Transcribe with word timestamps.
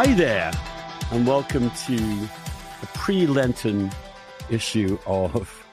Hi 0.00 0.14
there, 0.14 0.52
and 1.10 1.26
welcome 1.26 1.72
to 1.86 1.96
the 1.96 2.86
pre 2.94 3.26
Lenten 3.26 3.90
issue 4.48 4.96
of 5.06 5.66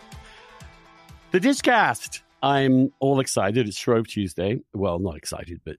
the 1.29 1.39
Dishcast. 1.39 2.23
I'm 2.41 2.91
all 2.99 3.20
excited. 3.20 3.67
It's 3.67 3.77
Shrove 3.77 4.07
Tuesday. 4.07 4.61
Well, 4.73 4.98
not 4.98 5.15
excited, 5.15 5.61
but 5.63 5.75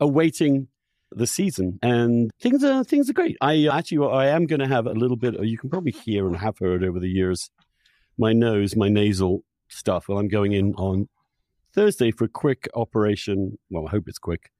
awaiting 0.00 0.66
the 1.12 1.28
season, 1.28 1.78
and 1.80 2.32
things 2.40 2.64
are 2.64 2.82
things 2.82 3.08
are 3.08 3.12
great. 3.12 3.36
I 3.40 3.68
actually 3.68 4.04
I 4.08 4.30
am 4.30 4.46
going 4.46 4.58
to 4.58 4.66
have 4.66 4.86
a 4.86 4.92
little 4.92 5.16
bit. 5.16 5.40
You 5.40 5.58
can 5.58 5.70
probably 5.70 5.92
hear 5.92 6.26
and 6.26 6.36
have 6.38 6.58
heard 6.58 6.82
over 6.82 6.98
the 6.98 7.08
years 7.08 7.50
my 8.18 8.32
nose, 8.32 8.74
my 8.74 8.88
nasal 8.88 9.44
stuff. 9.68 10.08
Well, 10.08 10.18
I'm 10.18 10.26
going 10.26 10.54
in 10.54 10.74
on 10.74 11.08
Thursday 11.72 12.10
for 12.10 12.24
a 12.24 12.28
quick 12.28 12.68
operation. 12.74 13.60
Well, 13.70 13.86
I 13.86 13.90
hope 13.90 14.08
it's 14.08 14.18
quick 14.18 14.50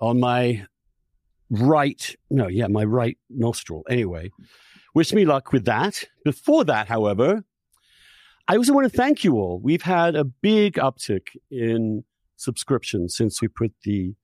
on 0.00 0.18
my 0.18 0.66
right, 1.50 2.14
no, 2.30 2.46
yeah, 2.46 2.66
my 2.66 2.84
right 2.84 3.18
nostril. 3.30 3.84
Anyway, 3.88 4.30
wish 4.94 5.12
me 5.12 5.24
luck 5.24 5.52
with 5.52 5.64
that. 5.64 6.04
Before 6.24 6.64
that, 6.64 6.88
however, 6.88 7.44
I 8.46 8.56
also 8.56 8.72
want 8.72 8.90
to 8.90 8.96
thank 8.96 9.24
you 9.24 9.34
all. 9.34 9.60
We've 9.62 9.82
had 9.82 10.16
a 10.16 10.24
big 10.24 10.74
uptick 10.74 11.28
in 11.50 12.04
subscriptions 12.36 13.16
since 13.16 13.42
we 13.42 13.48
put 13.48 13.72
the 13.82 14.14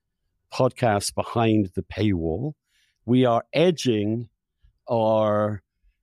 podcast 0.52 1.14
behind 1.14 1.70
the 1.74 1.82
paywall. 1.82 2.54
We 3.04 3.26
are 3.26 3.44
edging 3.52 4.28
our 4.88 5.62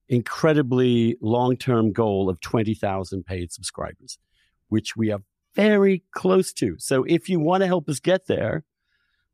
incredibly 0.10 1.18
long 1.22 1.56
term 1.56 1.94
goal 1.94 2.30
of 2.30 2.40
20,000 2.42 3.26
paid 3.26 3.52
subscribers, 3.52 4.20
which 4.68 4.96
we 4.96 5.12
are 5.12 5.22
very 5.56 6.04
close 6.12 6.54
to. 6.54 6.76
So 6.78 7.04
if 7.06 7.30
you 7.30 7.40
want 7.40 7.62
to 7.62 7.68
help 7.68 7.90
us 7.90 8.00
get 8.00 8.28
there, 8.28 8.64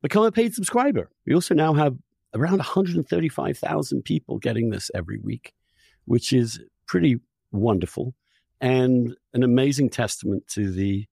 become 0.07 0.23
a 0.23 0.31
paid 0.31 0.53
subscriber. 0.53 1.09
We 1.25 1.33
also 1.33 1.53
now 1.53 1.73
have 1.73 1.97
around 2.33 2.59
135,000 2.59 4.03
people 4.03 4.37
getting 4.37 4.69
this 4.69 4.89
every 4.95 5.17
week, 5.17 5.53
which 6.05 6.31
is 6.31 6.61
pretty 6.85 7.19
wonderful 7.51 8.15
and 8.61 9.17
an 9.33 9.43
amazing 9.43 9.89
testament 9.89 10.47
to 10.47 10.71
the 10.71 11.05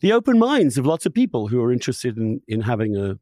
the 0.00 0.12
open 0.12 0.38
minds 0.38 0.76
of 0.76 0.84
lots 0.84 1.06
of 1.06 1.14
people 1.14 1.48
who 1.48 1.62
are 1.62 1.72
interested 1.72 2.18
in 2.18 2.42
in 2.46 2.60
having 2.60 2.94
a 2.94 3.18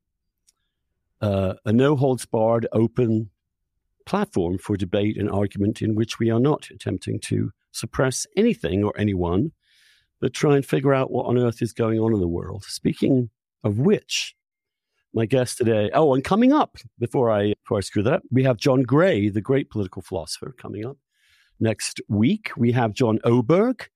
uh, 1.24 1.54
a 1.64 1.72
no 1.72 1.94
holds 1.94 2.26
barred 2.26 2.66
open 2.72 3.30
platform 4.04 4.58
for 4.58 4.76
debate 4.76 5.16
and 5.16 5.30
argument 5.30 5.80
in 5.80 5.94
which 5.94 6.18
we 6.18 6.28
are 6.28 6.40
not 6.40 6.68
attempting 6.70 7.20
to 7.20 7.52
suppress 7.70 8.26
anything 8.36 8.82
or 8.82 8.92
anyone, 8.98 9.52
but 10.20 10.34
try 10.34 10.56
and 10.56 10.66
figure 10.66 10.92
out 10.92 11.12
what 11.12 11.26
on 11.26 11.38
earth 11.38 11.62
is 11.62 11.72
going 11.72 12.00
on 12.00 12.12
in 12.12 12.18
the 12.18 12.26
world. 12.26 12.64
Speaking 12.64 13.30
of 13.62 13.78
which, 13.78 14.34
my 15.14 15.26
guest 15.26 15.58
today. 15.58 15.90
Oh, 15.94 16.14
and 16.14 16.24
coming 16.24 16.52
up 16.52 16.76
before 16.98 17.30
I 17.30 17.54
before 17.64 17.78
I 17.78 17.82
screw 17.82 18.02
that 18.02 18.14
up, 18.14 18.22
we 18.30 18.44
have 18.44 18.56
John 18.56 18.82
Gray, 18.82 19.28
the 19.28 19.40
great 19.40 19.70
political 19.70 20.02
philosopher, 20.02 20.54
coming 20.58 20.86
up 20.86 20.96
next 21.60 22.00
week. 22.08 22.50
We 22.56 22.72
have 22.72 22.92
John 22.92 23.18
Oberg 23.24 23.88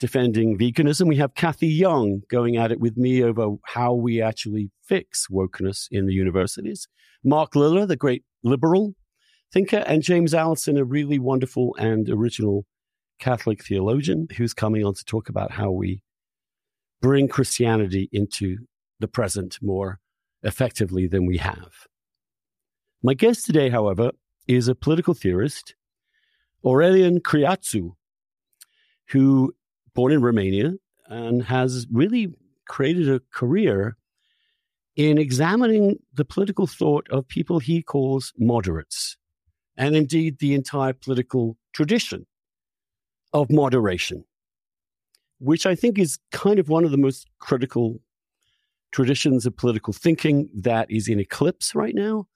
defending 0.00 0.58
veganism. 0.58 1.06
We 1.06 1.16
have 1.16 1.34
Cathy 1.34 1.68
Young 1.68 2.22
going 2.28 2.56
at 2.56 2.72
it 2.72 2.80
with 2.80 2.96
me 2.96 3.22
over 3.22 3.54
how 3.64 3.94
we 3.94 4.20
actually 4.20 4.70
fix 4.82 5.28
wokeness 5.30 5.86
in 5.90 6.06
the 6.06 6.12
universities. 6.12 6.88
Mark 7.22 7.54
Lilla, 7.54 7.86
the 7.86 7.96
great 7.96 8.24
liberal 8.42 8.94
thinker, 9.52 9.84
and 9.86 10.02
James 10.02 10.34
Alison, 10.34 10.76
a 10.76 10.84
really 10.84 11.20
wonderful 11.20 11.76
and 11.78 12.08
original 12.08 12.66
Catholic 13.20 13.64
theologian 13.64 14.26
who's 14.36 14.52
coming 14.52 14.84
on 14.84 14.94
to 14.94 15.04
talk 15.04 15.28
about 15.28 15.52
how 15.52 15.70
we 15.70 16.02
bring 17.00 17.28
Christianity 17.28 18.08
into 18.12 18.56
the 18.98 19.06
present 19.06 19.58
more 19.62 20.00
effectively 20.42 21.06
than 21.06 21.26
we 21.26 21.38
have. 21.38 21.86
My 23.02 23.14
guest 23.14 23.46
today, 23.46 23.68
however, 23.68 24.12
is 24.46 24.68
a 24.68 24.74
political 24.74 25.14
theorist, 25.14 25.74
Aurelian 26.64 27.20
Craiutu, 27.20 27.92
who 29.08 29.54
born 29.94 30.12
in 30.12 30.22
Romania 30.22 30.72
and 31.06 31.42
has 31.42 31.86
really 31.90 32.34
created 32.66 33.08
a 33.08 33.20
career 33.32 33.96
in 34.96 35.18
examining 35.18 35.98
the 36.14 36.24
political 36.24 36.66
thought 36.66 37.06
of 37.10 37.26
people 37.26 37.58
he 37.58 37.82
calls 37.82 38.32
moderates, 38.38 39.16
and 39.76 39.96
indeed 39.96 40.38
the 40.38 40.54
entire 40.54 40.92
political 40.92 41.56
tradition 41.72 42.26
of 43.32 43.50
moderation, 43.50 44.24
which 45.38 45.66
I 45.66 45.74
think 45.74 45.98
is 45.98 46.18
kind 46.30 46.58
of 46.58 46.68
one 46.68 46.84
of 46.84 46.90
the 46.90 46.98
most 46.98 47.26
critical 47.38 48.00
traditions 48.92 49.46
of 49.46 49.56
political 49.56 49.92
thinking 49.92 50.48
that 50.54 50.90
is 50.90 51.08
in 51.08 51.18
eclipse 51.18 51.74
right 51.74 51.94
now. 51.94 52.26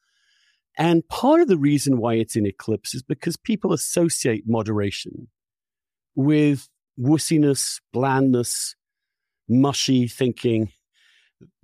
And 0.78 1.06
part 1.08 1.40
of 1.40 1.48
the 1.48 1.56
reason 1.56 1.98
why 1.98 2.14
it's 2.14 2.36
in 2.36 2.46
eclipse 2.46 2.94
is 2.94 3.02
because 3.02 3.36
people 3.36 3.72
associate 3.72 4.44
moderation 4.46 5.28
with 6.14 6.68
wussiness, 6.98 7.80
blandness, 7.92 8.74
mushy 9.48 10.08
thinking, 10.08 10.70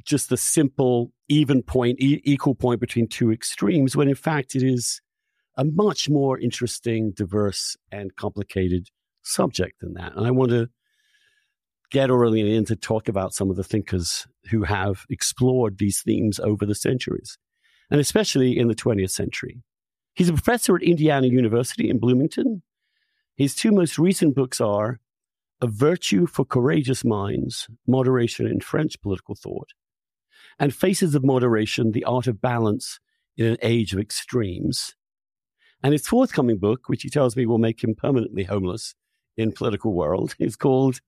just 0.05 0.29
the 0.29 0.37
simple, 0.37 1.13
even 1.29 1.63
point, 1.63 2.01
e- 2.01 2.21
equal 2.25 2.55
point 2.55 2.81
between 2.81 3.09
two 3.09 3.31
extremes, 3.31 3.97
when 3.97 4.09
in 4.09 4.15
fact 4.15 4.55
it 4.55 4.63
is 4.63 5.01
a 5.57 5.65
much 5.65 6.09
more 6.09 6.39
interesting, 6.39 7.13
diverse, 7.13 7.77
and 7.91 8.17
complicated 8.17 8.89
subject 9.23 9.81
than 9.81 9.95
that. 9.95 10.17
And 10.17 10.27
I 10.27 10.31
want 10.31 10.51
to 10.51 10.69
get 11.93 12.11
Aurelian 12.11 12.47
in 12.47 12.65
to 12.65 12.75
talk 12.75 13.07
about 13.07 13.35
some 13.35 13.51
of 13.51 13.57
the 13.57 13.63
thinkers 13.63 14.27
who 14.51 14.65
have 14.65 15.05
explored 15.11 15.77
these 15.79 16.01
themes 16.01 16.41
over 16.41 16.65
the 16.65 16.75
centuries, 16.75 17.39
and 17.91 18.01
especially 18.01 18.59
in 18.59 18.69
the 18.69 18.75
20th 18.75 19.11
century. 19.11 19.63
He's 20.15 20.31
a 20.31 20.35
professor 20.35 20.75
at 20.75 20.83
Indiana 20.83 21.27
University 21.27 21.91
in 21.91 21.99
Bloomington. 21.99 22.63
His 23.37 23.55
two 23.55 23.73
most 23.73 23.99
recent 23.99 24.35
books 24.35 24.59
are 24.61 25.01
A 25.61 25.67
Virtue 25.67 26.27
for 26.27 26.47
Courageous 26.47 27.05
Minds, 27.05 27.69
Moderation 27.87 28.47
in 28.47 28.61
French 28.61 29.01
Political 29.03 29.35
Thought, 29.35 29.73
and 30.59 30.75
Faces 30.75 31.15
of 31.15 31.25
Moderation, 31.25 31.93
The 31.93 32.05
Art 32.05 32.27
of 32.27 32.41
Balance 32.41 33.01
in 33.37 33.47
an 33.47 33.59
Age 33.63 33.93
of 33.93 34.01
Extremes. 34.01 34.95
And 35.83 35.93
his 35.93 36.09
forthcoming 36.09 36.59
book, 36.59 36.89
which 36.89 37.03
he 37.03 37.11
tells 37.11 37.37
me 37.37 37.45
will 37.45 37.59
make 37.59 37.85
him 37.85 37.95
permanently 37.95 38.45
homeless 38.45 38.95
in 39.37 39.53
political 39.53 39.93
world, 39.93 40.35
is 40.39 40.57
called 40.57 41.01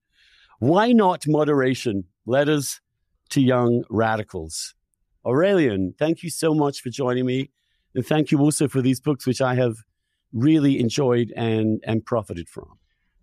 why 0.59 0.93
not 0.93 1.27
moderation? 1.27 2.05
Letters 2.27 2.81
to 3.31 3.41
young 3.41 3.85
radicals. 3.91 4.75
Aurelian, 5.27 5.95
thank 5.99 6.23
you 6.23 6.31
so 6.31 6.55
much 6.55 6.81
for 6.81 6.91
joining 6.91 7.27
me. 7.27 7.51
And 7.95 8.07
thank 8.07 8.31
you 8.31 8.39
also 8.41 8.69
for 8.69 8.83
these 8.83 9.01
books, 9.01 9.27
which 9.27 9.41
I 9.41 9.55
have 9.55 9.77
really 10.33 10.81
enjoyed 10.81 11.33
and, 11.37 11.83
and 11.87 12.05
profited 12.05 12.49
from. 12.49 12.79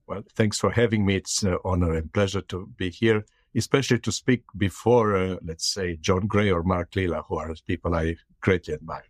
Well, 0.08 0.24
thanks 0.36 0.58
for 0.60 0.72
having 0.72 1.06
me. 1.06 1.16
It's 1.16 1.44
an 1.44 1.58
honor 1.64 1.94
and 1.94 2.12
pleasure 2.12 2.42
to 2.42 2.68
be 2.78 2.90
here, 2.90 3.26
especially 3.56 4.00
to 4.00 4.12
speak 4.12 4.44
before, 4.58 5.16
uh, 5.16 5.36
let's 5.44 5.72
say, 5.72 5.98
John 5.98 6.28
Gray 6.28 6.52
or 6.52 6.64
Mark 6.64 6.96
Lilla, 6.96 7.24
who 7.28 7.38
are 7.38 7.54
people 7.68 7.96
I 7.96 8.16
greatly 8.42 8.74
admire. 8.74 9.04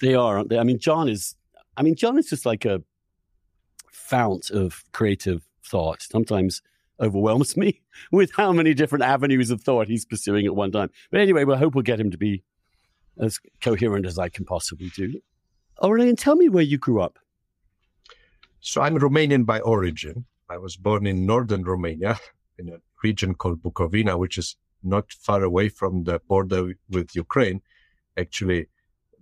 They 0.00 0.14
are, 0.14 0.38
aren't 0.38 0.50
they? 0.50 0.58
I 0.58 0.64
mean, 0.64 0.78
John 0.78 1.08
is, 1.08 1.36
I 1.76 1.82
mean, 1.82 1.94
John 1.94 2.18
is 2.18 2.28
just 2.28 2.44
like 2.44 2.64
a 2.64 2.82
fount 3.90 4.50
of 4.50 4.82
creative 4.92 5.46
thought. 5.64 6.02
Sometimes 6.02 6.62
overwhelms 7.00 7.56
me 7.56 7.82
with 8.12 8.30
how 8.36 8.52
many 8.52 8.74
different 8.74 9.04
avenues 9.04 9.50
of 9.50 9.62
thought 9.62 9.88
he's 9.88 10.04
pursuing 10.04 10.46
at 10.46 10.54
one 10.54 10.72
time. 10.72 10.90
But 11.10 11.20
anyway, 11.20 11.44
we 11.44 11.56
hope 11.56 11.74
we'll 11.74 11.82
get 11.82 12.00
him 12.00 12.10
to 12.10 12.18
be 12.18 12.42
as 13.18 13.38
coherent 13.60 14.06
as 14.06 14.18
I 14.18 14.28
can 14.28 14.44
possibly 14.44 14.90
do. 14.90 15.20
Aurelian, 15.82 16.16
tell 16.16 16.36
me 16.36 16.48
where 16.48 16.62
you 16.62 16.78
grew 16.78 17.00
up. 17.00 17.18
So 18.60 18.80
I'm 18.82 18.98
Romanian 18.98 19.46
by 19.46 19.60
origin. 19.60 20.24
I 20.48 20.58
was 20.58 20.76
born 20.76 21.06
in 21.06 21.26
northern 21.26 21.64
Romania 21.64 22.18
in 22.58 22.68
a 22.68 22.78
region 23.02 23.34
called 23.34 23.62
Bukovina, 23.62 24.18
which 24.18 24.38
is 24.38 24.56
not 24.82 25.12
far 25.12 25.42
away 25.42 25.68
from 25.68 26.04
the 26.04 26.20
border 26.28 26.74
with 26.88 27.14
Ukraine. 27.14 27.60
Actually, 28.16 28.68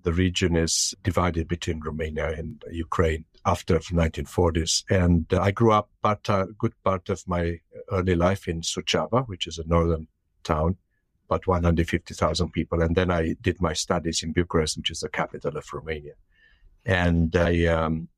the 0.03 0.12
region 0.12 0.56
is 0.56 0.94
divided 1.03 1.49
between 1.49 1.81
Romania 1.81 2.29
and 2.29 2.62
Ukraine 2.71 3.25
after 3.46 3.75
the 3.75 3.85
1940s. 3.85 4.85
And 4.91 5.32
uh, 5.32 5.41
I 5.41 5.50
grew 5.50 5.73
up 5.73 5.91
part, 6.02 6.29
a 6.29 6.46
good 6.58 6.75
part 6.82 7.08
of 7.08 7.26
my 7.26 7.61
early 7.91 8.14
life 8.14 8.49
in 8.49 8.62
Suceava, 8.62 9.26
which 9.26 9.46
is 9.46 9.58
a 9.58 9.67
northern 9.67 10.08
town, 10.43 10.76
about 11.29 11.46
150,000 11.46 12.50
people. 12.50 12.82
And 12.82 12.96
then 12.96 13.11
I 13.11 13.35
did 13.41 13.61
my 13.61 13.73
studies 13.73 14.23
in 14.23 14.32
Bucharest, 14.32 14.76
which 14.76 14.91
is 14.91 15.00
the 15.00 15.08
capital 15.08 15.56
of 15.56 15.73
Romania. 15.73 16.14
And 16.87 17.35
I, 17.37 17.67
um, 17.67 18.08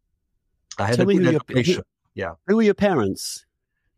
I 0.78 0.87
had 0.88 0.96
Tell 0.96 1.08
a 1.08 1.14
good 1.14 1.25
who 1.25 1.37
education. 1.37 1.75
Your, 1.75 1.84
yeah. 2.14 2.34
Who 2.46 2.56
were 2.56 2.62
your 2.62 2.75
parents? 2.75 3.44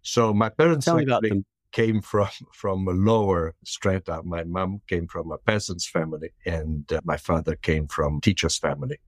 So 0.03 0.33
my 0.33 0.49
parents 0.49 0.85
Tell 0.87 0.97
me 0.97 1.05
about 1.05 1.23
them. 1.23 1.45
came 1.73 2.01
from 2.01 2.29
from 2.53 2.89
a 2.89 2.93
lower 2.93 3.55
strata. 3.65 4.23
My 4.25 4.45
mom 4.45 4.81
came 4.89 5.07
from 5.07 5.31
a 5.33 5.39
peasant's 5.39 5.87
family, 5.89 6.31
and 6.47 6.91
uh, 6.93 7.01
my 7.05 7.17
father 7.17 7.57
came 7.57 7.87
from 7.89 8.21
teacher's 8.21 8.59
family. 8.59 8.99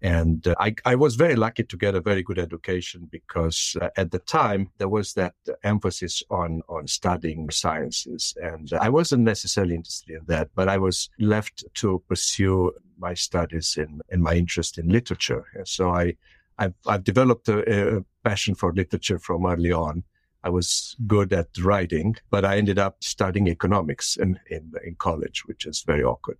And 0.00 0.46
uh, 0.46 0.54
I, 0.60 0.74
I, 0.84 0.94
was 0.94 1.16
very 1.16 1.34
lucky 1.34 1.64
to 1.64 1.76
get 1.76 1.96
a 1.96 2.00
very 2.00 2.22
good 2.22 2.38
education 2.38 3.08
because 3.10 3.76
uh, 3.80 3.88
at 3.96 4.12
the 4.12 4.20
time 4.20 4.70
there 4.78 4.88
was 4.88 5.14
that 5.14 5.34
emphasis 5.64 6.22
on, 6.30 6.62
on 6.68 6.86
studying 6.86 7.50
sciences. 7.50 8.32
And 8.40 8.72
I 8.80 8.90
wasn't 8.90 9.24
necessarily 9.24 9.74
interested 9.74 10.14
in 10.14 10.22
that, 10.26 10.50
but 10.54 10.68
I 10.68 10.78
was 10.78 11.10
left 11.18 11.64
to 11.74 12.02
pursue 12.08 12.72
my 12.96 13.14
studies 13.14 13.76
and, 13.76 14.00
and 14.08 14.22
my 14.22 14.34
interest 14.34 14.78
in 14.78 14.88
literature. 14.88 15.44
And 15.54 15.66
so 15.66 15.90
I, 15.90 16.14
I've, 16.58 16.74
I've 16.86 17.04
developed 17.04 17.48
a, 17.48 17.96
a 17.98 18.04
passion 18.22 18.54
for 18.54 18.72
literature 18.72 19.18
from 19.18 19.46
early 19.46 19.72
on. 19.72 20.04
I 20.44 20.50
was 20.50 20.94
good 21.08 21.32
at 21.32 21.48
writing, 21.58 22.16
but 22.30 22.44
I 22.44 22.56
ended 22.56 22.78
up 22.78 23.02
studying 23.02 23.48
economics 23.48 24.16
in, 24.16 24.38
in, 24.48 24.72
in 24.84 24.94
college, 24.94 25.42
which 25.46 25.66
is 25.66 25.82
very 25.84 26.04
awkward. 26.04 26.38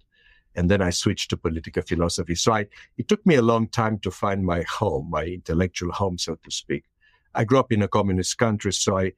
And 0.59 0.69
then 0.69 0.83
I 0.83 0.91
switched 0.91 1.31
to 1.31 1.37
political 1.37 1.85
philosophy. 1.91 2.35
So 2.35 2.53
I, 2.53 2.67
it 3.01 3.07
took 3.07 3.25
me 3.25 3.37
a 3.37 3.49
long 3.53 3.69
time 3.69 3.97
to 4.01 4.11
find 4.11 4.45
my 4.45 4.63
home, 4.63 5.07
my 5.09 5.25
intellectual 5.25 5.93
home, 5.93 6.19
so 6.19 6.35
to 6.35 6.51
speak. 6.51 6.85
I 7.33 7.45
grew 7.45 7.61
up 7.61 7.71
in 7.71 7.83
a 7.83 7.89
communist 7.89 8.39
country, 8.39 8.73
so 8.73 8.99
I, 8.99 9.13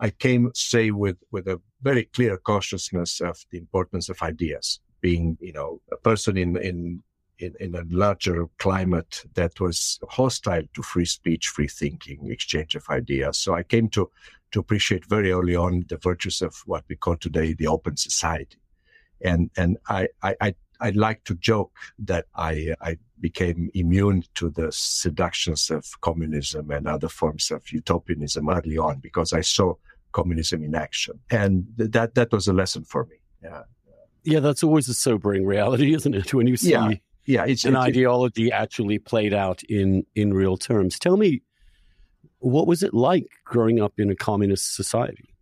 I 0.00 0.10
came, 0.10 0.50
say, 0.54 0.90
with, 0.90 1.18
with 1.30 1.46
a 1.46 1.60
very 1.80 2.04
clear 2.16 2.36
consciousness 2.38 3.20
of 3.20 3.36
the 3.50 3.58
importance 3.58 4.08
of 4.08 4.20
ideas. 4.20 4.80
Being, 5.00 5.38
you 5.40 5.52
know, 5.52 5.80
a 5.92 5.96
person 5.96 6.36
in, 6.36 6.56
in, 6.56 7.04
in, 7.38 7.54
in 7.60 7.76
a 7.76 7.84
larger 7.88 8.46
climate 8.58 9.22
that 9.34 9.60
was 9.60 10.00
hostile 10.08 10.64
to 10.74 10.82
free 10.82 11.06
speech, 11.06 11.46
free 11.46 11.68
thinking, 11.68 12.32
exchange 12.32 12.74
of 12.74 12.84
ideas. 12.90 13.38
So 13.38 13.54
I 13.54 13.62
came 13.62 13.88
to, 13.90 14.10
to 14.50 14.58
appreciate 14.58 15.06
very 15.06 15.30
early 15.30 15.54
on 15.54 15.84
the 15.88 15.98
virtues 15.98 16.42
of 16.42 16.52
what 16.66 16.82
we 16.88 16.96
call 16.96 17.16
today 17.16 17.52
the 17.52 17.68
open 17.68 17.96
society. 17.96 18.58
And, 19.22 19.50
and 19.56 19.78
I, 19.88 20.08
I, 20.22 20.34
I 20.40 20.54
I 20.80 20.90
like 20.90 21.24
to 21.24 21.34
joke 21.34 21.72
that 22.00 22.26
I, 22.34 22.74
I 22.80 22.96
became 23.20 23.70
immune 23.74 24.24
to 24.36 24.50
the 24.50 24.72
seductions 24.72 25.70
of 25.70 26.00
communism 26.00 26.70
and 26.70 26.88
other 26.88 27.08
forms 27.08 27.50
of 27.50 27.70
utopianism 27.70 28.48
early 28.48 28.78
on 28.78 28.98
because 29.00 29.32
I 29.32 29.42
saw 29.42 29.74
communism 30.12 30.64
in 30.64 30.74
action. 30.74 31.20
And 31.30 31.66
that, 31.76 32.14
that 32.14 32.32
was 32.32 32.48
a 32.48 32.52
lesson 32.52 32.84
for 32.84 33.04
me. 33.06 33.16
Yeah. 33.42 33.62
Yeah, 34.22 34.40
that's 34.40 34.62
always 34.62 34.88
a 34.88 34.94
sobering 34.94 35.46
reality, 35.46 35.94
isn't 35.94 36.14
it? 36.14 36.34
When 36.34 36.46
you 36.46 36.56
see 36.56 36.72
yeah, 36.72 36.90
yeah, 37.24 37.44
it's, 37.46 37.64
an 37.64 37.74
it's, 37.74 37.84
ideology 37.84 38.52
actually 38.52 38.98
played 38.98 39.32
out 39.32 39.62
in, 39.64 40.04
in 40.14 40.34
real 40.34 40.58
terms. 40.58 40.98
Tell 40.98 41.16
me, 41.16 41.42
what 42.40 42.66
was 42.66 42.82
it 42.82 42.92
like 42.92 43.26
growing 43.44 43.80
up 43.80 43.94
in 43.98 44.10
a 44.10 44.16
communist 44.16 44.74
society? 44.74 45.34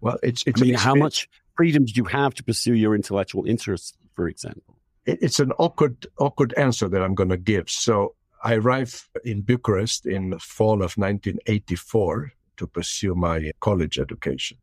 Well, 0.00 0.18
it's, 0.22 0.44
it's 0.46 0.60
I 0.60 0.64
mean, 0.64 0.74
how 0.74 0.94
much 0.94 1.28
freedom 1.56 1.84
did 1.84 1.96
you 1.96 2.04
have 2.04 2.34
to 2.34 2.44
pursue 2.44 2.74
your 2.74 2.94
intellectual 2.94 3.44
interests, 3.46 3.96
for 4.14 4.28
example? 4.28 4.78
It's 5.04 5.40
an 5.40 5.52
awkward, 5.58 6.06
awkward 6.18 6.54
answer 6.56 6.88
that 6.88 7.02
I'm 7.02 7.14
going 7.14 7.30
to 7.30 7.36
give. 7.36 7.68
So 7.68 8.14
I 8.44 8.54
arrived 8.54 9.04
in 9.24 9.42
Bucharest 9.42 10.06
in 10.06 10.30
the 10.30 10.38
fall 10.38 10.82
of 10.82 10.96
1984 10.96 12.32
to 12.56 12.66
pursue 12.66 13.14
my 13.14 13.50
college 13.60 13.98
education. 13.98 14.58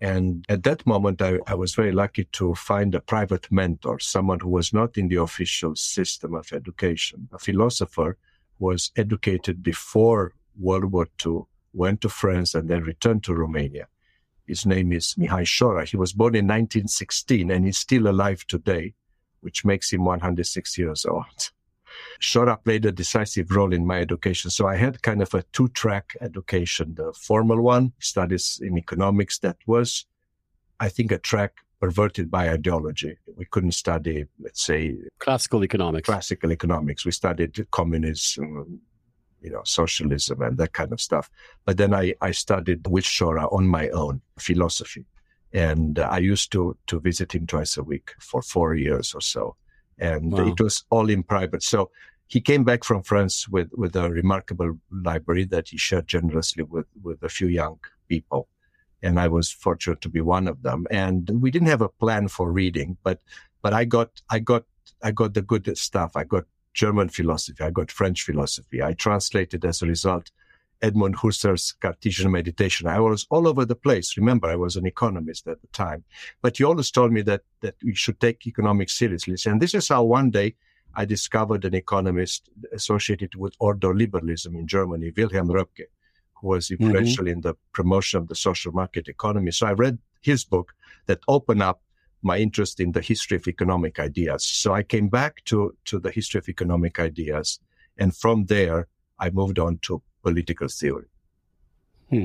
And 0.00 0.44
at 0.48 0.62
that 0.62 0.86
moment, 0.86 1.20
I, 1.20 1.38
I, 1.46 1.54
was 1.54 1.74
very 1.74 1.90
lucky 1.90 2.24
to 2.32 2.54
find 2.54 2.94
a 2.94 3.00
private 3.00 3.50
mentor, 3.50 3.98
someone 3.98 4.38
who 4.38 4.48
was 4.48 4.72
not 4.72 4.96
in 4.96 5.08
the 5.08 5.16
official 5.16 5.74
system 5.74 6.34
of 6.34 6.52
education, 6.52 7.28
a 7.32 7.38
philosopher 7.38 8.16
was 8.60 8.92
educated 8.96 9.62
before 9.62 10.34
World 10.56 10.92
War 10.92 11.08
II, 11.24 11.42
went 11.72 12.00
to 12.02 12.08
France, 12.08 12.54
and 12.54 12.68
then 12.68 12.82
returned 12.82 13.24
to 13.24 13.34
Romania. 13.34 13.88
His 14.48 14.64
name 14.64 14.92
is 14.92 15.14
Mihai 15.18 15.44
Șora. 15.44 15.86
He 15.86 15.98
was 15.98 16.14
born 16.14 16.34
in 16.34 16.46
1916 16.46 17.50
and 17.50 17.66
he's 17.66 17.76
still 17.76 18.08
alive 18.08 18.46
today, 18.46 18.94
which 19.42 19.62
makes 19.62 19.92
him 19.92 20.06
106 20.06 20.78
years 20.78 21.04
old. 21.04 21.50
Șora 22.18 22.56
played 22.64 22.86
a 22.86 22.92
decisive 22.92 23.50
role 23.50 23.74
in 23.74 23.86
my 23.86 24.00
education. 24.00 24.50
So 24.50 24.66
I 24.66 24.76
had 24.76 25.02
kind 25.02 25.20
of 25.20 25.34
a 25.34 25.42
two 25.52 25.68
track 25.68 26.16
education. 26.22 26.94
The 26.94 27.12
formal 27.12 27.60
one, 27.60 27.92
studies 27.98 28.58
in 28.62 28.78
economics, 28.78 29.38
that 29.40 29.58
was, 29.66 30.06
I 30.80 30.88
think, 30.88 31.12
a 31.12 31.18
track 31.18 31.52
perverted 31.78 32.30
by 32.30 32.48
ideology. 32.48 33.18
We 33.36 33.44
couldn't 33.44 33.72
study, 33.72 34.24
let's 34.40 34.62
say, 34.62 34.96
classical 35.18 35.62
economics. 35.62 36.06
Classical 36.06 36.52
economics. 36.52 37.04
We 37.04 37.12
studied 37.12 37.66
communism, 37.70 38.80
you 39.40 39.50
know, 39.50 39.62
socialism 39.64 40.42
and 40.42 40.58
that 40.58 40.72
kind 40.72 40.92
of 40.92 41.00
stuff. 41.00 41.30
But 41.64 41.76
then 41.76 41.94
I, 41.94 42.14
I 42.20 42.32
studied 42.32 42.86
with 42.86 43.04
Șora 43.04 43.52
on 43.52 43.66
my 43.66 43.88
own 43.90 44.20
philosophy. 44.38 45.04
And 45.52 45.98
I 45.98 46.18
used 46.18 46.52
to, 46.52 46.76
to 46.88 47.00
visit 47.00 47.34
him 47.34 47.46
twice 47.46 47.76
a 47.76 47.82
week 47.82 48.12
for 48.20 48.42
four 48.42 48.74
years 48.74 49.14
or 49.14 49.20
so 49.20 49.56
and 49.98 50.32
wow. 50.32 50.46
it 50.46 50.60
was 50.60 50.84
all 50.90 51.10
in 51.10 51.22
private. 51.22 51.62
So 51.62 51.90
he 52.28 52.40
came 52.40 52.64
back 52.64 52.84
from 52.84 53.02
France 53.02 53.48
with, 53.48 53.70
with 53.72 53.96
a 53.96 54.10
remarkable 54.10 54.78
library 54.90 55.44
that 55.46 55.68
he 55.68 55.78
shared 55.78 56.06
generously 56.06 56.62
with, 56.62 56.86
with 57.02 57.22
a 57.22 57.28
few 57.28 57.48
young 57.48 57.78
people. 58.08 58.48
And 59.02 59.18
I 59.18 59.28
was 59.28 59.50
fortunate 59.50 60.00
to 60.02 60.08
be 60.08 60.20
one 60.20 60.48
of 60.48 60.62
them. 60.62 60.86
And 60.90 61.28
we 61.40 61.50
didn't 61.50 61.68
have 61.68 61.82
a 61.82 61.88
plan 61.88 62.28
for 62.28 62.50
reading, 62.50 62.96
but, 63.02 63.20
but 63.62 63.72
I 63.72 63.84
got, 63.84 64.10
I 64.28 64.40
got, 64.40 64.64
I 65.02 65.12
got 65.12 65.34
the 65.34 65.42
good 65.42 65.76
stuff. 65.78 66.16
I 66.16 66.24
got 66.24 66.44
German 66.78 67.08
philosophy. 67.08 67.64
I 67.64 67.70
got 67.70 67.90
French 67.90 68.22
philosophy. 68.22 68.80
I 68.80 68.92
translated 68.92 69.64
as 69.64 69.82
a 69.82 69.86
result 69.86 70.30
Edmund 70.80 71.16
Husserl's 71.16 71.74
Cartesian 71.80 72.30
meditation. 72.30 72.86
I 72.86 73.00
was 73.00 73.26
all 73.30 73.48
over 73.48 73.64
the 73.64 73.74
place. 73.74 74.16
Remember, 74.16 74.46
I 74.46 74.54
was 74.54 74.76
an 74.76 74.86
economist 74.86 75.48
at 75.48 75.60
the 75.60 75.66
time, 75.84 76.04
but 76.40 76.56
he 76.56 76.62
always 76.62 76.92
told 76.92 77.10
me 77.12 77.22
that, 77.22 77.42
that 77.62 77.74
we 77.82 77.96
should 77.96 78.20
take 78.20 78.46
economics 78.46 78.96
seriously. 78.96 79.34
And 79.50 79.60
this 79.60 79.74
is 79.74 79.88
how 79.88 80.04
one 80.04 80.30
day 80.30 80.54
I 80.94 81.04
discovered 81.04 81.64
an 81.64 81.74
economist 81.74 82.48
associated 82.72 83.34
with 83.34 83.58
ordoliberalism 83.58 84.54
in 84.54 84.68
Germany, 84.68 85.12
Wilhelm 85.16 85.48
Röpke, 85.48 85.86
who 86.34 86.46
was 86.46 86.68
mm-hmm. 86.68 86.84
influential 86.84 87.24
mm-hmm. 87.24 87.32
in 87.32 87.40
the 87.40 87.54
promotion 87.72 88.20
of 88.20 88.28
the 88.28 88.36
social 88.36 88.70
market 88.70 89.08
economy. 89.08 89.50
So 89.50 89.66
I 89.66 89.72
read 89.72 89.98
his 90.20 90.44
book 90.44 90.74
that 91.06 91.18
opened 91.26 91.62
up 91.62 91.82
my 92.22 92.38
interest 92.38 92.80
in 92.80 92.92
the 92.92 93.00
history 93.00 93.36
of 93.36 93.46
economic 93.46 93.98
ideas. 93.98 94.44
So 94.44 94.74
I 94.74 94.82
came 94.82 95.08
back 95.08 95.44
to, 95.46 95.76
to 95.86 95.98
the 95.98 96.10
history 96.10 96.38
of 96.38 96.48
economic 96.48 96.98
ideas. 96.98 97.60
And 97.96 98.16
from 98.16 98.46
there, 98.46 98.88
I 99.18 99.30
moved 99.30 99.58
on 99.58 99.78
to 99.82 100.02
political 100.22 100.68
theory. 100.68 101.06
Hmm. 102.10 102.24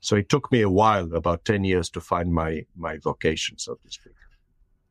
So 0.00 0.16
it 0.16 0.28
took 0.28 0.52
me 0.52 0.60
a 0.60 0.70
while, 0.70 1.12
about 1.14 1.44
10 1.44 1.64
years, 1.64 1.90
to 1.90 2.00
find 2.00 2.32
my, 2.32 2.64
my 2.76 2.98
vocation, 2.98 3.58
so 3.58 3.74
to 3.74 3.90
speak. 3.90 4.12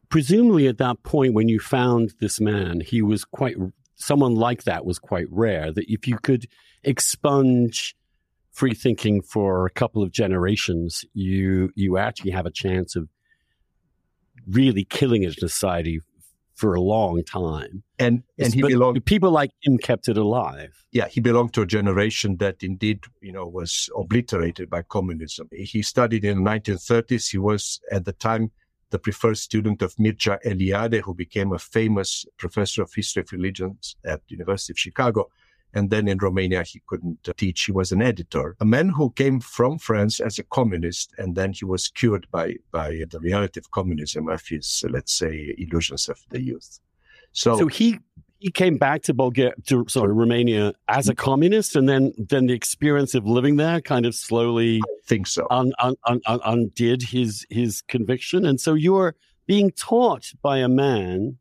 Presumably, 0.10 0.68
at 0.68 0.78
that 0.78 1.04
point, 1.04 1.34
when 1.34 1.48
you 1.48 1.60
found 1.60 2.14
this 2.20 2.40
man, 2.40 2.82
he 2.82 3.02
was 3.02 3.26
quite, 3.26 3.56
someone 3.96 4.36
like 4.36 4.64
that 4.64 4.86
was 4.86 5.00
quite 5.00 5.28
rare. 5.32 5.72
That 5.72 5.86
if 5.92 6.08
you 6.08 6.18
could 6.18 6.48
expunge 6.84 7.96
free 8.52 8.74
thinking 8.74 9.22
for 9.22 9.66
a 9.66 9.70
couple 9.70 10.04
of 10.04 10.12
generations, 10.12 11.04
you, 11.14 11.72
you 11.76 11.98
actually 11.98 12.32
have 12.32 12.46
a 12.46 12.52
chance 12.52 12.96
of 12.96 13.10
really 14.48 14.84
killing 14.86 15.26
a 15.26 15.32
society 15.32 16.02
for 16.56 16.74
a 16.74 16.82
long 16.82 17.22
time. 17.24 17.84
And 18.00 18.24
and 18.40 18.54
he 18.54 18.62
belonged 18.62 19.06
people 19.06 19.32
like 19.32 19.52
him 19.62 19.78
kept 19.78 20.08
it 20.08 20.18
alive. 20.18 20.86
Yeah, 20.92 21.08
he 21.08 21.20
belonged 21.20 21.54
to 21.54 21.62
a 21.62 21.66
generation 21.66 22.38
that 22.38 22.64
indeed, 22.64 23.04
you 23.22 23.32
know, 23.32 23.46
was 23.46 23.90
obliterated 23.96 24.70
by 24.70 24.82
communism. 24.84 25.50
He 25.52 25.82
studied 25.82 26.24
in 26.24 26.44
the 26.44 26.50
1930s. 26.50 27.30
He 27.30 27.38
was 27.38 27.82
at 27.92 28.06
the 28.06 28.14
time 28.14 28.52
the 28.92 29.00
preferred 29.00 29.38
student 29.38 29.82
of 29.82 29.96
Mircea 29.96 30.38
Eliade, 30.46 31.02
who 31.02 31.14
became 31.14 31.52
a 31.52 31.60
famous 31.60 32.26
professor 32.38 32.84
of 32.84 32.94
history 32.94 33.22
of 33.22 33.32
religions 33.32 33.98
at 34.06 34.22
the 34.28 34.36
University 34.36 34.72
of 34.72 34.80
Chicago. 34.80 35.30
And 35.76 35.90
then 35.90 36.08
in 36.08 36.18
Romania, 36.18 36.64
he 36.64 36.82
couldn't 36.88 37.28
uh, 37.28 37.34
teach. 37.38 37.66
He 37.66 37.72
was 37.72 37.92
an 37.92 38.02
editor, 38.02 38.56
a 38.60 38.66
man 38.66 38.90
who 38.90 39.12
came 39.12 39.40
from 39.40 39.78
France 39.78 40.20
as 40.20 40.40
a 40.40 40.44
communist. 40.44 41.14
And 41.18 41.36
then 41.36 41.54
he 41.54 41.66
was 41.66 41.90
cured 41.90 42.26
by, 42.32 42.56
by 42.72 43.04
the 43.10 43.20
reality 43.20 43.60
of 43.60 43.70
communism 43.72 44.30
of 44.30 44.48
his, 44.48 44.84
uh, 44.86 44.90
let's 44.92 45.14
say, 45.14 45.54
illusions 45.58 46.10
of 46.10 46.20
the 46.30 46.42
youth. 46.42 46.80
So, 47.34 47.58
so 47.58 47.68
he, 47.68 48.00
he 48.40 48.52
came 48.52 48.78
back 48.78 49.02
to 49.04 49.14
Bulgaria, 49.14 49.54
to, 49.68 49.86
sorry, 49.88 50.14
Romania 50.14 50.74
as 50.88 51.10
a 51.10 51.16
communist, 51.16 51.76
and 51.76 51.90
then 51.90 52.14
then 52.18 52.46
the 52.46 52.54
experience 52.54 53.14
of 53.16 53.26
living 53.26 53.58
there 53.58 53.82
kind 53.82 54.06
of 54.06 54.16
slowly, 54.16 54.78
I 54.78 55.08
think 55.08 55.28
so, 55.28 55.48
un, 55.50 55.74
un, 55.80 55.96
un, 56.06 56.20
undid 56.26 57.02
his 57.02 57.46
his 57.50 57.82
conviction, 57.82 58.46
and 58.46 58.62
so 58.62 58.74
you're 58.74 59.16
being 59.48 59.72
taught 59.72 60.32
by 60.42 60.60
a 60.60 60.70
man 60.70 61.38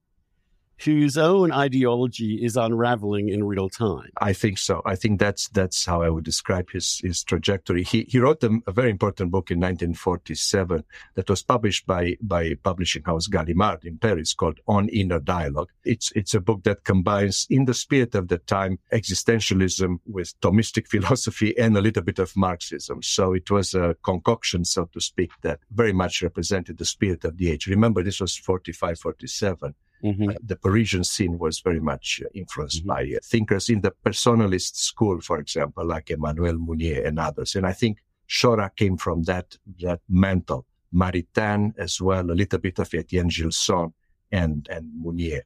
whose 0.85 1.17
own 1.17 1.53
ideology 1.53 2.45
is 2.45 2.57
unraveling 2.57 3.29
in 3.29 3.45
real 3.45 3.69
time. 3.69 4.11
I 4.21 4.33
think 4.33 4.59
so. 4.59 4.83
I 4.85 4.97
think 4.97 5.21
that's 5.21 5.49
that's 5.49 5.85
how 5.85 6.03
I 6.03 6.11
would 6.11 6.25
describe 6.25 6.71
his 6.71 7.01
his 7.03 7.23
trajectory. 7.23 7.85
He 7.85 8.03
he 8.03 8.19
wrote 8.19 8.43
a, 8.43 8.59
a 8.67 8.73
very 8.73 8.91
important 8.91 9.31
book 9.31 9.51
in 9.51 9.59
1947 9.59 10.85
that 11.15 11.31
was 11.31 11.43
published 11.43 11.87
by 11.87 12.17
by 12.21 12.55
publishing 12.63 13.05
house 13.05 13.29
Gallimard 13.29 13.85
in 13.85 13.99
Paris 13.99 14.35
called 14.35 14.61
On 14.67 14.89
Inner 14.89 15.21
Dialogue. 15.21 15.71
It's 15.85 16.13
it's 16.15 16.35
a 16.35 16.41
book 16.41 16.65
that 16.65 16.85
combines 16.85 17.47
in 17.51 17.65
the 17.65 17.75
spirit 17.75 18.15
of 18.15 18.29
the 18.29 18.39
time 18.39 18.79
existentialism 18.93 19.99
with 20.07 20.39
Thomistic 20.41 20.89
philosophy 20.95 21.57
and 21.59 21.77
a 21.77 21.81
little 21.81 22.03
bit 22.03 22.19
of 22.19 22.37
Marxism. 22.37 23.03
So 23.03 23.33
it 23.33 23.51
was 23.51 23.75
a 23.75 23.97
concoction, 24.03 24.65
so 24.65 24.87
to 24.93 25.01
speak, 25.01 25.31
that 25.43 25.61
very 25.71 25.93
much 25.93 26.23
represented 26.23 26.79
the 26.79 26.85
spirit 26.85 27.25
of 27.25 27.37
the 27.37 27.51
age. 27.51 27.67
Remember, 27.67 28.03
this 28.03 28.21
was 28.21 28.37
45, 28.37 28.99
47. 28.99 29.75
Mm-hmm. 30.05 30.29
Uh, 30.29 30.35
the 30.45 30.57
Parisian 30.57 31.05
scene 31.05 31.39
was 31.39 31.61
very 31.61 31.81
much 31.81 32.21
uh, 32.25 32.29
influenced 32.35 32.81
mm-hmm. 32.81 32.89
by 32.89 33.17
uh, 33.17 33.21
thinkers 33.25 33.71
in 33.71 33.81
the 33.81 33.93
personalist 34.05 34.77
school, 34.77 35.21
for 35.21 35.39
example, 35.39 35.87
like 35.87 36.11
Emmanuel 36.11 36.59
Mounier 36.59 37.03
and 37.07 37.19
others. 37.19 37.55
And 37.57 37.67
I 37.67 37.73
think 37.73 37.99
Șora 38.29 38.75
came 38.77 38.97
from 38.97 39.23
that, 39.25 39.57
that 39.81 40.01
mantle. 40.09 40.67
Maritain 40.95 41.73
as 41.77 42.01
well, 42.01 42.31
a 42.31 42.33
little 42.33 42.61
bit 42.61 42.79
of 42.79 42.95
Etienne 42.95 43.29
Gilson 43.29 43.93
and, 44.31 44.69
and 44.71 44.89
Mounier. 44.97 45.43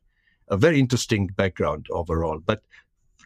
a 0.51 0.57
very 0.57 0.79
interesting 0.79 1.29
background 1.29 1.87
overall. 1.91 2.41
But 2.45 2.63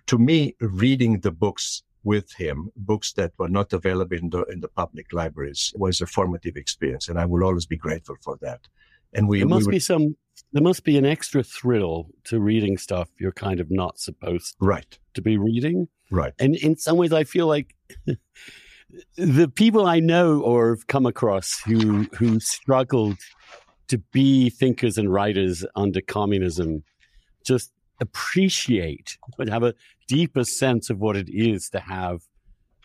to 0.06 0.18
me, 0.18 0.54
reading 0.60 1.20
the 1.20 1.30
books 1.30 1.82
with 2.04 2.32
him, 2.32 2.70
books 2.76 3.12
that 3.14 3.32
were 3.38 3.48
not 3.48 3.72
available 3.72 4.16
in 4.16 4.30
the 4.30 4.42
in 4.44 4.60
the 4.60 4.68
public 4.68 5.12
libraries, 5.12 5.72
was 5.76 6.00
a 6.00 6.06
formative 6.06 6.56
experience, 6.56 7.08
and 7.08 7.18
I 7.18 7.26
will 7.26 7.44
always 7.44 7.66
be 7.66 7.76
grateful 7.76 8.16
for 8.22 8.36
that. 8.42 8.60
And 9.12 9.28
we 9.28 9.38
there 9.38 9.48
must 9.48 9.66
we 9.66 9.72
be 9.72 9.78
some 9.78 10.16
there 10.52 10.62
must 10.62 10.84
be 10.84 10.98
an 10.98 11.06
extra 11.06 11.42
thrill 11.42 12.08
to 12.24 12.40
reading 12.40 12.76
stuff 12.76 13.08
you're 13.18 13.32
kind 13.32 13.60
of 13.60 13.70
not 13.70 13.98
supposed 13.98 14.56
right 14.60 14.98
to 15.14 15.22
be 15.22 15.38
reading. 15.38 15.88
Right. 16.10 16.34
And 16.38 16.56
in 16.56 16.76
some 16.76 16.96
ways, 16.96 17.12
I 17.12 17.24
feel 17.24 17.46
like 17.46 17.74
the 19.16 19.48
people 19.48 19.86
I 19.86 20.00
know 20.00 20.40
or 20.40 20.70
have 20.70 20.86
come 20.86 21.06
across 21.06 21.60
who 21.64 22.04
who 22.14 22.38
struggled 22.40 23.18
to 23.88 23.98
be 24.12 24.50
thinkers 24.50 24.98
and 24.98 25.12
writers 25.12 25.64
under 25.74 26.00
communism 26.00 26.84
just 27.44 27.72
appreciate 28.00 29.16
and 29.38 29.50
have 29.50 29.62
a 29.62 29.74
deeper 30.08 30.44
sense 30.44 30.90
of 30.90 30.98
what 30.98 31.16
it 31.16 31.28
is 31.28 31.68
to 31.70 31.80
have 31.80 32.20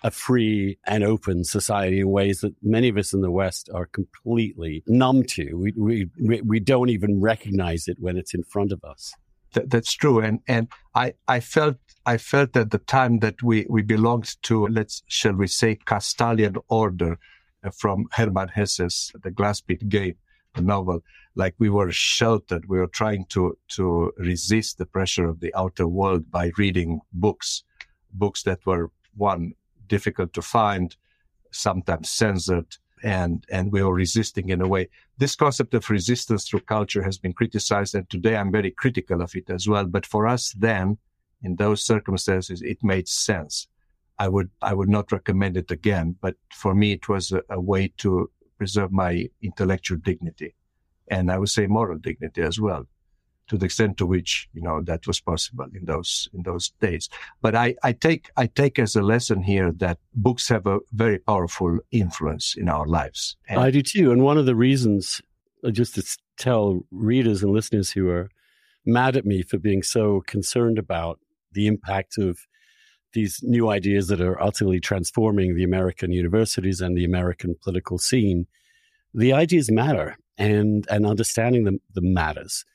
a 0.04 0.12
free 0.12 0.78
and 0.86 1.04
open 1.04 1.44
society 1.44 2.00
in 2.00 2.10
ways 2.10 2.42
that 2.42 2.54
many 2.62 2.90
of 2.90 2.98
us 2.98 3.14
in 3.14 3.22
the 3.22 3.32
West 3.32 3.70
are 3.74 3.88
completely 3.88 4.84
numb 4.88 5.24
to. 5.24 5.54
We, 5.56 5.74
we, 6.20 6.42
we 6.42 6.60
don't 6.60 6.90
even 6.90 7.20
recognize 7.20 7.88
it 7.88 7.98
when 8.00 8.18
it's 8.18 8.34
in 8.34 8.44
front 8.44 8.72
of 8.72 8.84
us. 8.84 9.14
That, 9.54 9.70
that's 9.70 9.94
true. 9.94 10.20
And, 10.20 10.40
and 10.48 10.68
I, 10.94 11.14
I 11.28 11.40
felt, 11.40 11.78
I 12.06 12.18
felt 12.18 12.56
at 12.56 12.72
the 12.72 12.78
time 12.78 13.20
that 13.20 13.42
we, 13.42 13.66
we 13.70 13.82
belonged 13.82 14.42
to, 14.44 14.68
let's, 14.68 15.02
shall 15.08 15.34
we 15.34 15.48
say, 15.48 15.76
Castalian 15.76 16.58
order 16.70 17.18
uh, 17.64 17.72
from 17.72 18.06
Hermann 18.12 18.50
Hesse's 18.50 19.12
The 19.24 19.32
Glass 19.32 19.62
Bead 19.62 19.90
Game, 19.90 20.16
novel. 20.60 21.02
Like 21.36 21.56
we 21.60 21.70
were 21.70 21.92
sheltered. 21.92 22.66
We 22.68 22.78
were 22.78 22.88
trying 22.88 23.26
to, 23.30 23.58
to 23.70 24.12
resist 24.18 24.78
the 24.78 24.86
pressure 24.86 25.28
of 25.28 25.40
the 25.40 25.54
outer 25.56 25.88
world 25.88 26.30
by 26.32 26.52
reading 26.58 27.00
books, 27.14 27.64
books 28.14 28.44
that 28.44 28.66
were 28.66 28.92
one 29.16 29.54
difficult 29.88 30.34
to 30.34 30.42
find, 30.42 30.96
sometimes 31.52 32.10
censored, 32.10 32.78
and 33.04 33.46
and 33.52 33.72
we 33.72 33.82
are 33.82 33.94
resisting 33.94 34.50
in 34.50 34.62
a 34.62 34.68
way. 34.68 34.90
This 35.18 35.36
concept 35.36 35.74
of 35.74 35.90
resistance 35.90 36.48
through 36.48 36.62
culture 36.62 37.04
has 37.04 37.18
been 37.18 37.34
criticized, 37.34 37.96
and 37.96 38.10
today 38.10 38.36
I'm 38.36 38.52
very 38.52 38.72
critical 38.72 39.22
of 39.22 39.36
it 39.36 39.50
as 39.50 39.68
well. 39.68 39.86
But 39.86 40.06
for 40.06 40.28
us 40.28 40.54
then, 40.58 40.98
in 41.44 41.56
those 41.56 41.84
circumstances, 41.84 42.62
it 42.62 42.84
made 42.84 43.08
sense. 43.08 43.68
I 44.20 44.30
would 44.30 44.50
I 44.62 44.74
would 44.74 44.90
not 44.90 45.12
recommend 45.12 45.58
it 45.58 45.72
again, 45.72 46.16
but 46.22 46.36
for 46.54 46.74
me 46.74 46.94
it 46.94 47.08
was 47.08 47.32
a, 47.32 47.42
a 47.50 47.60
way 47.60 47.94
to 47.98 48.30
preserve 48.58 48.92
my 48.92 49.30
intellectual 49.44 50.00
dignity, 50.00 50.56
and 51.08 51.32
I 51.32 51.38
would 51.38 51.50
say 51.50 51.68
moral 51.68 52.00
dignity 52.00 52.42
as 52.42 52.60
well 52.60 52.88
to 53.48 53.58
the 53.58 53.66
extent 53.66 53.98
to 53.98 54.06
which 54.06 54.48
you 54.54 54.62
know 54.62 54.82
that 54.82 55.08
was 55.08 55.20
possible 55.20 55.66
in 55.74 55.86
those 55.86 56.28
in 56.34 56.44
those 56.44 56.70
days. 56.82 57.10
But 57.42 57.56
I, 57.56 57.76
I 57.84 57.94
take 57.94 58.30
I 58.38 58.48
take 58.48 58.80
as 58.80 58.96
a 58.96 59.02
lesson 59.02 59.44
here 59.44 59.72
that 59.74 60.00
books 60.14 60.50
have 60.50 60.68
a 60.68 60.80
very 60.94 61.20
powerful 61.20 61.80
influence 61.92 62.56
in 62.58 62.70
our 62.70 62.86
lives. 62.86 63.38
And 63.48 63.60
I 63.60 63.72
do 63.72 63.82
too, 63.82 64.12
and 64.12 64.24
one 64.24 64.38
of 64.38 64.46
the 64.46 64.56
reasons, 64.56 65.22
uh, 65.64 65.72
just 65.72 65.96
to 65.96 66.04
tell 66.38 66.82
readers 66.92 67.44
and 67.44 67.52
listeners 67.52 67.92
who 67.92 68.10
are 68.10 68.30
mad 68.86 69.18
at 69.18 69.26
me 69.26 69.42
for 69.42 69.58
being 69.58 69.84
so 69.84 70.22
concerned 70.28 70.78
about 70.78 71.20
the 71.54 71.68
impact 71.68 72.18
of 72.18 72.40
these 73.14 73.40
new 73.42 73.70
ideas 73.70 74.08
that 74.08 74.22
are 74.22 74.42
utterly 74.42 74.80
transforming 74.80 75.56
the 75.56 75.64
American 75.64 76.12
universities 76.12 76.82
and 76.82 76.96
the 76.96 77.06
American 77.06 77.56
political 77.64 77.98
scene. 77.98 78.46
The 79.14 79.34
ideas 79.34 79.72
matter, 79.72 80.18
and 80.38 80.86
and 80.90 81.06
understanding 81.06 81.64
them, 81.64 81.80
them 81.94 82.14
matters 82.14 82.66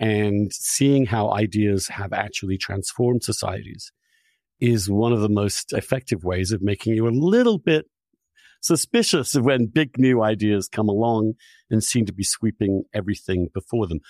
and 0.00 0.50
seeing 0.52 1.04
how 1.04 1.30
ideas 1.30 1.86
have 1.88 2.14
actually 2.14 2.56
transformed 2.56 3.22
societies 3.22 3.92
is 4.58 4.88
one 4.88 5.12
of 5.12 5.20
the 5.20 5.28
most 5.28 5.74
effective 5.74 6.24
ways 6.24 6.52
of 6.52 6.62
making 6.62 6.94
you 6.94 7.06
a 7.06 7.10
little 7.10 7.58
bit 7.58 7.84
suspicious 8.62 9.34
of 9.34 9.44
when 9.44 9.66
big 9.66 9.98
new 9.98 10.22
ideas 10.22 10.68
come 10.68 10.88
along 10.88 11.34
and 11.70 11.84
seem 11.84 12.06
to 12.06 12.14
be 12.14 12.24
sweeping 12.24 12.84
everything 12.94 13.48
before 13.52 13.86
them. 13.86 14.00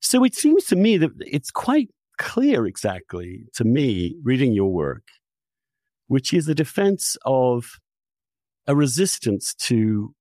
So 0.00 0.24
it 0.24 0.34
seems 0.34 0.64
to 0.66 0.76
me 0.76 0.96
that 0.98 1.10
it's 1.18 1.50
quite 1.50 1.90
clear 2.16 2.66
exactly 2.66 3.44
to 3.54 3.64
me 3.64 4.14
reading 4.22 4.52
your 4.52 4.72
work, 4.72 5.02
which 6.06 6.32
is 6.32 6.48
a 6.48 6.54
defense 6.54 7.16
of 7.24 7.78
a 8.66 8.76
resistance 8.76 9.54
to 9.54 10.14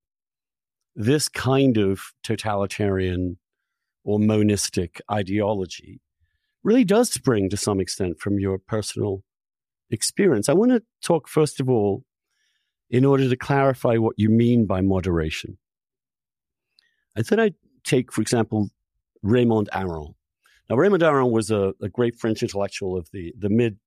this 0.95 1.29
kind 1.29 1.77
of 1.77 2.01
totalitarian 2.24 3.38
or 4.03 4.20
monistic 4.20 5.01
ideology 5.12 6.01
really 6.63 6.84
does 6.84 7.10
spring 7.12 7.50
to 7.50 7.58
some 7.58 7.79
extent 7.79 8.20
from 8.20 8.39
your 8.39 8.58
personal 8.58 9.24
experience. 9.89 10.50
I 10.50 10.53
want 10.53 10.72
to 10.72 10.84
talk, 11.01 11.27
first 11.27 11.60
of 11.60 11.70
all, 11.70 12.03
in 12.89 13.06
order 13.06 13.29
to 13.29 13.36
clarify 13.38 13.98
what 13.98 14.15
you 14.18 14.29
mean 14.29 14.65
by 14.65 14.82
moderation. 14.82 15.58
I 17.15 17.22
thought 17.22 17.39
I'd 17.39 17.56
take, 17.84 18.12
for 18.12 18.22
example, 18.22 18.70
Raymond 19.22 19.70
Aron. 19.74 20.15
Now, 20.70 20.75
Raymond 20.75 21.03
Aron 21.03 21.32
was 21.32 21.51
a, 21.51 21.74
a 21.82 21.89
great 21.89 22.15
French 22.15 22.41
intellectual 22.44 22.98
of 22.98 23.10
the, 23.12 23.34
the 23.38 23.50
mid 23.50 23.77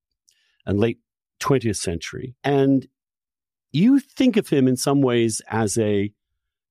and 0.66 0.78
late 0.78 0.98
20th 1.40 1.76
century. 1.76 2.34
And 2.44 2.86
you 3.72 3.98
think 4.00 4.36
of 4.36 4.48
him 4.48 4.68
in 4.68 4.76
some 4.76 5.00
ways 5.00 5.40
as 5.48 5.78
a 5.78 6.12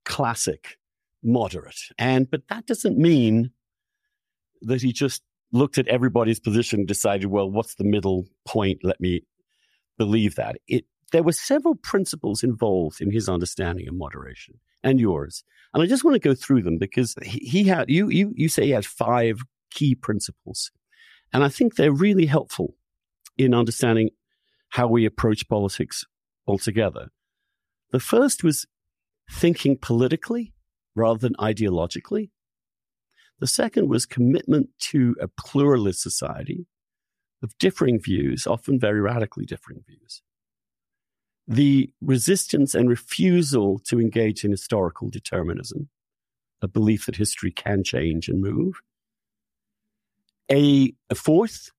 classic 0.05 0.77
moderate. 1.23 1.79
And, 1.97 2.29
but 2.29 2.47
that 2.49 2.65
doesn't 2.65 2.97
mean 2.97 3.51
that 4.61 4.81
he 4.81 4.91
just 4.91 5.21
looked 5.51 5.77
at 5.77 5.87
everybody's 5.87 6.39
position 6.39 6.79
and 6.79 6.87
decided, 6.87 7.27
well, 7.27 7.49
what's 7.49 7.75
the 7.75 7.83
middle 7.83 8.25
point? 8.45 8.79
Let 8.83 8.99
me 8.99 9.23
believe 9.97 10.35
that. 10.35 10.57
It, 10.67 10.85
there 11.11 11.23
were 11.23 11.33
several 11.33 11.75
principles 11.75 12.43
involved 12.43 13.01
in 13.01 13.11
his 13.11 13.27
understanding 13.27 13.87
of 13.87 13.95
moderation 13.95 14.55
and 14.83 14.99
yours. 14.99 15.43
And 15.73 15.83
I 15.83 15.85
just 15.85 16.03
want 16.03 16.15
to 16.15 16.19
go 16.19 16.33
through 16.33 16.63
them 16.63 16.77
because 16.77 17.15
he, 17.23 17.65
had, 17.65 17.89
you, 17.89 18.09
you, 18.09 18.33
you 18.35 18.49
say 18.49 18.65
he 18.65 18.71
had 18.71 18.85
five 18.85 19.41
key 19.71 19.95
principles. 19.95 20.71
And 21.33 21.43
I 21.43 21.49
think 21.49 21.75
they're 21.75 21.91
really 21.91 22.25
helpful 22.25 22.75
in 23.37 23.53
understanding 23.53 24.09
how 24.69 24.87
we 24.87 25.05
approach 25.05 25.47
politics 25.47 26.05
altogether. 26.47 27.09
The 27.91 27.99
first 27.99 28.43
was 28.43 28.65
thinking 29.29 29.77
politically 29.77 30.53
rather 30.95 31.19
than 31.19 31.35
ideologically. 31.35 32.29
The 33.39 33.47
second 33.47 33.89
was 33.89 34.05
commitment 34.05 34.69
to 34.91 35.15
a 35.19 35.27
pluralist 35.27 36.01
society 36.01 36.67
of 37.41 37.57
differing 37.57 37.99
views, 37.99 38.45
often 38.45 38.79
very 38.79 39.01
radically 39.01 39.45
differing 39.45 39.83
views. 39.87 40.21
The 41.47 41.91
resistance 42.01 42.75
and 42.75 42.87
refusal 42.87 43.79
to 43.87 43.99
engage 43.99 44.45
in 44.45 44.51
historical 44.51 45.09
determinism, 45.09 45.89
a 46.61 46.67
belief 46.67 47.07
that 47.07 47.15
history 47.15 47.51
can 47.51 47.83
change 47.83 48.29
and 48.29 48.41
move. 48.41 48.75
A, 50.51 50.93
a 51.09 51.15
fourth, 51.15 51.71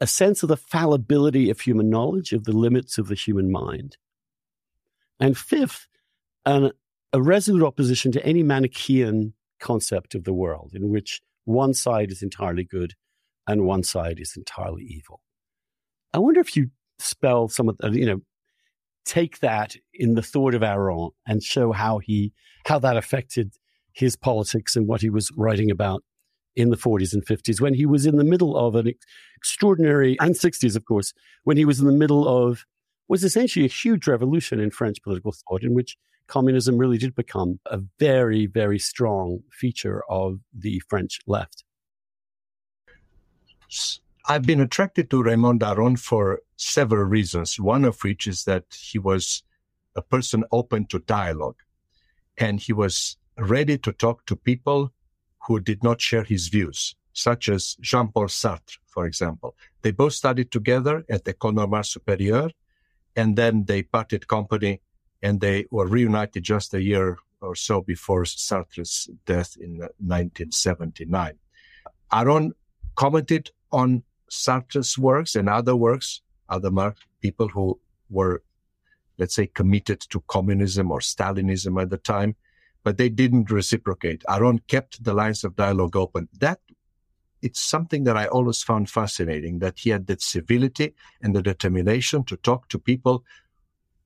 a 0.00 0.06
sense 0.06 0.42
of 0.42 0.48
the 0.48 0.56
fallibility 0.56 1.48
of 1.48 1.60
human 1.60 1.88
knowledge, 1.88 2.32
of 2.32 2.44
the 2.44 2.52
limits 2.52 2.98
of 2.98 3.08
the 3.08 3.14
human 3.14 3.50
mind. 3.50 3.96
And 5.18 5.38
fifth, 5.38 5.86
an 6.44 6.72
a 7.14 7.22
resolute 7.22 7.64
opposition 7.64 8.10
to 8.10 8.26
any 8.26 8.42
Manichaean 8.42 9.34
concept 9.60 10.16
of 10.16 10.24
the 10.24 10.32
world 10.32 10.72
in 10.74 10.90
which 10.90 11.22
one 11.44 11.72
side 11.72 12.10
is 12.10 12.22
entirely 12.22 12.64
good 12.64 12.94
and 13.46 13.64
one 13.64 13.84
side 13.84 14.18
is 14.18 14.34
entirely 14.36 14.82
evil. 14.82 15.20
I 16.12 16.18
wonder 16.18 16.40
if 16.40 16.56
you 16.56 16.70
spell 16.98 17.48
some 17.48 17.68
of 17.68 17.78
the, 17.78 17.90
you 17.92 18.04
know, 18.04 18.20
take 19.04 19.38
that 19.38 19.76
in 19.92 20.14
the 20.14 20.22
thought 20.22 20.54
of 20.54 20.64
Aron 20.64 21.10
and 21.24 21.40
show 21.40 21.70
how 21.70 21.98
he, 21.98 22.32
how 22.66 22.80
that 22.80 22.96
affected 22.96 23.54
his 23.92 24.16
politics 24.16 24.74
and 24.74 24.88
what 24.88 25.00
he 25.00 25.08
was 25.08 25.30
writing 25.36 25.70
about 25.70 26.02
in 26.56 26.70
the 26.70 26.76
40s 26.76 27.12
and 27.12 27.24
50s 27.24 27.60
when 27.60 27.74
he 27.74 27.86
was 27.86 28.06
in 28.06 28.16
the 28.16 28.24
middle 28.24 28.56
of 28.56 28.74
an 28.74 28.92
extraordinary, 29.36 30.16
and 30.18 30.34
60s, 30.34 30.74
of 30.74 30.84
course, 30.84 31.12
when 31.44 31.56
he 31.56 31.64
was 31.64 31.78
in 31.78 31.86
the 31.86 31.92
middle 31.92 32.26
of 32.26 32.64
was 33.06 33.22
essentially 33.22 33.66
a 33.66 33.68
huge 33.68 34.08
revolution 34.08 34.58
in 34.58 34.70
French 34.70 35.00
political 35.02 35.32
thought 35.32 35.62
in 35.62 35.74
which 35.74 35.96
communism 36.26 36.78
really 36.78 36.98
did 36.98 37.14
become 37.14 37.60
a 37.66 37.80
very, 37.98 38.46
very 38.46 38.78
strong 38.78 39.40
feature 39.50 40.02
of 40.08 40.40
the 40.52 40.80
French 40.88 41.20
left. 41.26 41.64
I've 44.26 44.42
been 44.42 44.60
attracted 44.60 45.10
to 45.10 45.22
Raymond 45.22 45.62
Aron 45.62 45.96
for 45.96 46.40
several 46.56 47.04
reasons. 47.04 47.60
One 47.60 47.84
of 47.84 48.00
which 48.02 48.26
is 48.26 48.44
that 48.44 48.64
he 48.74 48.98
was 48.98 49.42
a 49.96 50.02
person 50.02 50.44
open 50.50 50.86
to 50.86 50.98
dialogue 51.00 51.58
and 52.38 52.58
he 52.58 52.72
was 52.72 53.16
ready 53.36 53.76
to 53.78 53.92
talk 53.92 54.26
to 54.26 54.36
people 54.36 54.92
who 55.46 55.60
did 55.60 55.82
not 55.82 56.00
share 56.00 56.24
his 56.24 56.48
views, 56.48 56.96
such 57.12 57.48
as 57.48 57.76
Jean 57.80 58.08
Paul 58.08 58.28
Sartre, 58.28 58.78
for 58.86 59.04
example. 59.06 59.56
They 59.82 59.90
both 59.90 60.14
studied 60.14 60.50
together 60.50 61.04
at 61.10 61.24
the 61.24 61.34
École 61.34 61.54
Normale 61.54 61.82
Supérieure 61.82 62.50
and 63.14 63.36
then 63.36 63.64
they 63.66 63.82
parted 63.82 64.26
company 64.26 64.80
and 65.24 65.40
they 65.40 65.64
were 65.70 65.86
reunited 65.86 66.44
just 66.44 66.74
a 66.74 66.82
year 66.82 67.16
or 67.40 67.54
so 67.54 67.80
before 67.80 68.26
Sartre's 68.26 69.08
death 69.24 69.56
in 69.58 69.78
1979. 69.78 71.32
Aron 72.12 72.52
commented 72.94 73.50
on 73.72 74.02
Sartre's 74.28 74.98
works 74.98 75.34
and 75.34 75.48
other 75.48 75.74
works, 75.74 76.20
other 76.50 76.94
people 77.22 77.48
who 77.48 77.80
were, 78.10 78.42
let's 79.18 79.34
say, 79.34 79.46
committed 79.46 80.00
to 80.10 80.22
communism 80.28 80.92
or 80.92 81.00
Stalinism 81.00 81.80
at 81.80 81.88
the 81.88 81.96
time, 81.96 82.36
but 82.82 82.98
they 82.98 83.08
didn't 83.08 83.50
reciprocate. 83.50 84.22
Aron 84.28 84.60
kept 84.68 85.02
the 85.02 85.14
lines 85.14 85.42
of 85.42 85.56
dialogue 85.56 85.96
open. 85.96 86.28
That 86.38 86.60
it's 87.40 87.60
something 87.60 88.04
that 88.04 88.16
I 88.16 88.26
always 88.26 88.62
found 88.62 88.90
fascinating 88.90 89.60
that 89.60 89.78
he 89.78 89.88
had 89.88 90.06
that 90.08 90.20
civility 90.20 90.94
and 91.22 91.34
the 91.34 91.42
determination 91.42 92.24
to 92.24 92.36
talk 92.36 92.68
to 92.68 92.78
people 92.78 93.24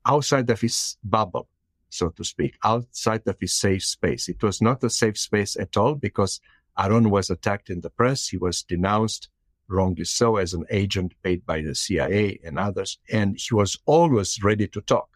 outside 0.09 0.49
of 0.51 0.61
his 0.61 0.97
bubble, 1.05 1.49
so 1.91 2.09
to 2.09 2.25
speak, 2.25 2.57
outside 2.65 3.23
of 3.27 3.37
his 3.39 3.55
safe 3.55 3.85
space. 3.85 4.29
It 4.29 4.43
was 4.43 4.61
not 4.61 4.83
a 4.83 4.91
safe 4.91 5.19
space 5.19 5.57
at 5.57 5.77
all 5.77 5.95
because 5.95 6.41
Aron 6.79 7.11
was 7.11 7.31
attacked 7.31 7.71
in 7.71 7.83
the 7.83 7.91
press. 7.91 8.29
He 8.29 8.39
was 8.39 8.63
denounced 8.63 9.29
wrongly 9.69 10.05
so 10.05 10.37
as 10.37 10.55
an 10.55 10.65
agent 10.71 11.13
paid 11.23 11.45
by 11.45 11.61
the 11.61 11.75
CIA 11.75 12.41
and 12.45 12.59
others. 12.59 12.99
And 13.11 13.39
he 13.39 13.55
was 13.55 13.79
always 13.85 14.43
ready 14.43 14.67
to 14.69 14.81
talk. 14.81 15.09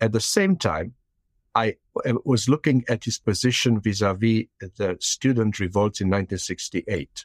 At 0.00 0.12
the 0.12 0.20
same 0.20 0.56
time, 0.56 0.94
I 1.54 1.76
was 2.24 2.48
looking 2.48 2.84
at 2.88 3.04
his 3.04 3.18
position 3.18 3.80
vis-a-vis 3.80 4.44
the 4.60 4.96
student 5.00 5.58
revolts 5.58 6.00
in 6.00 6.08
1968. 6.08 7.24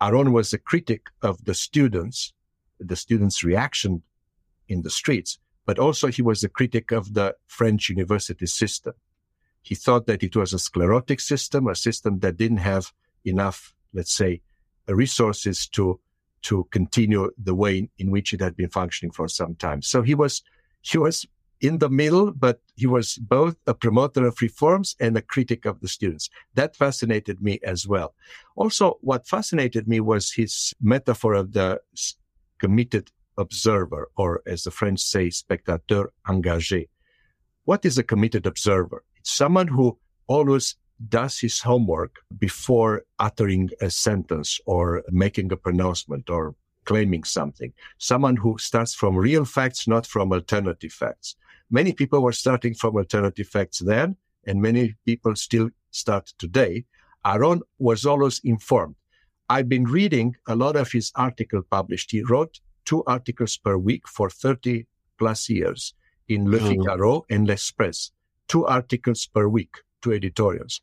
Aron 0.00 0.32
was 0.32 0.52
a 0.52 0.58
critic 0.58 1.06
of 1.22 1.44
the 1.44 1.54
students, 1.54 2.32
the 2.78 2.96
students' 2.96 3.42
reaction 3.42 4.02
in 4.68 4.82
the 4.82 4.90
streets, 4.90 5.38
but 5.70 5.78
also 5.78 6.08
he 6.08 6.20
was 6.20 6.42
a 6.42 6.48
critic 6.48 6.90
of 6.90 7.14
the 7.14 7.32
French 7.46 7.90
university 7.90 8.46
system. 8.46 8.92
He 9.62 9.76
thought 9.76 10.06
that 10.06 10.24
it 10.24 10.34
was 10.34 10.52
a 10.52 10.58
sclerotic 10.58 11.20
system, 11.20 11.68
a 11.68 11.76
system 11.76 12.18
that 12.22 12.36
didn't 12.36 12.64
have 12.72 12.92
enough, 13.24 13.72
let's 13.94 14.12
say, 14.12 14.40
resources 14.88 15.68
to 15.68 16.00
to 16.42 16.66
continue 16.72 17.30
the 17.38 17.54
way 17.54 17.88
in 17.98 18.10
which 18.10 18.32
it 18.34 18.40
had 18.40 18.56
been 18.56 18.68
functioning 18.68 19.12
for 19.12 19.28
some 19.28 19.54
time. 19.54 19.80
So 19.80 20.02
he 20.02 20.16
was 20.16 20.42
he 20.80 20.98
was 20.98 21.24
in 21.60 21.78
the 21.78 21.88
middle, 21.88 22.32
but 22.32 22.58
he 22.74 22.88
was 22.88 23.14
both 23.18 23.54
a 23.68 23.74
promoter 23.74 24.26
of 24.26 24.42
reforms 24.42 24.96
and 24.98 25.16
a 25.16 25.22
critic 25.22 25.66
of 25.66 25.78
the 25.78 25.86
students. 25.96 26.30
That 26.56 26.74
fascinated 26.74 27.40
me 27.40 27.60
as 27.62 27.86
well. 27.86 28.16
Also, 28.56 28.98
what 29.02 29.28
fascinated 29.28 29.86
me 29.86 30.00
was 30.00 30.32
his 30.32 30.74
metaphor 30.82 31.34
of 31.34 31.52
the 31.52 31.80
committed 32.58 33.12
observer, 33.36 34.10
or 34.16 34.42
as 34.46 34.64
the 34.64 34.70
French 34.70 35.00
say, 35.00 35.28
spectateur 35.28 36.08
engagé. 36.26 36.88
What 37.64 37.84
is 37.84 37.98
a 37.98 38.02
committed 38.02 38.46
observer? 38.46 39.04
It's 39.16 39.32
someone 39.32 39.68
who 39.68 39.98
always 40.26 40.76
does 41.08 41.38
his 41.38 41.60
homework 41.60 42.16
before 42.38 43.04
uttering 43.18 43.70
a 43.80 43.90
sentence 43.90 44.60
or 44.66 45.02
making 45.10 45.50
a 45.52 45.56
pronouncement 45.56 46.28
or 46.28 46.54
claiming 46.84 47.24
something. 47.24 47.72
Someone 47.98 48.36
who 48.36 48.58
starts 48.58 48.94
from 48.94 49.16
real 49.16 49.44
facts, 49.44 49.88
not 49.88 50.06
from 50.06 50.32
alternative 50.32 50.92
facts. 50.92 51.36
Many 51.70 51.92
people 51.92 52.22
were 52.22 52.32
starting 52.32 52.74
from 52.74 52.96
alternative 52.96 53.46
facts 53.46 53.78
then, 53.78 54.16
and 54.46 54.60
many 54.60 54.96
people 55.06 55.36
still 55.36 55.70
start 55.90 56.32
today. 56.38 56.84
Aron 57.24 57.62
was 57.78 58.04
always 58.04 58.40
informed. 58.44 58.96
I've 59.48 59.68
been 59.68 59.84
reading 59.84 60.36
a 60.46 60.56
lot 60.56 60.76
of 60.76 60.92
his 60.92 61.12
articles 61.14 61.64
published. 61.70 62.10
He 62.10 62.22
wrote 62.22 62.60
two 62.84 63.04
articles 63.04 63.56
per 63.56 63.76
week 63.76 64.06
for 64.08 64.30
30 64.30 64.86
plus 65.18 65.48
years 65.48 65.94
in 66.28 66.50
Le 66.50 66.58
mm-hmm. 66.58 66.68
Figaro 66.68 67.24
and 67.28 67.46
L'Express. 67.46 68.10
Two 68.48 68.66
articles 68.66 69.26
per 69.26 69.48
week, 69.48 69.74
two 70.02 70.12
editorials. 70.12 70.80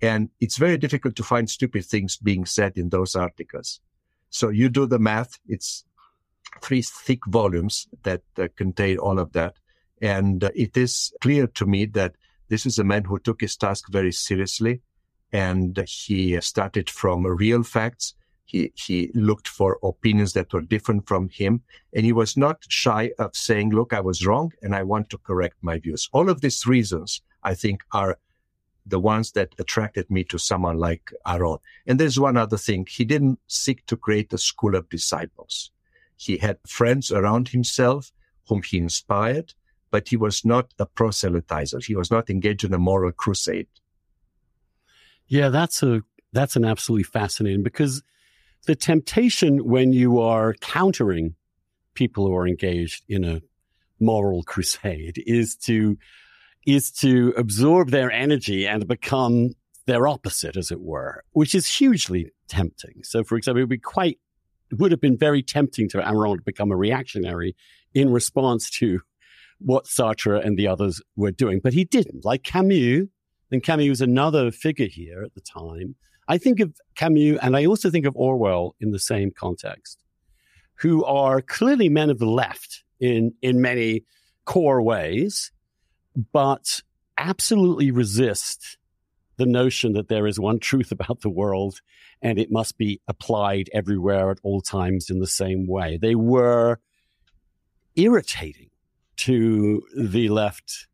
And 0.00 0.30
it's 0.40 0.56
very 0.56 0.78
difficult 0.78 1.16
to 1.16 1.22
find 1.22 1.50
stupid 1.50 1.84
things 1.84 2.16
being 2.16 2.44
said 2.44 2.76
in 2.76 2.90
those 2.90 3.16
articles. 3.16 3.80
So 4.30 4.50
you 4.50 4.68
do 4.68 4.86
the 4.86 4.98
math. 4.98 5.38
It's 5.48 5.84
three 6.62 6.82
thick 6.82 7.26
volumes 7.26 7.88
that 8.04 8.22
uh, 8.38 8.48
contain 8.56 8.98
all 8.98 9.18
of 9.18 9.32
that. 9.32 9.56
And 10.00 10.44
uh, 10.44 10.50
it 10.54 10.76
is 10.76 11.12
clear 11.20 11.46
to 11.48 11.66
me 11.66 11.86
that 11.86 12.14
this 12.48 12.66
is 12.66 12.78
a 12.78 12.84
man 12.84 13.04
who 13.04 13.18
took 13.18 13.40
his 13.40 13.56
task 13.56 13.90
very 13.90 14.12
seriously 14.12 14.80
and 15.32 15.76
he 15.86 16.40
started 16.40 16.88
from 16.88 17.26
real 17.26 17.62
facts. 17.62 18.14
He, 18.48 18.72
he 18.74 19.10
looked 19.14 19.46
for 19.46 19.78
opinions 19.82 20.32
that 20.32 20.54
were 20.54 20.62
different 20.62 21.06
from 21.06 21.28
him 21.28 21.62
and 21.92 22.06
he 22.06 22.14
was 22.14 22.34
not 22.34 22.64
shy 22.66 23.12
of 23.18 23.36
saying, 23.36 23.74
look, 23.74 23.92
I 23.92 24.00
was 24.00 24.24
wrong 24.24 24.52
and 24.62 24.74
I 24.74 24.84
want 24.84 25.10
to 25.10 25.18
correct 25.18 25.56
my 25.60 25.78
views. 25.78 26.08
All 26.12 26.30
of 26.30 26.40
these 26.40 26.66
reasons, 26.66 27.20
I 27.42 27.52
think, 27.54 27.82
are 27.92 28.18
the 28.86 28.98
ones 28.98 29.32
that 29.32 29.54
attracted 29.58 30.10
me 30.10 30.24
to 30.24 30.38
someone 30.38 30.78
like 30.78 31.12
Aron. 31.26 31.58
And 31.86 32.00
there's 32.00 32.18
one 32.18 32.38
other 32.38 32.56
thing. 32.56 32.86
He 32.88 33.04
didn't 33.04 33.38
seek 33.48 33.84
to 33.84 33.98
create 33.98 34.32
a 34.32 34.38
school 34.38 34.74
of 34.74 34.88
disciples. 34.88 35.70
He 36.16 36.38
had 36.38 36.56
friends 36.66 37.12
around 37.12 37.48
himself 37.48 38.12
whom 38.48 38.62
he 38.62 38.78
inspired, 38.78 39.52
but 39.90 40.08
he 40.08 40.16
was 40.16 40.42
not 40.42 40.72
a 40.78 40.86
proselytizer. 40.86 41.84
He 41.84 41.94
was 41.94 42.10
not 42.10 42.30
engaged 42.30 42.64
in 42.64 42.72
a 42.72 42.78
moral 42.78 43.12
crusade. 43.12 43.68
Yeah, 45.26 45.50
that's 45.50 45.82
a 45.82 46.00
that's 46.32 46.56
an 46.56 46.64
absolutely 46.64 47.04
fascinating 47.04 47.62
because 47.62 48.02
the 48.66 48.76
temptation 48.76 49.64
when 49.64 49.92
you 49.92 50.20
are 50.20 50.54
countering 50.60 51.34
people 51.94 52.26
who 52.26 52.34
are 52.34 52.46
engaged 52.46 53.04
in 53.08 53.24
a 53.24 53.40
moral 54.00 54.42
crusade 54.42 55.22
is 55.26 55.56
to 55.56 55.96
is 56.66 56.90
to 56.90 57.32
absorb 57.36 57.90
their 57.90 58.10
energy 58.10 58.66
and 58.66 58.86
become 58.86 59.54
their 59.86 60.06
opposite, 60.06 60.56
as 60.56 60.70
it 60.70 60.80
were, 60.80 61.24
which 61.32 61.54
is 61.54 61.66
hugely 61.66 62.30
tempting. 62.46 63.00
So, 63.02 63.24
for 63.24 63.38
example, 63.38 63.60
it 63.60 63.62
would 63.62 63.70
be 63.70 63.78
quite, 63.78 64.18
it 64.70 64.78
would 64.78 64.90
have 64.90 65.00
been 65.00 65.16
very 65.16 65.42
tempting 65.42 65.88
to 65.88 66.06
Aron 66.06 66.36
to 66.36 66.42
become 66.44 66.70
a 66.70 66.76
reactionary 66.76 67.56
in 67.94 68.12
response 68.12 68.68
to 68.70 69.00
what 69.60 69.86
Sartre 69.86 70.44
and 70.44 70.58
the 70.58 70.68
others 70.68 71.00
were 71.16 71.30
doing, 71.30 71.60
but 71.62 71.72
he 71.72 71.84
didn't. 71.84 72.24
Like 72.24 72.42
Camus, 72.42 73.06
and 73.50 73.62
Camus 73.62 73.88
was 73.88 74.00
another 74.02 74.50
figure 74.50 74.88
here 74.88 75.22
at 75.22 75.34
the 75.34 75.40
time. 75.40 75.96
I 76.28 76.38
think 76.38 76.60
of 76.60 76.74
Camus 76.94 77.38
and 77.42 77.56
I 77.56 77.64
also 77.64 77.90
think 77.90 78.06
of 78.06 78.14
Orwell 78.14 78.76
in 78.80 78.92
the 78.92 78.98
same 78.98 79.30
context, 79.30 79.98
who 80.76 81.04
are 81.04 81.40
clearly 81.40 81.88
men 81.88 82.10
of 82.10 82.18
the 82.18 82.26
left 82.26 82.84
in, 83.00 83.32
in 83.42 83.60
many 83.60 84.04
core 84.44 84.82
ways 84.82 85.50
but 86.32 86.82
absolutely 87.16 87.90
resist 87.90 88.76
the 89.36 89.46
notion 89.46 89.92
that 89.92 90.08
there 90.08 90.26
is 90.26 90.38
one 90.38 90.58
truth 90.58 90.90
about 90.92 91.20
the 91.20 91.30
world 91.30 91.80
and 92.20 92.38
it 92.38 92.50
must 92.50 92.76
be 92.76 93.00
applied 93.06 93.70
everywhere 93.72 94.30
at 94.30 94.38
all 94.42 94.60
times 94.60 95.10
in 95.10 95.20
the 95.20 95.26
same 95.26 95.66
way. 95.68 95.96
They 95.96 96.16
were 96.16 96.80
irritating 97.94 98.70
to 99.18 99.82
the 99.96 100.28
left 100.28 100.87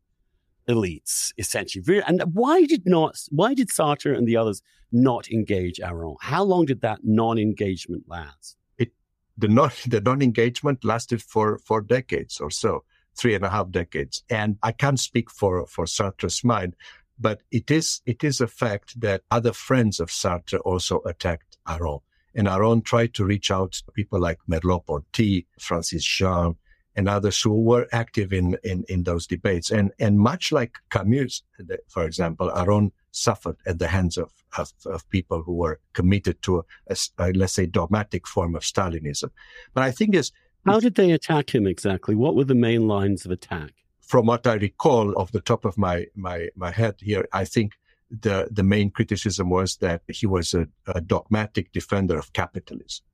elites, 0.69 1.31
essentially. 1.37 2.01
And 2.05 2.21
why 2.33 2.65
did 2.65 2.83
not, 2.85 3.15
why 3.29 3.53
did 3.53 3.69
Sartre 3.69 4.17
and 4.17 4.27
the 4.27 4.37
others 4.37 4.61
not 4.91 5.29
engage 5.29 5.79
Aron? 5.79 6.15
How 6.21 6.43
long 6.43 6.65
did 6.65 6.81
that 6.81 6.99
non-engagement 7.03 8.03
last? 8.07 8.57
It, 8.77 8.91
the 9.37 9.47
non, 9.47 9.71
the 9.87 10.01
non-engagement 10.01 10.83
lasted 10.83 11.21
for, 11.21 11.59
for 11.59 11.81
decades 11.81 12.39
or 12.39 12.51
so 12.51 12.83
three 13.17 13.33
and 13.33 13.45
a 13.45 13.49
half 13.49 13.71
decades. 13.71 14.23
And 14.29 14.57
I 14.61 14.71
can't 14.71 14.99
speak 14.99 15.31
for, 15.31 15.65
for 15.67 15.85
Sartre's 15.85 16.43
mind, 16.43 16.75
but 17.19 17.41
it 17.51 17.71
is, 17.71 18.01
it 18.05 18.23
is 18.23 18.41
a 18.41 18.47
fact 18.47 18.99
that 18.99 19.21
other 19.31 19.53
friends 19.53 19.99
of 19.99 20.09
Sartre 20.09 20.59
also 20.65 21.01
attacked 21.05 21.57
Aron. 21.67 21.99
And 22.33 22.49
Aron 22.49 22.81
tried 22.81 23.13
to 23.13 23.23
reach 23.23 23.49
out 23.49 23.71
to 23.71 23.91
people 23.93 24.19
like 24.19 24.39
Merleau-Ponty, 24.49 25.47
Francis 25.59 26.03
Jean, 26.03 26.57
and 26.95 27.09
others 27.09 27.41
who 27.41 27.61
were 27.61 27.87
active 27.91 28.31
in, 28.31 28.57
in, 28.63 28.85
in 28.87 29.03
those 29.03 29.27
debates. 29.27 29.71
And, 29.71 29.91
and 29.99 30.19
much 30.19 30.51
like 30.51 30.77
Camus, 30.89 31.43
for 31.87 32.05
example, 32.05 32.51
Aron 32.55 32.91
suffered 33.11 33.57
at 33.65 33.79
the 33.79 33.87
hands 33.87 34.17
of, 34.17 34.31
of, 34.57 34.71
of 34.85 35.09
people 35.09 35.41
who 35.43 35.53
were 35.53 35.79
committed 35.93 36.41
to 36.43 36.59
a, 36.59 36.63
a, 36.87 36.95
a, 37.19 37.31
let's 37.33 37.53
say, 37.53 37.65
dogmatic 37.65 38.27
form 38.27 38.55
of 38.55 38.63
Stalinism. 38.63 39.29
But 39.73 39.83
I 39.83 39.91
think 39.91 40.15
is 40.15 40.31
how 40.65 40.79
did 40.79 40.95
they 40.95 41.11
attack 41.11 41.53
him 41.53 41.67
exactly? 41.67 42.15
What 42.15 42.35
were 42.35 42.43
the 42.43 42.55
main 42.55 42.87
lines 42.87 43.23
of 43.23 43.31
attack? 43.31 43.71
From 44.01 44.25
what 44.25 44.47
I 44.47 44.55
recall 44.55 45.15
off 45.17 45.31
the 45.31 45.41
top 45.41 45.63
of 45.63 45.77
my, 45.77 46.07
my, 46.15 46.49
my 46.55 46.71
head 46.71 46.95
here, 46.99 47.27
I 47.33 47.45
think 47.45 47.73
the, 48.09 48.47
the 48.51 48.63
main 48.63 48.89
criticism 48.89 49.49
was 49.49 49.77
that 49.77 50.01
he 50.07 50.25
was 50.25 50.53
a, 50.53 50.67
a 50.87 51.01
dogmatic 51.01 51.71
defender 51.71 52.17
of 52.17 52.33
capitalism 52.33 53.05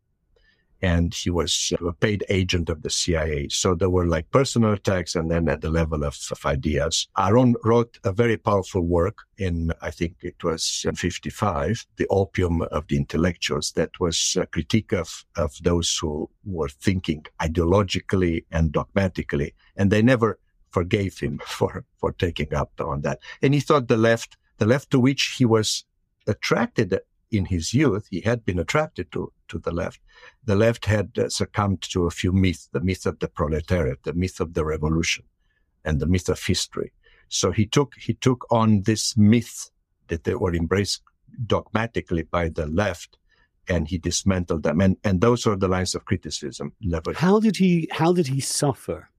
and 0.82 1.14
he 1.14 1.30
was 1.30 1.72
a 1.80 1.94
paid 1.94 2.26
agent 2.30 2.70
of 2.70 2.82
the 2.82 2.90
CIA. 2.90 3.48
So 3.50 3.76
there 3.76 3.90
were 3.90 4.08
like 4.08 4.32
personal 4.32 4.74
attacks 4.74 5.16
and 5.16 5.30
then 5.30 5.48
at 5.48 5.62
the 5.62 5.70
level 5.70 6.04
of, 6.04 6.18
of 6.32 6.46
ideas. 6.46 7.08
Aron 7.18 7.56
wrote 7.64 8.00
a 8.04 8.12
very 8.12 8.38
powerful 8.38 8.82
work 8.82 9.20
in, 9.38 9.72
I 9.82 9.92
think 9.92 10.16
it 10.22 10.44
was 10.44 10.86
55, 10.96 11.86
The 11.98 12.08
Opium 12.10 12.64
of 12.64 12.88
the 12.88 12.98
Intellectuals, 12.98 13.72
that 13.74 14.00
was 14.00 14.38
a 14.40 14.46
critique 14.46 14.92
of, 14.92 15.26
of 15.36 15.56
those 15.62 15.98
who 16.02 16.30
were 16.46 16.70
thinking 16.70 17.26
ideologically 17.40 18.46
and 18.52 18.72
dogmatically. 18.72 19.54
And 19.76 19.92
they 19.92 20.02
never 20.02 20.40
forgave 20.72 21.20
him 21.20 21.40
for, 21.46 21.86
for 21.98 22.12
taking 22.14 22.54
up 22.54 22.72
on 22.80 23.02
that. 23.02 23.20
And 23.42 23.54
he 23.54 23.60
thought 23.60 23.88
the 23.88 23.98
left, 23.98 24.38
the 24.58 24.66
left 24.66 24.92
to 24.92 25.00
which 25.00 25.36
he 25.38 25.46
was 25.46 25.86
attracted 26.28 27.00
in 27.32 27.46
his 27.46 27.74
youth, 27.74 28.08
he 28.12 28.22
had 28.22 28.46
been 28.46 28.60
attracted 28.60 29.12
to, 29.12 29.32
to 29.52 29.60
the 29.60 29.72
left. 29.72 30.00
The 30.46 30.56
left 30.56 30.86
had 30.86 31.08
uh, 31.18 31.30
succumbed 31.30 31.82
to 31.94 32.08
a 32.08 32.12
few 32.22 32.32
myths, 32.32 32.70
the 32.72 32.82
myth 32.90 33.06
of 33.06 33.20
the 33.20 33.28
proletariat, 33.28 34.00
the 34.04 34.14
myth 34.14 34.40
of 34.40 34.54
the 34.54 34.66
revolution, 34.66 35.24
and 35.86 36.00
the 36.00 36.08
myth 36.08 36.30
of 36.30 36.44
history. 36.44 36.92
So 37.28 37.52
he 37.52 37.66
took, 37.66 37.96
he 37.96 38.14
took 38.14 38.46
on 38.50 38.84
this 38.84 39.16
myth 39.16 39.70
that 40.08 40.24
they 40.24 40.36
were 40.36 40.56
embraced 40.56 41.02
dogmatically 41.46 42.24
by 42.24 42.50
the 42.50 42.66
left 42.66 43.18
and 43.68 43.88
he 43.88 43.98
dismantled 43.98 44.64
them. 44.64 44.82
And, 44.82 44.98
and 45.04 45.22
those 45.22 45.48
are 45.48 45.56
the 45.56 45.68
lines 45.68 45.96
of 45.96 46.06
criticism 46.06 46.74
leveled. 46.84 47.18
How 47.18 47.40
did 47.40 47.58
he, 47.58 47.88
how 47.92 48.12
did 48.12 48.28
he 48.28 48.42
suffer? 48.42 49.10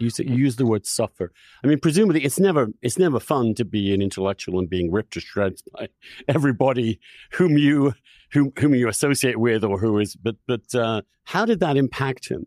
You, 0.00 0.10
you 0.18 0.34
use 0.34 0.56
the 0.56 0.66
word 0.66 0.86
suffer. 0.86 1.32
I 1.62 1.66
mean, 1.66 1.78
presumably, 1.78 2.24
it's 2.24 2.40
never 2.40 2.68
it's 2.82 2.98
never 2.98 3.20
fun 3.20 3.54
to 3.54 3.64
be 3.64 3.92
an 3.92 4.00
intellectual 4.00 4.58
and 4.58 4.68
being 4.68 4.90
ripped 4.90 5.12
to 5.12 5.20
shreds 5.20 5.62
by 5.62 5.88
everybody 6.28 7.00
whom 7.32 7.58
you 7.58 7.94
whom 8.32 8.52
whom 8.58 8.74
you 8.74 8.88
associate 8.88 9.38
with 9.38 9.62
or 9.62 9.78
who 9.78 9.98
is. 9.98 10.16
But 10.16 10.36
but 10.46 10.74
uh, 10.74 11.02
how 11.24 11.44
did 11.44 11.60
that 11.60 11.76
impact 11.76 12.28
him? 12.28 12.46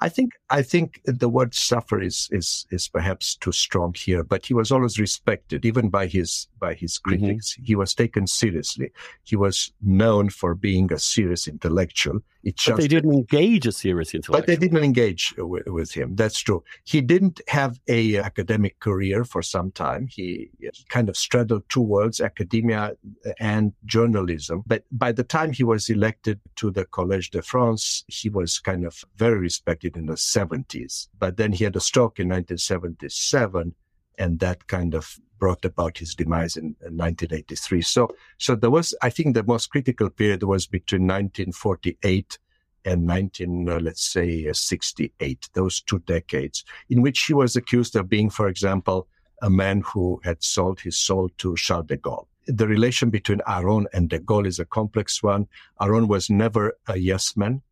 I 0.00 0.08
think 0.08 0.32
I 0.48 0.62
think 0.62 1.00
the 1.04 1.28
word 1.28 1.54
suffer 1.54 2.00
is 2.00 2.28
is 2.32 2.66
is 2.70 2.88
perhaps 2.88 3.36
too 3.36 3.52
strong 3.52 3.94
here, 3.94 4.24
but 4.24 4.46
he 4.46 4.54
was 4.54 4.72
always 4.72 4.98
respected, 4.98 5.64
even 5.64 5.90
by 5.90 6.06
his 6.06 6.48
by 6.58 6.74
his 6.74 6.98
mm-hmm. 6.98 7.08
critics. 7.08 7.52
Mm-hmm. 7.52 7.64
He 7.64 7.76
was 7.76 7.94
taken 7.94 8.26
seriously. 8.26 8.92
He 9.24 9.36
was 9.36 9.72
known 9.82 10.30
for 10.30 10.54
being 10.54 10.92
a 10.92 10.98
serious 10.98 11.46
intellectual. 11.46 12.20
It 12.42 12.58
but 12.66 12.78
they 12.78 12.88
didn't 12.88 13.12
engage 13.12 13.66
a 13.66 13.72
serious 13.72 14.14
intellectual. 14.14 14.40
But 14.40 14.46
they 14.46 14.56
didn't 14.56 14.82
engage 14.82 15.34
with, 15.36 15.66
with 15.66 15.92
him. 15.92 16.16
That's 16.16 16.38
true. 16.38 16.64
He 16.84 17.02
didn't 17.02 17.40
have 17.48 17.78
a 17.86 18.16
academic 18.16 18.80
career 18.80 19.24
for 19.24 19.42
some 19.42 19.70
time. 19.72 20.06
He 20.06 20.50
kind 20.88 21.10
of 21.10 21.18
straddled 21.18 21.68
two 21.68 21.82
worlds, 21.82 22.18
academia 22.18 22.96
and 23.38 23.74
journalism. 23.84 24.62
But 24.66 24.84
by 24.90 25.12
the 25.12 25.24
time 25.24 25.52
he 25.52 25.64
was 25.64 25.90
elected 25.90 26.40
to 26.56 26.70
the 26.70 26.86
Collège 26.86 27.30
de 27.30 27.42
France, 27.42 28.04
he 28.08 28.30
was 28.30 28.58
kind 28.58 28.86
of 28.86 29.04
very 29.16 29.38
respected 29.38 29.89
in 29.96 30.06
the 30.06 30.14
70s. 30.14 31.08
But 31.18 31.36
then 31.36 31.52
he 31.52 31.64
had 31.64 31.76
a 31.76 31.80
stroke 31.80 32.18
in 32.18 32.28
1977 32.28 33.74
and 34.18 34.38
that 34.40 34.66
kind 34.66 34.94
of 34.94 35.18
brought 35.38 35.64
about 35.64 35.96
his 35.98 36.14
demise 36.14 36.56
in, 36.56 36.76
in 36.86 36.96
1983. 36.96 37.80
So, 37.80 38.14
so 38.36 38.54
there 38.54 38.70
was, 38.70 38.94
I 39.02 39.08
think 39.08 39.34
the 39.34 39.42
most 39.42 39.70
critical 39.70 40.10
period 40.10 40.42
was 40.42 40.66
between 40.66 41.02
1948 41.02 42.38
and 42.84 43.06
19, 43.06 43.68
uh, 43.68 43.80
let's 43.80 44.04
say, 44.04 44.46
uh, 44.46 44.52
68, 44.52 45.48
those 45.54 45.80
two 45.80 46.00
decades, 46.00 46.64
in 46.90 47.02
which 47.02 47.20
he 47.22 47.34
was 47.34 47.56
accused 47.56 47.96
of 47.96 48.08
being, 48.08 48.30
for 48.30 48.48
example, 48.48 49.08
a 49.42 49.50
man 49.50 49.82
who 49.86 50.20
had 50.22 50.42
sold 50.42 50.80
his 50.80 50.98
soul 50.98 51.30
to 51.38 51.56
Charles 51.56 51.86
de 51.86 51.96
Gaulle. 51.96 52.26
The 52.46 52.66
relation 52.66 53.10
between 53.10 53.40
Aron 53.48 53.86
and 53.92 54.08
de 54.08 54.18
Gaulle 54.18 54.46
is 54.46 54.58
a 54.58 54.64
complex 54.64 55.22
one. 55.22 55.48
Aron 55.80 56.08
was 56.08 56.28
never 56.28 56.76
a 56.88 56.98
yes 56.98 57.36
man. 57.36 57.62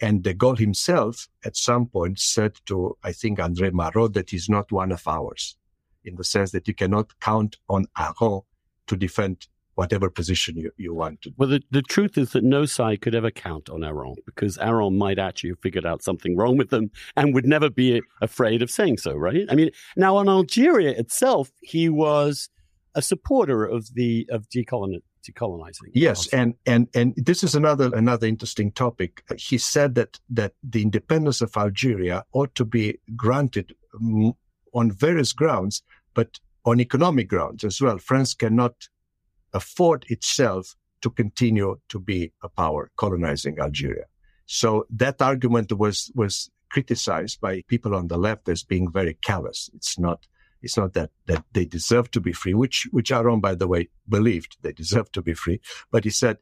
And 0.00 0.22
de 0.22 0.32
Gaulle 0.32 0.58
himself, 0.58 1.28
at 1.44 1.56
some 1.56 1.86
point, 1.86 2.20
said 2.20 2.54
to, 2.66 2.96
I 3.02 3.12
think, 3.12 3.38
André 3.38 3.72
Malraux, 3.72 4.12
that 4.12 4.30
he's 4.30 4.48
not 4.48 4.70
one 4.70 4.92
of 4.92 5.06
ours 5.08 5.56
in 6.04 6.16
the 6.16 6.24
sense 6.24 6.52
that 6.52 6.68
you 6.68 6.74
cannot 6.74 7.18
count 7.20 7.56
on 7.68 7.86
Aron 7.98 8.42
to 8.86 8.96
defend 8.96 9.46
whatever 9.74 10.10
position 10.10 10.56
you, 10.56 10.70
you 10.76 10.94
want 10.94 11.22
to. 11.22 11.32
Well, 11.36 11.48
the, 11.48 11.62
the 11.70 11.82
truth 11.82 12.18
is 12.18 12.32
that 12.32 12.44
no 12.44 12.66
side 12.66 13.00
could 13.00 13.14
ever 13.14 13.30
count 13.30 13.70
on 13.70 13.82
Aron 13.82 14.16
because 14.26 14.58
Aron 14.58 14.98
might 14.98 15.18
actually 15.18 15.50
have 15.50 15.60
figured 15.60 15.86
out 15.86 16.02
something 16.02 16.36
wrong 16.36 16.56
with 16.56 16.70
them 16.70 16.90
and 17.16 17.34
would 17.34 17.46
never 17.46 17.70
be 17.70 18.02
afraid 18.20 18.62
of 18.62 18.70
saying 18.70 18.98
so, 18.98 19.14
right? 19.14 19.46
I 19.50 19.54
mean, 19.54 19.70
now 19.96 20.16
on 20.16 20.28
Algeria 20.28 20.90
itself, 20.90 21.50
he 21.60 21.88
was 21.88 22.50
a 22.94 23.02
supporter 23.02 23.64
of 23.64 23.94
the 23.94 24.28
of 24.30 24.48
decolonizing. 24.50 25.02
Decolonizing. 25.22 25.90
Yes, 25.94 26.28
and 26.32 26.54
and 26.66 26.88
and 26.94 27.14
this 27.16 27.42
is 27.42 27.54
another 27.54 27.90
another 27.94 28.26
interesting 28.26 28.72
topic. 28.72 29.22
He 29.36 29.58
said 29.58 29.94
that 29.94 30.18
that 30.30 30.52
the 30.62 30.82
independence 30.82 31.40
of 31.40 31.56
Algeria 31.56 32.24
ought 32.32 32.54
to 32.56 32.64
be 32.64 32.98
granted 33.16 33.74
mm, 34.00 34.34
on 34.74 34.90
various 34.90 35.32
grounds, 35.32 35.82
but 36.14 36.38
on 36.64 36.80
economic 36.80 37.28
grounds 37.28 37.64
as 37.64 37.80
well. 37.80 37.98
France 37.98 38.34
cannot 38.34 38.88
afford 39.52 40.04
itself 40.08 40.74
to 41.02 41.10
continue 41.10 41.78
to 41.88 41.98
be 41.98 42.32
a 42.42 42.48
power 42.48 42.90
colonizing 42.96 43.58
Algeria. 43.58 44.04
So 44.46 44.86
that 44.90 45.20
argument 45.20 45.72
was, 45.72 46.10
was 46.14 46.50
criticized 46.70 47.40
by 47.40 47.62
people 47.68 47.94
on 47.94 48.08
the 48.08 48.16
left 48.16 48.48
as 48.48 48.62
being 48.62 48.90
very 48.90 49.14
callous. 49.24 49.70
It's 49.74 49.98
not, 49.98 50.26
it's 50.62 50.76
not 50.76 50.94
that, 50.94 51.10
that 51.26 51.44
they 51.52 51.64
deserve 51.64 52.10
to 52.12 52.20
be 52.20 52.32
free, 52.32 52.54
which, 52.54 52.88
which 52.90 53.12
Aron, 53.12 53.40
by 53.40 53.54
the 53.54 53.68
way, 53.68 53.88
believed 54.08 54.56
they 54.62 54.72
deserve 54.72 55.10
to 55.12 55.22
be 55.22 55.34
free. 55.34 55.60
But 55.90 56.04
he 56.04 56.10
said, 56.10 56.38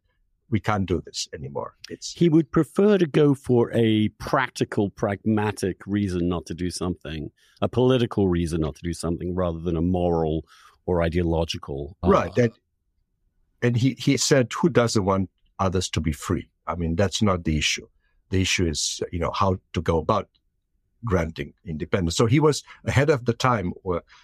we 0.50 0.60
can't 0.60 0.86
do 0.86 1.00
this 1.06 1.28
anymore. 1.32 1.76
It's 1.88 2.12
he 2.12 2.28
would 2.28 2.50
prefer 2.50 2.98
to 2.98 3.06
go 3.06 3.34
for 3.34 3.72
a 3.72 4.08
practical, 4.18 4.90
pragmatic 4.90 5.78
reason 5.86 6.28
not 6.28 6.44
to 6.46 6.54
do 6.54 6.70
something, 6.70 7.30
a 7.62 7.68
political 7.68 8.28
reason 8.28 8.62
not 8.62 8.74
to 8.76 8.82
do 8.82 8.92
something, 8.92 9.34
rather 9.34 9.60
than 9.60 9.76
a 9.76 9.82
moral 9.82 10.44
or 10.86 11.02
ideological. 11.02 11.96
Uh, 12.02 12.08
right. 12.08 12.36
and 12.36 12.52
and 13.62 13.76
he, 13.76 13.94
he 13.98 14.16
said, 14.16 14.50
who 14.52 14.68
doesn't 14.68 15.04
want 15.04 15.30
others 15.58 15.88
to 15.90 16.00
be 16.00 16.12
free? 16.12 16.50
I 16.66 16.74
mean, 16.74 16.96
that's 16.96 17.22
not 17.22 17.44
the 17.44 17.56
issue. 17.56 17.86
The 18.30 18.40
issue 18.40 18.66
is, 18.66 19.02
you 19.12 19.18
know, 19.18 19.32
how 19.32 19.58
to 19.74 19.82
go 19.82 19.98
about 19.98 20.28
granting 21.04 21.54
independence. 21.64 22.16
So 22.16 22.26
he 22.26 22.40
was 22.40 22.62
ahead 22.84 23.10
of 23.10 23.24
the 23.24 23.32
time. 23.32 23.72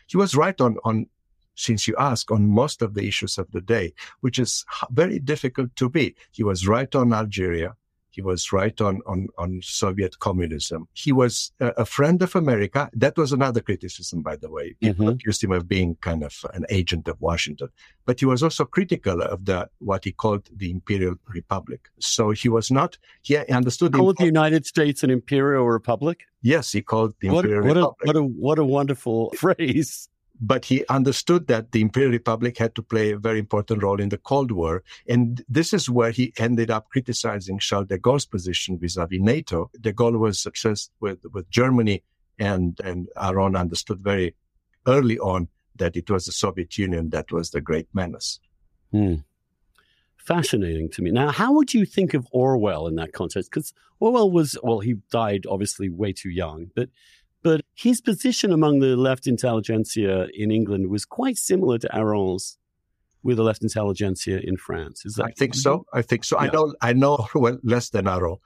He 0.06 0.16
was 0.16 0.34
right 0.34 0.60
on, 0.60 0.76
on 0.84 1.06
since 1.54 1.88
you 1.88 1.94
ask, 1.98 2.30
on 2.30 2.48
most 2.48 2.82
of 2.82 2.94
the 2.94 3.06
issues 3.08 3.38
of 3.38 3.50
the 3.52 3.60
day, 3.60 3.94
which 4.20 4.38
is 4.38 4.64
very 4.90 5.18
difficult 5.18 5.74
to 5.76 5.88
be. 5.88 6.14
He 6.30 6.42
was 6.42 6.68
right 6.68 6.94
on 6.94 7.12
Algeria. 7.12 7.76
He 8.16 8.22
was 8.22 8.50
right 8.50 8.81
on, 8.81 9.02
on, 9.07 9.29
on 9.37 9.61
Soviet 9.62 10.18
communism. 10.20 10.88
He 10.94 11.12
was 11.12 11.52
a, 11.61 11.66
a 11.76 11.85
friend 11.85 12.22
of 12.22 12.35
America. 12.35 12.88
That 12.94 13.18
was 13.18 13.31
another 13.31 13.61
criticism, 13.61 14.22
by 14.22 14.37
the 14.37 14.50
way. 14.50 14.74
People 14.81 15.05
mm-hmm. 15.05 15.16
accused 15.16 15.44
him 15.44 15.52
of 15.52 15.68
being 15.68 15.96
kind 15.96 16.24
of 16.24 16.35
an 16.55 16.64
agent 16.70 17.09
of 17.09 17.20
Washington. 17.20 17.68
But 18.07 18.20
he 18.20 18.24
was 18.24 18.42
also 18.42 18.64
critical 18.64 19.20
of 19.20 19.44
the, 19.44 19.68
what 19.81 20.05
he 20.05 20.12
called 20.12 20.48
the 20.57 20.70
Imperial 20.70 21.16
Republic. 21.29 21.90
So 21.98 22.31
he 22.31 22.48
was 22.48 22.70
not, 22.70 22.96
he 23.20 23.37
understood. 23.37 23.92
Called 23.92 24.16
the, 24.16 24.22
the 24.22 24.26
United 24.26 24.64
States 24.64 25.02
an 25.02 25.11
Imperial 25.11 25.68
Republic? 25.68 26.24
Yes, 26.40 26.72
he 26.72 26.81
called 26.81 27.12
the 27.20 27.29
what, 27.29 27.44
Imperial 27.44 27.66
what 27.66 27.76
Republic. 27.76 27.96
A, 28.02 28.07
what 28.07 28.16
a, 28.16 28.22
what 28.22 28.59
a 28.59 28.64
wonderful 28.64 29.31
phrase 29.37 30.09
but 30.40 30.64
he 30.64 30.85
understood 30.88 31.46
that 31.46 31.72
the 31.72 31.81
Imperial 31.81 32.12
Republic 32.12 32.59
had 32.59 32.75
to 32.75 32.83
play 32.83 33.12
a 33.12 33.18
very 33.18 33.38
important 33.38 33.83
role 33.83 34.01
in 34.01 34.11
the 34.11 34.18
Cold 34.18 34.51
War. 34.51 34.83
And 35.09 35.42
this 35.49 35.72
is 35.72 35.88
where 35.88 36.11
he 36.11 36.33
ended 36.38 36.70
up 36.70 36.88
criticizing 36.90 37.59
Charles 37.59 37.88
de 37.88 37.99
Gaulle's 37.99 38.27
position 38.27 38.79
vis-a-vis 38.79 39.20
NATO. 39.20 39.70
De 39.81 39.92
Gaulle 39.92 40.18
was 40.18 40.44
obsessed 40.44 40.90
with, 41.01 41.20
with 41.33 41.49
Germany 41.51 42.03
and, 42.38 42.79
and 42.85 43.09
Aron 43.20 43.57
understood 43.57 44.01
very 44.01 44.35
early 44.87 45.18
on 45.18 45.49
that 45.77 45.96
it 45.96 46.11
was 46.11 46.27
the 46.27 46.33
Soviet 46.33 46.77
Union 46.79 47.11
that 47.11 47.33
was 47.33 47.51
the 47.51 47.61
great 47.61 47.88
menace. 47.92 48.40
Hmm. 48.92 49.16
Fascinating 50.16 50.90
to 50.90 51.03
me. 51.03 51.11
Now, 51.12 51.31
how 51.31 51.53
would 51.53 51.72
you 51.72 51.87
think 51.87 52.12
of 52.12 52.27
Orwell 52.33 52.88
in 52.88 52.96
that 52.96 53.12
context? 53.12 53.51
Because 53.51 53.72
Orwell 54.01 54.31
was, 54.31 54.59
well, 54.62 54.81
he 54.81 54.94
died 55.11 55.46
obviously 55.49 55.88
way 55.88 56.12
too 56.12 56.31
young, 56.31 56.70
but 56.75 56.88
but 57.46 57.61
his 57.76 58.00
position 58.00 58.50
among 58.50 58.80
the 58.80 58.96
left 58.96 59.28
intelligentsia 59.28 60.26
in 60.35 60.50
England 60.50 60.90
was 60.90 61.04
quite 61.04 61.37
similar 61.37 61.78
to 61.78 61.88
Aron's 61.96 62.59
with 63.22 63.37
the 63.37 63.44
left 63.44 63.62
intelligentsia 63.62 64.40
in 64.40 64.56
France. 64.56 65.06
Is 65.06 65.14
that? 65.14 65.26
I 65.26 65.30
think 65.30 65.54
so. 65.54 65.87
I 65.92 66.02
think 66.02 66.24
so. 66.24 66.37
Yeah. 66.37 66.46
I 66.46 66.48
don't. 66.48 66.76
I 66.82 66.92
know 66.92 67.28
well 67.37 67.59
less 67.62 67.90
than 67.90 68.09
Aron, 68.09 68.38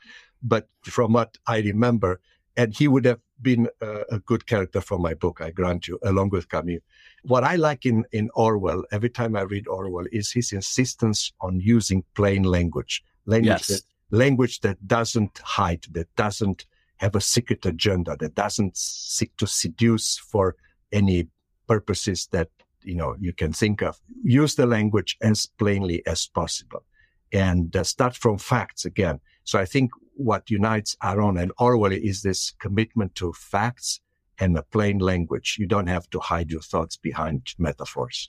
but 0.42 0.68
from 0.82 1.14
what 1.14 1.38
I 1.46 1.60
remember, 1.60 2.20
and 2.58 2.76
he 2.76 2.88
would 2.88 3.06
have 3.06 3.20
been 3.40 3.68
a, 3.80 4.02
a, 4.16 4.18
good 4.18 4.46
character 4.46 4.82
for 4.82 4.98
my 4.98 5.14
book. 5.14 5.40
I 5.40 5.50
grant 5.50 5.88
you, 5.88 5.98
along 6.02 6.28
with 6.28 6.50
Camus. 6.50 6.82
What 7.22 7.42
I 7.42 7.56
like 7.56 7.86
in 7.86 8.04
in 8.12 8.28
Orwell, 8.34 8.84
every 8.92 9.08
time 9.08 9.34
I 9.34 9.44
read 9.52 9.66
Orwell, 9.66 10.08
is 10.12 10.30
his 10.30 10.52
insistence 10.52 11.32
on 11.40 11.58
using 11.58 12.04
plain 12.12 12.42
language, 12.42 13.02
language 13.24 13.64
yes. 13.66 13.66
that 13.68 13.82
language 14.10 14.60
that 14.60 14.76
doesn't 14.86 15.38
hide, 15.38 15.86
that 15.92 16.14
doesn't 16.16 16.66
have 17.00 17.16
a 17.16 17.20
secret 17.20 17.64
agenda 17.64 18.14
that 18.20 18.34
doesn't 18.34 18.76
seek 18.76 19.34
to 19.38 19.46
seduce 19.46 20.18
for 20.18 20.54
any 20.92 21.28
purposes 21.66 22.28
that 22.30 22.48
you 22.82 22.94
know 22.94 23.16
you 23.18 23.32
can 23.32 23.52
think 23.52 23.82
of. 23.82 23.98
Use 24.22 24.54
the 24.54 24.66
language 24.66 25.16
as 25.22 25.46
plainly 25.58 26.06
as 26.06 26.26
possible. 26.26 26.84
And 27.32 27.74
uh, 27.74 27.84
start 27.84 28.16
from 28.16 28.38
facts 28.38 28.84
again. 28.84 29.20
So 29.44 29.58
i 29.58 29.64
think 29.64 29.90
what 30.14 30.50
unites 30.50 30.96
aron 31.02 31.38
and 31.38 31.52
orwell 31.58 31.92
is 31.92 32.22
this 32.22 32.52
commitment 32.58 33.14
to 33.14 33.32
facts 33.32 34.00
and 34.38 34.56
a 34.56 34.62
plain 34.62 34.98
language. 34.98 35.56
You 35.58 35.66
don't 35.66 35.86
have 35.86 36.08
to 36.10 36.20
hide 36.20 36.50
your 36.50 36.60
thoughts 36.60 36.96
behind 36.96 37.54
metaphors. 37.58 38.28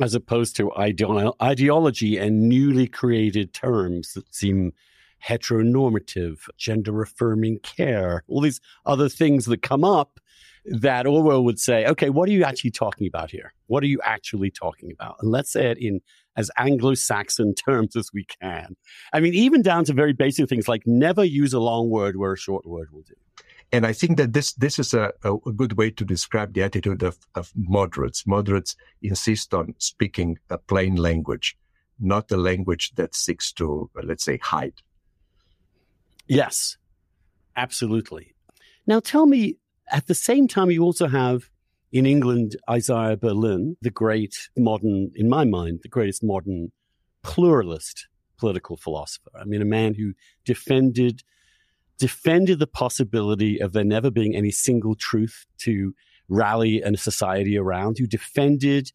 As 0.00 0.14
opposed 0.14 0.56
to 0.56 0.72
ideology 0.76 2.16
and 2.18 2.48
newly 2.48 2.86
created 2.86 3.52
terms 3.52 4.12
that 4.14 4.32
seem 4.34 4.72
heteronormative, 5.26 6.48
gender 6.56 7.02
affirming 7.02 7.58
care, 7.60 8.24
all 8.28 8.40
these 8.40 8.60
other 8.86 9.08
things 9.08 9.46
that 9.46 9.62
come 9.62 9.84
up 9.84 10.20
that 10.64 11.06
Orwell 11.06 11.44
would 11.44 11.58
say, 11.58 11.86
okay, 11.86 12.10
what 12.10 12.28
are 12.28 12.32
you 12.32 12.44
actually 12.44 12.70
talking 12.70 13.06
about 13.06 13.30
here? 13.30 13.54
What 13.66 13.82
are 13.82 13.86
you 13.86 14.00
actually 14.04 14.50
talking 14.50 14.92
about? 14.92 15.16
And 15.20 15.30
let's 15.30 15.52
say 15.52 15.70
it 15.70 15.78
in 15.78 16.00
as 16.36 16.50
Anglo 16.56 16.94
Saxon 16.94 17.54
terms 17.54 17.96
as 17.96 18.10
we 18.12 18.24
can. 18.40 18.76
I 19.12 19.20
mean, 19.20 19.34
even 19.34 19.62
down 19.62 19.84
to 19.86 19.92
very 19.92 20.12
basic 20.12 20.48
things 20.48 20.68
like 20.68 20.82
never 20.86 21.24
use 21.24 21.52
a 21.52 21.60
long 21.60 21.90
word 21.90 22.16
where 22.16 22.32
a 22.32 22.38
short 22.38 22.66
word 22.66 22.88
will 22.92 23.02
do. 23.02 23.14
And 23.70 23.84
I 23.86 23.92
think 23.92 24.16
that 24.16 24.32
this 24.32 24.54
this 24.54 24.78
is 24.78 24.94
a, 24.94 25.12
a 25.24 25.52
good 25.52 25.74
way 25.74 25.90
to 25.90 26.04
describe 26.04 26.54
the 26.54 26.62
attitude 26.62 27.02
of, 27.02 27.18
of 27.34 27.52
moderates. 27.54 28.26
Moderates 28.26 28.76
insist 29.02 29.52
on 29.52 29.74
speaking 29.78 30.38
a 30.48 30.56
plain 30.56 30.96
language, 30.96 31.56
not 32.00 32.30
a 32.32 32.38
language 32.38 32.92
that 32.94 33.14
seeks 33.14 33.52
to, 33.54 33.90
let's 34.02 34.24
say, 34.24 34.38
hide. 34.38 34.80
Yes, 36.28 36.76
absolutely. 37.56 38.34
Now 38.86 39.00
tell 39.00 39.26
me, 39.26 39.56
at 39.90 40.06
the 40.06 40.14
same 40.14 40.46
time, 40.48 40.70
you 40.70 40.82
also 40.82 41.08
have 41.08 41.48
in 41.90 42.04
England 42.06 42.56
Isaiah 42.68 43.16
Berlin, 43.16 43.76
the 43.80 43.90
great 43.90 44.50
modern, 44.56 45.10
in 45.14 45.28
my 45.28 45.44
mind, 45.44 45.80
the 45.82 45.88
greatest 45.88 46.22
modern 46.22 46.70
pluralist 47.22 48.06
political 48.38 48.76
philosopher. 48.76 49.30
I 49.38 49.44
mean, 49.44 49.62
a 49.62 49.66
man 49.66 49.94
who 49.94 50.14
defended 50.44 51.22
defended 51.98 52.60
the 52.60 52.66
possibility 52.66 53.60
of 53.60 53.72
there 53.72 53.82
never 53.82 54.10
being 54.10 54.36
any 54.36 54.52
single 54.52 54.94
truth 54.94 55.46
to 55.58 55.92
rally 56.28 56.80
a 56.80 56.96
society 56.96 57.58
around, 57.58 57.98
who 57.98 58.06
defended 58.06 58.92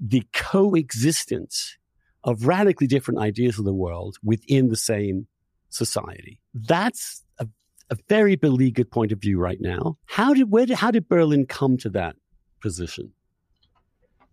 the 0.00 0.26
coexistence 0.32 1.76
of 2.24 2.46
radically 2.46 2.88
different 2.88 3.20
ideas 3.20 3.58
of 3.58 3.64
the 3.64 3.72
world 3.72 4.16
within 4.24 4.68
the 4.68 4.76
same 4.76 5.28
society. 5.72 6.38
That's 6.54 7.22
a, 7.38 7.48
a 7.90 7.96
very 8.08 8.36
beleaguered 8.36 8.90
point 8.90 9.12
of 9.12 9.20
view 9.20 9.38
right 9.38 9.60
now. 9.60 9.98
How 10.06 10.34
did 10.34 10.50
where 10.50 10.66
did, 10.66 10.76
how 10.76 10.90
did 10.90 11.08
Berlin 11.08 11.46
come 11.46 11.76
to 11.78 11.90
that 11.90 12.16
position? 12.60 13.12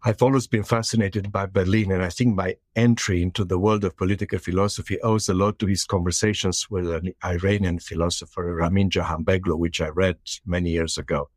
I've 0.03 0.21
always 0.21 0.47
been 0.47 0.63
fascinated 0.63 1.29
by 1.29 1.45
Berlin, 1.47 1.91
and 1.91 2.01
I 2.01 2.09
think 2.09 2.33
my 2.33 2.55
entry 2.73 3.21
into 3.21 3.43
the 3.43 3.59
world 3.59 3.83
of 3.83 3.97
political 3.97 4.39
philosophy 4.39 4.99
owes 5.01 5.27
a 5.27 5.33
lot 5.33 5.59
to 5.59 5.65
his 5.65 5.83
conversations 5.83 6.69
with 6.69 6.89
an 6.89 7.13
Iranian 7.25 7.79
philosopher, 7.79 8.55
Ramin 8.55 8.89
Jahanbegloo, 8.89 9.57
which 9.57 9.81
I 9.81 9.89
read 9.89 10.17
many 10.45 10.69
years 10.69 10.97
ago. 10.97 11.29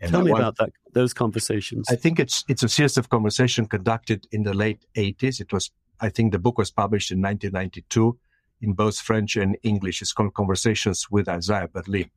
And 0.00 0.10
Tell 0.10 0.24
me 0.24 0.32
about 0.32 0.56
that, 0.56 0.70
those 0.92 1.14
conversations. 1.14 1.86
I 1.88 1.94
think 1.94 2.18
it's 2.18 2.44
it's 2.48 2.64
a 2.64 2.68
series 2.68 2.96
of 2.96 3.08
conversation 3.08 3.66
conducted 3.66 4.26
in 4.32 4.42
the 4.42 4.54
late 4.54 4.84
80s. 4.96 5.40
It 5.40 5.52
was, 5.52 5.70
I 6.00 6.08
think, 6.08 6.32
the 6.32 6.38
book 6.40 6.58
was 6.58 6.72
published 6.72 7.12
in 7.12 7.20
1992 7.20 8.18
in 8.60 8.72
both 8.72 8.98
French 8.98 9.36
and 9.36 9.56
English. 9.62 10.02
It's 10.02 10.12
called 10.12 10.34
Conversations 10.34 11.10
with 11.10 11.28
Isaiah 11.28 11.68
Berlin. 11.68 12.10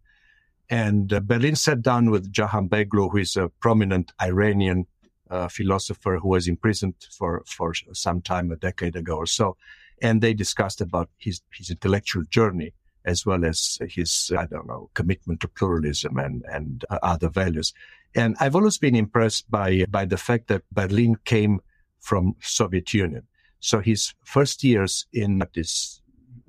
And 0.70 1.12
uh, 1.12 1.20
Berlin 1.20 1.56
sat 1.56 1.82
down 1.82 2.12
with 2.12 2.32
Jahanbegloo, 2.32 3.12
who 3.12 3.18
is 3.18 3.36
a 3.36 3.50
prominent 3.60 4.12
Iranian 4.22 4.88
uh, 5.30 5.48
philosopher 5.48 6.18
who 6.18 6.30
was 6.30 6.48
imprisoned 6.48 6.96
for, 7.18 7.44
for 7.46 7.74
some 7.94 8.22
time, 8.22 8.52
a 8.52 8.56
decade 8.56 8.96
ago 8.96 9.16
or 9.16 9.26
so. 9.26 9.58
And 10.02 10.22
they 10.22 10.34
discussed 10.34 10.82
about 10.82 11.10
his, 11.18 11.42
his 11.54 11.70
intellectual 11.70 12.24
journey 12.30 12.74
as 13.06 13.26
well 13.26 13.44
as 13.46 13.80
his, 13.90 14.32
I 14.38 14.46
don't 14.46 14.68
know, 14.68 14.90
commitment 14.94 15.40
to 15.42 15.48
pluralism 15.48 16.18
and, 16.18 16.44
and 16.52 16.86
uh, 16.90 17.00
other 17.02 17.30
values. 17.30 17.74
And 18.16 18.36
I've 18.40 18.56
always 18.56 18.78
been 18.78 18.96
impressed 18.96 19.50
by, 19.50 19.86
by 19.90 20.06
the 20.06 20.18
fact 20.18 20.48
that 20.48 20.64
Berlin 20.72 21.16
came 21.26 21.62
from 22.00 22.36
Soviet 22.42 22.94
Union. 22.94 23.24
So 23.60 23.80
his 23.80 24.14
first 24.24 24.64
years 24.64 25.06
in 25.14 25.44
this, 25.54 26.01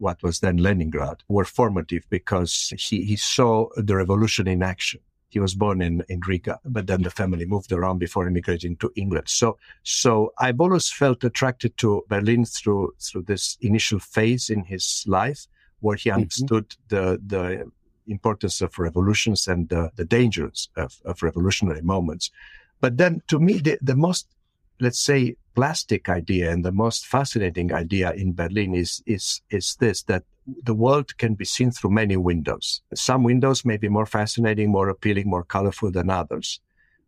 what 0.02 0.22
was 0.22 0.40
then 0.40 0.56
Leningrad 0.56 1.22
were 1.28 1.44
formative 1.44 2.04
because 2.10 2.72
he, 2.76 3.04
he 3.04 3.16
saw 3.16 3.68
the 3.76 3.96
revolution 3.96 4.48
in 4.48 4.62
action. 4.62 5.00
He 5.28 5.38
was 5.38 5.54
born 5.54 5.80
in, 5.80 6.04
in 6.08 6.20
Riga, 6.26 6.58
but 6.64 6.88
then 6.88 7.02
the 7.02 7.10
family 7.10 7.46
moved 7.46 7.72
around 7.72 7.98
before 7.98 8.26
immigrating 8.26 8.76
to 8.76 8.92
England. 8.96 9.28
So, 9.28 9.58
so 9.84 10.32
I've 10.38 10.60
always 10.60 10.90
felt 10.90 11.24
attracted 11.24 11.76
to 11.78 12.04
Berlin 12.08 12.44
through, 12.44 12.94
through 13.00 13.22
this 13.22 13.56
initial 13.60 14.00
phase 14.00 14.50
in 14.50 14.64
his 14.64 15.04
life 15.06 15.46
where 15.80 15.96
he 15.96 16.10
mm-hmm. 16.10 16.22
understood 16.22 16.68
mm-hmm. 16.68 16.94
the, 16.94 17.20
the 17.26 17.70
importance 18.08 18.60
of 18.60 18.78
revolutions 18.78 19.46
and 19.46 19.68
the, 19.68 19.90
the 19.94 20.04
dangers 20.04 20.68
of, 20.76 21.00
of 21.04 21.22
revolutionary 21.22 21.82
moments. 21.82 22.30
But 22.80 22.96
then 22.96 23.22
to 23.28 23.38
me, 23.38 23.54
the, 23.58 23.78
the 23.80 23.96
most, 23.96 24.26
let's 24.80 25.00
say, 25.00 25.36
plastic 25.54 26.08
idea 26.08 26.50
and 26.50 26.64
the 26.64 26.72
most 26.72 27.06
fascinating 27.06 27.72
idea 27.72 28.12
in 28.12 28.32
Berlin 28.32 28.74
is, 28.74 29.02
is, 29.06 29.40
is 29.50 29.76
this, 29.76 30.02
that 30.04 30.24
the 30.64 30.74
world 30.74 31.16
can 31.18 31.34
be 31.34 31.44
seen 31.44 31.70
through 31.70 31.90
many 31.90 32.16
windows. 32.16 32.82
Some 32.94 33.22
windows 33.22 33.64
may 33.64 33.76
be 33.76 33.88
more 33.88 34.06
fascinating, 34.06 34.70
more 34.70 34.88
appealing, 34.88 35.28
more 35.28 35.44
colorful 35.44 35.90
than 35.90 36.10
others. 36.10 36.60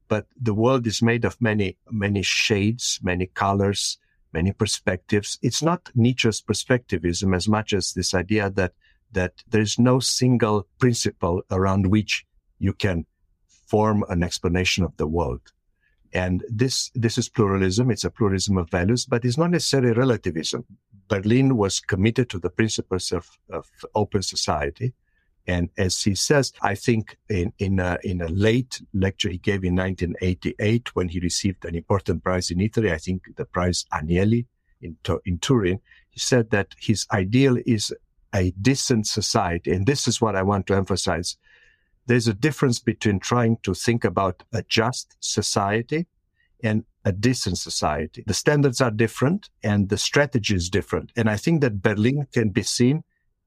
But 0.09 0.27
the 0.41 0.55
world 0.55 0.87
is 0.87 1.03
made 1.03 1.25
of 1.25 1.41
many, 1.41 1.77
many 1.91 2.23
shades, 2.23 3.01
many 3.03 3.27
colors, 3.27 3.99
many 4.33 4.53
perspectives. 4.53 5.39
It's 5.43 5.63
not 5.63 5.91
Nietzsche's 5.95 6.43
perspectivism 6.43 7.35
as 7.35 7.49
much 7.49 7.73
as 7.73 7.93
this 7.93 8.15
idea 8.15 8.51
that, 8.51 8.73
that 9.13 9.43
there's 9.49 9.79
no 9.79 10.01
single 10.01 10.67
principle 10.79 11.43
around 11.51 11.87
which 11.87 12.27
you 12.59 12.73
can 12.73 13.07
form 13.67 14.05
an 14.09 14.23
explanation 14.23 14.85
of 14.85 14.97
the 14.97 15.07
world. 15.07 15.54
And 16.15 16.45
this, 16.49 16.91
this 16.95 17.19
is 17.19 17.29
pluralism. 17.29 17.91
It's 17.91 18.05
a 18.05 18.11
pluralism 18.11 18.57
of 18.57 18.71
values, 18.71 19.05
but 19.05 19.25
it's 19.25 19.37
not 19.37 19.51
necessarily 19.51 19.93
relativism. 19.93 20.65
Berlin 21.09 21.57
was 21.57 21.81
committed 21.81 22.31
to 22.31 22.39
the 22.39 22.51
principles 22.51 23.13
of, 23.13 23.29
of 23.51 23.69
open 23.95 24.23
society. 24.23 24.95
And 25.47 25.69
as 25.77 26.01
he 26.01 26.15
says, 26.15 26.53
I 26.63 26.75
think 26.75 27.19
in, 27.29 27.53
in, 27.59 27.79
a, 27.79 27.99
in 28.03 28.23
a 28.23 28.29
late 28.29 28.81
lecture 28.95 29.29
he 29.29 29.39
gave 29.39 29.65
in 29.65 29.77
1988 29.77 30.95
when 30.95 31.09
he 31.09 31.21
received 31.21 31.65
an 31.65 31.75
important 31.75 32.25
prize 32.25 32.51
in 32.51 32.61
Italy, 32.61 32.91
I 32.91 32.99
think 32.99 33.37
the 33.37 33.45
prize 33.45 33.85
Agnelli 33.93 34.47
in, 34.81 34.97
in 35.27 35.39
Turin, 35.39 35.81
he 36.11 36.21
said 36.21 36.51
that 36.51 36.69
his 36.79 37.07
ideal 37.13 37.59
is 37.67 37.93
a 38.35 38.53
decent 38.53 39.07
society. 39.07 39.73
And 39.73 39.87
this 39.87 40.09
is 40.09 40.21
what 40.21 40.37
I 40.37 40.43
want 40.43 40.67
to 40.69 40.75
emphasize 40.75 41.37
there's 42.07 42.29
a 42.29 42.35
difference 42.35 42.79
between 42.79 43.21
trying 43.21 43.59
to 43.63 43.75
think 43.75 44.05
about 44.05 44.43
a 44.53 44.63
just 44.63 45.17
society 45.21 46.07
and 46.63 46.85
a 47.05 47.13
decent 47.13 47.59
society. 47.59 48.25
The 48.27 48.35
standards 48.35 48.81
are 48.81 48.91
different 48.91 49.51
and 49.63 49.89
the 49.89 49.99
strategy 49.99 50.55
is 50.55 50.71
different. 50.71 51.13
And 51.17 51.29
I 51.29 51.37
think 51.37 51.61
that 51.61 51.83
Berlin 51.83 52.27
can 52.33 52.51
be 52.51 52.63
seen 52.63 53.05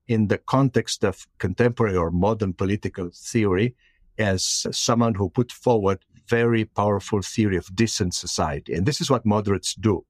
in 0.08 0.28
the 0.28 0.38
context 0.38 1.04
of 1.04 1.28
contemporary 1.38 1.98
or 1.98 2.12
modern 2.12 2.54
political 2.54 3.10
theory 3.14 3.76
as 4.18 4.66
someone 4.72 5.16
who 5.16 5.30
put 5.30 5.52
forward 5.52 6.00
very 6.28 6.66
powerful 6.66 7.22
theory 7.22 7.58
of 7.58 7.74
decent 7.76 8.14
society. 8.14 8.74
And 8.74 8.86
this 8.86 9.02
is 9.02 9.10
what 9.10 9.26
moderates 9.26 9.74
do. 9.76 10.06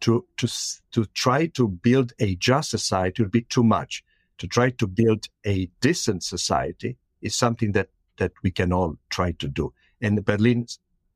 To, 0.00 0.24
to, 0.38 0.48
to 0.92 1.04
try 1.12 1.46
to 1.48 1.68
build 1.68 2.14
a 2.18 2.34
just 2.36 2.70
society 2.70 3.22
would 3.22 3.32
be 3.32 3.42
too 3.42 3.62
much. 3.62 4.02
To 4.38 4.46
try 4.46 4.70
to 4.70 4.86
build 4.86 5.26
a 5.44 5.68
decent 5.82 6.22
society 6.22 6.96
is 7.22 7.34
something 7.34 7.72
that, 7.72 7.88
that 8.18 8.32
we 8.42 8.50
can 8.50 8.72
all 8.72 8.96
try 9.10 9.32
to 9.32 9.48
do. 9.48 9.72
And 10.00 10.24
Berlin, 10.24 10.66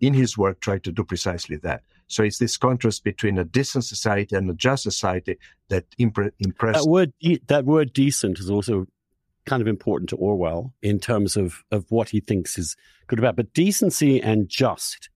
in 0.00 0.14
his 0.14 0.36
work, 0.36 0.60
tried 0.60 0.84
to 0.84 0.92
do 0.92 1.04
precisely 1.04 1.56
that. 1.58 1.82
So 2.06 2.22
it's 2.22 2.38
this 2.38 2.56
contrast 2.56 3.02
between 3.04 3.38
a 3.38 3.44
decent 3.44 3.84
society 3.84 4.36
and 4.36 4.48
a 4.50 4.54
just 4.54 4.82
society 4.82 5.38
that 5.68 5.84
impre- 5.98 6.32
impressed. 6.38 6.84
That 6.84 6.90
word, 6.90 7.12
that 7.46 7.64
word 7.64 7.92
decent 7.92 8.38
is 8.38 8.50
also 8.50 8.86
kind 9.46 9.60
of 9.60 9.68
important 9.68 10.10
to 10.10 10.16
Orwell 10.16 10.72
in 10.82 10.98
terms 10.98 11.36
of, 11.36 11.64
of 11.70 11.86
what 11.90 12.10
he 12.10 12.20
thinks 12.20 12.58
is 12.58 12.76
good 13.06 13.18
about, 13.18 13.36
but 13.36 13.52
decency 13.52 14.20
and 14.20 14.48
just. 14.48 15.10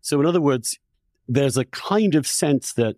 So, 0.00 0.20
in 0.20 0.26
other 0.26 0.40
words, 0.40 0.78
there's 1.28 1.56
a 1.56 1.64
kind 1.64 2.14
of 2.14 2.26
sense 2.26 2.72
that 2.74 2.96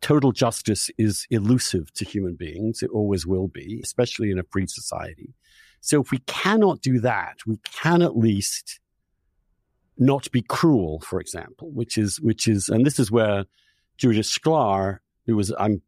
total 0.00 0.32
justice 0.32 0.90
is 0.98 1.26
elusive 1.30 1.92
to 1.94 2.04
human 2.04 2.34
beings. 2.34 2.82
It 2.82 2.90
always 2.90 3.26
will 3.26 3.48
be, 3.48 3.80
especially 3.82 4.30
in 4.30 4.38
a 4.38 4.44
free 4.50 4.66
society. 4.66 5.32
So 5.82 6.00
if 6.00 6.10
we 6.10 6.18
cannot 6.26 6.80
do 6.80 7.00
that, 7.00 7.40
we 7.46 7.58
can 7.64 8.02
at 8.02 8.16
least 8.16 8.80
not 9.98 10.30
be 10.30 10.40
cruel, 10.40 11.00
for 11.00 11.20
example, 11.20 11.70
which 11.72 11.98
is, 11.98 12.20
which 12.20 12.48
is, 12.48 12.68
and 12.68 12.86
this 12.86 12.98
is 12.98 13.10
where 13.10 13.44
Judith 13.98 14.26
Shklar, 14.26 14.98
who 15.26 15.36
was, 15.36 15.52
I'm, 15.58 15.82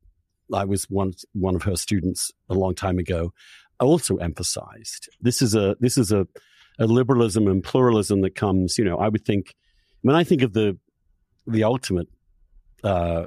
I 0.53 0.65
was 0.65 0.91
one, 0.91 1.15
one 1.33 1.55
of 1.55 1.63
her 1.63 1.77
students 1.77 2.33
a 2.51 2.55
long 2.55 2.75
time 2.75 2.99
ago, 2.99 3.33
also 3.81 4.17
emphasized. 4.17 5.09
This 5.21 5.41
is 5.41 5.55
a, 5.55 5.77
this 5.81 5.97
is 5.97 6.13
a, 6.13 6.27
a 6.79 6.87
liberalism 6.87 7.47
and 7.47 7.63
pluralism 7.63 8.21
that 8.23 8.35
comes, 8.35 8.77
you 8.77 8.85
know, 8.85 8.99
I 8.99 9.09
would 9.09 9.25
think, 9.25 9.55
when 10.03 10.17
I 10.17 10.25
think 10.25 10.43
of 10.43 10.53
the, 10.53 10.77
the 11.47 11.65
ultimate, 11.65 12.09
uh, 12.83 13.27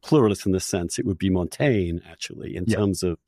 pluralist 0.00 0.46
in 0.46 0.52
this 0.52 0.64
sense, 0.64 0.98
it 0.98 1.04
would 1.04 1.18
be 1.18 1.28
Montaigne, 1.28 1.98
actually, 2.08 2.54
in 2.56 2.64
yeah. 2.66 2.76
terms 2.76 3.02
of 3.02 3.18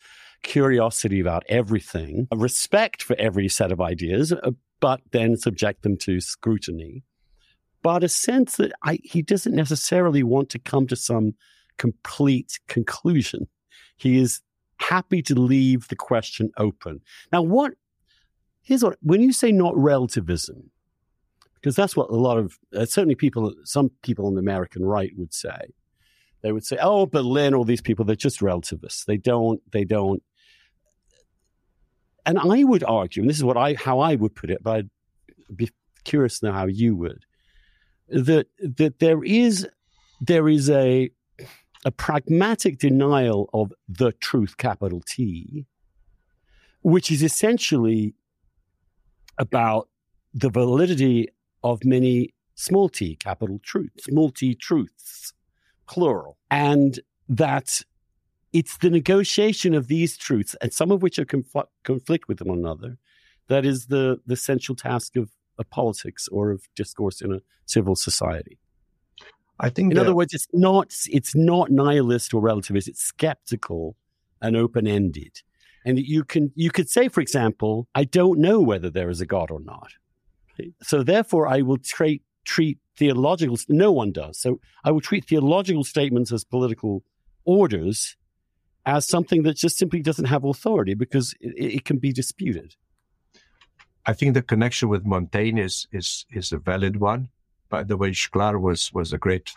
curiosity 0.42 1.20
about 1.20 1.44
everything, 1.48 2.26
a 2.30 2.36
respect 2.36 3.02
for 3.02 3.16
every 3.18 3.48
set 3.48 3.72
of 3.72 3.80
ideas, 3.80 4.32
uh, 4.32 4.50
but 4.80 5.00
then 5.12 5.36
subject 5.36 5.82
them 5.82 5.96
to 5.98 6.20
scrutiny. 6.20 7.02
But 7.82 8.04
a 8.04 8.08
sense 8.08 8.56
that 8.56 8.72
I, 8.82 8.98
he 9.02 9.22
doesn't 9.22 9.54
necessarily 9.54 10.22
want 10.22 10.50
to 10.50 10.58
come 10.58 10.86
to 10.88 10.96
some 10.96 11.34
complete 11.78 12.58
conclusion. 12.68 13.48
He 13.96 14.18
is 14.18 14.40
happy 14.76 15.22
to 15.22 15.34
leave 15.34 15.88
the 15.88 15.96
question 15.96 16.50
open. 16.56 17.00
Now, 17.32 17.42
what 17.42 17.72
here's 18.62 18.82
what 18.82 18.98
when 19.02 19.20
you 19.20 19.32
say 19.32 19.52
not 19.52 19.76
relativism, 19.76 20.70
because 21.54 21.76
that's 21.76 21.96
what 21.96 22.10
a 22.10 22.16
lot 22.16 22.38
of 22.38 22.58
uh, 22.74 22.84
certainly 22.84 23.14
people, 23.14 23.54
some 23.64 23.90
people 24.02 24.26
on 24.26 24.34
the 24.34 24.40
American 24.40 24.84
right 24.84 25.12
would 25.16 25.34
say. 25.34 25.72
They 26.42 26.52
would 26.52 26.64
say, 26.64 26.78
"Oh, 26.80 27.06
Berlin, 27.06 27.54
all 27.54 27.64
these 27.64 27.82
people, 27.82 28.04
they're 28.04 28.16
just 28.16 28.40
relativists. 28.40 29.04
They 29.04 29.18
don't, 29.18 29.60
they 29.72 29.84
don't." 29.84 30.22
And 32.26 32.38
I 32.38 32.64
would 32.64 32.84
argue, 32.84 33.22
and 33.22 33.30
this 33.30 33.36
is 33.36 33.44
what 33.44 33.56
I 33.56 33.74
how 33.74 34.00
I 34.00 34.14
would 34.14 34.34
put 34.34 34.50
it, 34.50 34.62
but 34.62 34.76
I'd 34.76 34.90
be 35.54 35.70
curious 36.04 36.40
to 36.40 36.46
know 36.46 36.52
how 36.52 36.66
you 36.66 36.96
would 36.96 37.24
that 38.10 38.46
that 38.58 38.98
there 38.98 39.22
is 39.24 39.66
there 40.20 40.48
is 40.48 40.68
a 40.68 41.10
a 41.84 41.90
pragmatic 41.90 42.78
denial 42.78 43.48
of 43.54 43.72
the 43.88 44.12
truth, 44.12 44.56
capital 44.58 45.02
T, 45.06 45.66
which 46.82 47.10
is 47.10 47.22
essentially 47.22 48.14
about 49.38 49.88
the 50.34 50.50
validity 50.50 51.28
of 51.62 51.84
many 51.84 52.34
small 52.54 52.88
t, 52.88 53.16
capital 53.16 53.58
truths, 53.62 54.06
multi 54.10 54.54
truths, 54.54 55.32
plural, 55.88 56.36
and 56.50 57.00
that 57.28 57.82
it's 58.52 58.78
the 58.78 58.90
negotiation 58.90 59.74
of 59.74 59.86
these 59.88 60.16
truths, 60.16 60.56
and 60.60 60.72
some 60.72 60.90
of 60.90 61.02
which 61.02 61.18
are 61.18 61.24
confl- 61.24 61.68
conflict 61.84 62.28
with 62.28 62.40
one 62.42 62.58
another, 62.58 62.98
that 63.48 63.64
is 63.64 63.86
the, 63.86 64.20
the 64.26 64.36
central 64.36 64.76
task 64.76 65.16
of, 65.16 65.30
of 65.58 65.68
politics 65.70 66.28
or 66.28 66.50
of 66.50 66.68
discourse 66.74 67.20
in 67.20 67.32
a 67.32 67.40
civil 67.66 67.94
society. 67.94 68.58
I 69.60 69.68
think, 69.68 69.92
in 69.92 69.98
other 69.98 70.14
words, 70.14 70.32
it's 70.32 70.48
not 70.54 70.94
it's 71.08 71.34
not 71.34 71.70
nihilist 71.70 72.32
or 72.32 72.40
relativist. 72.40 72.88
It's 72.88 73.02
skeptical 73.02 73.94
and 74.40 74.56
open 74.56 74.86
ended. 74.86 75.42
And 75.84 75.98
you 75.98 76.24
can 76.24 76.50
you 76.54 76.70
could 76.70 76.88
say, 76.88 77.08
for 77.08 77.20
example, 77.20 77.86
I 77.94 78.04
don't 78.04 78.38
know 78.38 78.60
whether 78.60 78.88
there 78.88 79.10
is 79.10 79.20
a 79.20 79.26
God 79.26 79.50
or 79.50 79.60
not. 79.60 79.92
So 80.82 81.02
therefore, 81.02 81.46
I 81.46 81.60
will 81.60 81.76
treat 81.76 82.22
treat 82.44 82.78
theological. 82.96 83.58
No 83.68 83.92
one 83.92 84.12
does. 84.12 84.40
So 84.40 84.60
I 84.82 84.92
will 84.92 85.02
treat 85.02 85.26
theological 85.26 85.84
statements 85.84 86.32
as 86.32 86.42
political 86.42 87.04
orders 87.44 88.16
as 88.86 89.06
something 89.06 89.42
that 89.42 89.56
just 89.56 89.76
simply 89.76 90.00
doesn't 90.00 90.26
have 90.26 90.44
authority 90.44 90.94
because 90.94 91.34
it, 91.40 91.76
it 91.76 91.84
can 91.84 91.98
be 91.98 92.12
disputed. 92.12 92.74
I 94.06 94.12
think 94.12 94.34
the 94.34 94.42
connection 94.42 94.88
with 94.88 95.04
Montaigne 95.04 95.60
is 95.60 95.86
is 95.92 96.26
is 96.30 96.52
a 96.52 96.58
valid 96.58 96.96
one. 96.96 97.28
By 97.68 97.82
the 97.84 97.96
way, 97.96 98.10
Shklar 98.10 98.60
was 98.60 98.92
was 98.92 99.12
a 99.12 99.18
great 99.18 99.52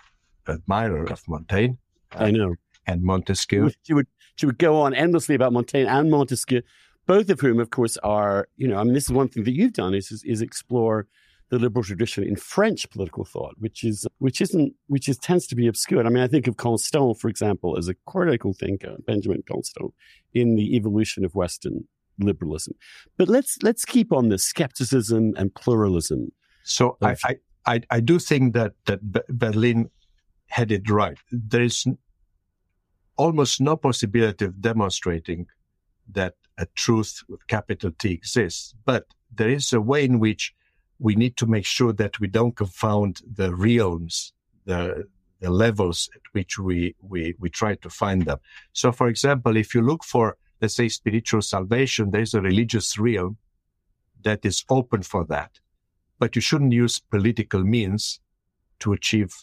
admirer 0.47 1.05
of 1.05 1.27
Montaigne. 1.27 1.75
Uh, 2.13 2.25
I 2.25 2.31
know. 2.31 2.55
And 2.85 3.01
Montesquieu. 3.03 3.71
She 3.83 3.93
would 3.93 4.07
she 4.35 4.45
would 4.45 4.57
go 4.57 4.81
on 4.81 4.93
endlessly 4.93 5.35
about 5.35 5.53
Montaigne 5.53 5.87
and 5.87 6.11
Montesquieu, 6.11 6.61
both 7.05 7.29
of 7.29 7.39
whom, 7.39 7.59
of 7.59 7.69
course, 7.69 7.97
are 7.97 8.47
you 8.57 8.67
know. 8.67 8.77
I 8.77 8.83
mean, 8.83 8.93
this 8.93 9.05
is 9.05 9.13
one 9.13 9.29
thing 9.29 9.45
that 9.45 9.53
you've 9.53 9.73
done 9.73 9.93
is 9.93 10.11
is, 10.11 10.23
is 10.25 10.41
explore 10.41 11.07
the 11.53 11.59
liberal 11.59 11.83
tradition 11.83 12.23
in 12.23 12.35
French 12.35 12.89
political 12.89 13.23
thought, 13.23 13.53
which 13.59 13.83
is 13.83 14.07
which 14.17 14.41
isn't 14.41 14.73
which 14.87 15.07
is 15.07 15.19
tends 15.19 15.45
to 15.45 15.55
be 15.55 15.67
obscured. 15.67 16.07
I 16.07 16.09
mean, 16.09 16.23
I 16.23 16.27
think 16.27 16.47
of 16.47 16.57
Constant, 16.57 17.19
for 17.19 17.29
example, 17.29 17.77
as 17.77 17.87
a 17.87 17.93
critical 18.07 18.53
thinker, 18.53 18.95
Benjamin 19.05 19.43
Constant, 19.47 19.93
in 20.33 20.55
the 20.55 20.75
evolution 20.75 21.23
of 21.23 21.35
Western 21.35 21.87
liberalism. 22.17 22.73
But 23.17 23.27
let's 23.27 23.59
let's 23.61 23.85
keep 23.85 24.11
on 24.11 24.29
this 24.29 24.43
skepticism 24.43 25.35
and 25.37 25.53
pluralism. 25.53 26.31
So 26.63 26.97
of, 27.01 27.19
I, 27.23 27.35
I 27.67 27.81
I 27.91 27.99
do 27.99 28.17
think 28.17 28.55
that 28.55 28.73
that 28.85 29.01
Berlin 29.29 29.91
had 30.47 30.71
it 30.71 30.89
right. 30.89 31.19
There 31.31 31.61
is 31.61 31.85
almost 33.15 33.61
no 33.61 33.77
possibility 33.77 34.45
of 34.45 34.59
demonstrating 34.59 35.45
that 36.13 36.33
a 36.57 36.65
truth 36.73 37.21
with 37.29 37.45
capital 37.45 37.91
T 37.99 38.11
exists, 38.11 38.73
but 38.85 39.05
there 39.31 39.49
is 39.49 39.71
a 39.71 39.79
way 39.79 40.03
in 40.03 40.17
which 40.17 40.51
we 41.03 41.15
need 41.15 41.35
to 41.37 41.45
make 41.45 41.65
sure 41.65 41.93
that 41.93 42.19
we 42.21 42.27
don't 42.27 42.55
confound 42.55 43.21
the 43.39 43.53
realms, 43.53 44.33
the 44.65 45.05
the 45.41 45.49
levels 45.49 46.09
at 46.15 46.21
which 46.31 46.57
we, 46.57 46.95
we, 47.01 47.35
we 47.37 47.49
try 47.49 47.75
to 47.75 47.89
find 47.89 48.23
them. 48.23 48.37
So, 48.71 48.93
for 48.93 49.09
example, 49.09 49.57
if 49.57 49.75
you 49.75 49.81
look 49.81 50.05
for 50.05 50.37
let's 50.61 50.75
say 50.75 50.87
spiritual 50.87 51.41
salvation, 51.41 52.11
there's 52.11 52.33
a 52.33 52.39
religious 52.39 52.97
realm 52.97 53.35
that 54.23 54.45
is 54.45 54.63
open 54.69 55.01
for 55.03 55.25
that. 55.25 55.59
But 56.19 56.37
you 56.37 56.41
shouldn't 56.41 56.71
use 56.71 56.99
political 56.99 57.65
means 57.65 58.21
to 58.79 58.93
achieve 58.93 59.35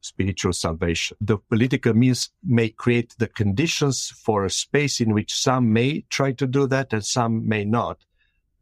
spiritual 0.00 0.52
salvation. 0.52 1.16
The 1.20 1.38
political 1.38 1.94
means 1.94 2.30
may 2.44 2.68
create 2.68 3.16
the 3.18 3.26
conditions 3.26 4.10
for 4.10 4.44
a 4.44 4.50
space 4.50 5.00
in 5.00 5.12
which 5.12 5.34
some 5.34 5.72
may 5.72 6.04
try 6.08 6.30
to 6.32 6.46
do 6.46 6.68
that 6.68 6.92
and 6.92 7.04
some 7.04 7.48
may 7.48 7.64
not. 7.64 8.04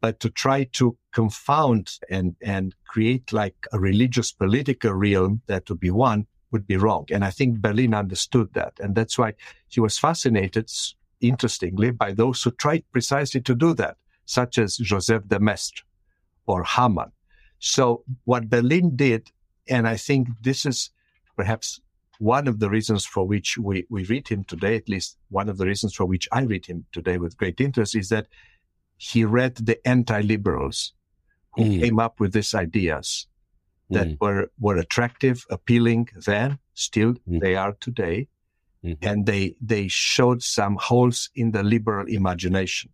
But 0.03 0.19
to 0.19 0.29
try 0.29 0.65
to 0.79 0.97
confound 1.13 1.97
and, 2.09 2.35
and 2.41 2.75
create 2.85 3.31
like 3.31 3.55
a 3.71 3.79
religious 3.79 4.33
political 4.33 4.91
realm 4.91 5.41
that 5.47 5.69
would 5.69 5.79
be 5.79 5.91
one 5.91 6.27
would 6.51 6.67
be 6.67 6.75
wrong. 6.75 7.05
And 7.09 7.23
I 7.23 7.31
think 7.31 7.59
Berlin 7.59 7.93
understood 7.93 8.53
that. 8.53 8.73
And 8.81 8.95
that's 8.95 9.17
why 9.17 9.33
he 9.69 9.79
was 9.79 9.97
fascinated 9.97 10.69
interestingly, 11.21 11.91
by 11.91 12.11
those 12.11 12.43
who 12.43 12.51
tried 12.51 12.83
precisely 12.91 13.39
to 13.41 13.55
do 13.55 13.73
that, 13.75 13.95
such 14.25 14.57
as 14.57 14.75
Joseph 14.75 15.25
de 15.29 15.39
Maistre 15.39 15.83
or 16.47 16.65
Hamann. 16.65 17.13
So 17.59 18.03
what 18.25 18.49
Berlin 18.49 18.97
did, 18.97 19.31
and 19.69 19.87
I 19.87 19.95
think 19.95 20.27
this 20.41 20.65
is 20.65 20.89
perhaps 21.37 21.79
one 22.19 22.49
of 22.49 22.59
the 22.59 22.69
reasons 22.69 23.05
for 23.05 23.25
which 23.25 23.57
we, 23.57 23.85
we 23.89 24.03
read 24.03 24.27
him 24.27 24.43
today, 24.43 24.75
at 24.75 24.89
least 24.89 25.17
one 25.29 25.47
of 25.47 25.57
the 25.57 25.65
reasons 25.65 25.95
for 25.95 26.05
which 26.05 26.27
I 26.33 26.41
read 26.41 26.65
him 26.65 26.85
today 26.91 27.17
with 27.17 27.37
great 27.37 27.61
interest, 27.61 27.95
is 27.95 28.09
that 28.09 28.27
he 29.11 29.25
read 29.25 29.55
the 29.55 29.77
anti-liberals 29.85 30.93
who 31.55 31.63
mm. 31.63 31.79
came 31.81 31.99
up 31.99 32.19
with 32.21 32.31
these 32.31 32.53
ideas 32.55 33.27
that 33.89 34.07
mm. 34.07 34.17
were, 34.21 34.49
were 34.59 34.77
attractive, 34.77 35.45
appealing 35.49 36.07
then, 36.25 36.57
still 36.73 37.13
mm. 37.29 37.39
they 37.41 37.55
are 37.55 37.73
today. 37.81 38.27
Mm-hmm. 38.83 39.07
And 39.09 39.25
they, 39.25 39.55
they 39.61 39.87
showed 39.89 40.41
some 40.41 40.77
holes 40.79 41.29
in 41.35 41.51
the 41.51 41.63
liberal 41.63 42.05
imagination. 42.07 42.91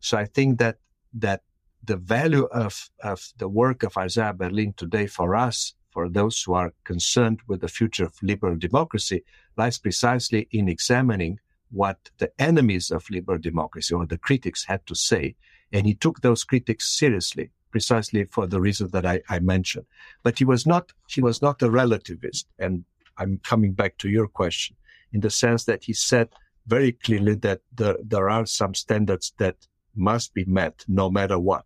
So 0.00 0.18
I 0.18 0.26
think 0.26 0.58
that, 0.58 0.76
that 1.14 1.40
the 1.82 1.96
value 1.96 2.44
of, 2.52 2.90
of 3.02 3.20
the 3.38 3.48
work 3.48 3.82
of 3.82 3.96
Isaiah 3.96 4.34
Berlin 4.34 4.74
today 4.76 5.06
for 5.06 5.34
us, 5.34 5.74
for 5.90 6.08
those 6.08 6.42
who 6.42 6.52
are 6.52 6.74
concerned 6.84 7.40
with 7.48 7.60
the 7.62 7.68
future 7.68 8.04
of 8.04 8.14
liberal 8.22 8.56
democracy, 8.56 9.24
lies 9.56 9.78
precisely 9.78 10.48
in 10.50 10.68
examining 10.68 11.38
what 11.70 12.10
the 12.18 12.30
enemies 12.40 12.90
of 12.90 13.08
liberal 13.10 13.38
democracy 13.38 13.94
or 13.94 14.06
the 14.06 14.18
critics 14.18 14.64
had 14.64 14.86
to 14.86 14.94
say. 14.94 15.34
And 15.72 15.86
he 15.86 15.94
took 15.94 16.20
those 16.20 16.44
critics 16.44 16.96
seriously, 16.96 17.50
precisely 17.70 18.24
for 18.24 18.46
the 18.46 18.60
reason 18.60 18.88
that 18.92 19.04
I, 19.04 19.20
I 19.28 19.40
mentioned. 19.40 19.86
But 20.22 20.38
he 20.38 20.44
was 20.44 20.66
not, 20.66 20.92
he 21.08 21.20
was 21.20 21.42
not 21.42 21.62
a 21.62 21.68
relativist. 21.68 22.44
And 22.58 22.84
I'm 23.18 23.40
coming 23.42 23.72
back 23.72 23.98
to 23.98 24.08
your 24.08 24.28
question 24.28 24.76
in 25.12 25.20
the 25.20 25.30
sense 25.30 25.64
that 25.64 25.84
he 25.84 25.92
said 25.92 26.28
very 26.66 26.92
clearly 26.92 27.34
that 27.36 27.60
there, 27.74 27.96
there 28.04 28.28
are 28.28 28.46
some 28.46 28.74
standards 28.74 29.32
that 29.38 29.56
must 29.94 30.34
be 30.34 30.44
met 30.44 30.84
no 30.88 31.10
matter 31.10 31.38
what. 31.38 31.64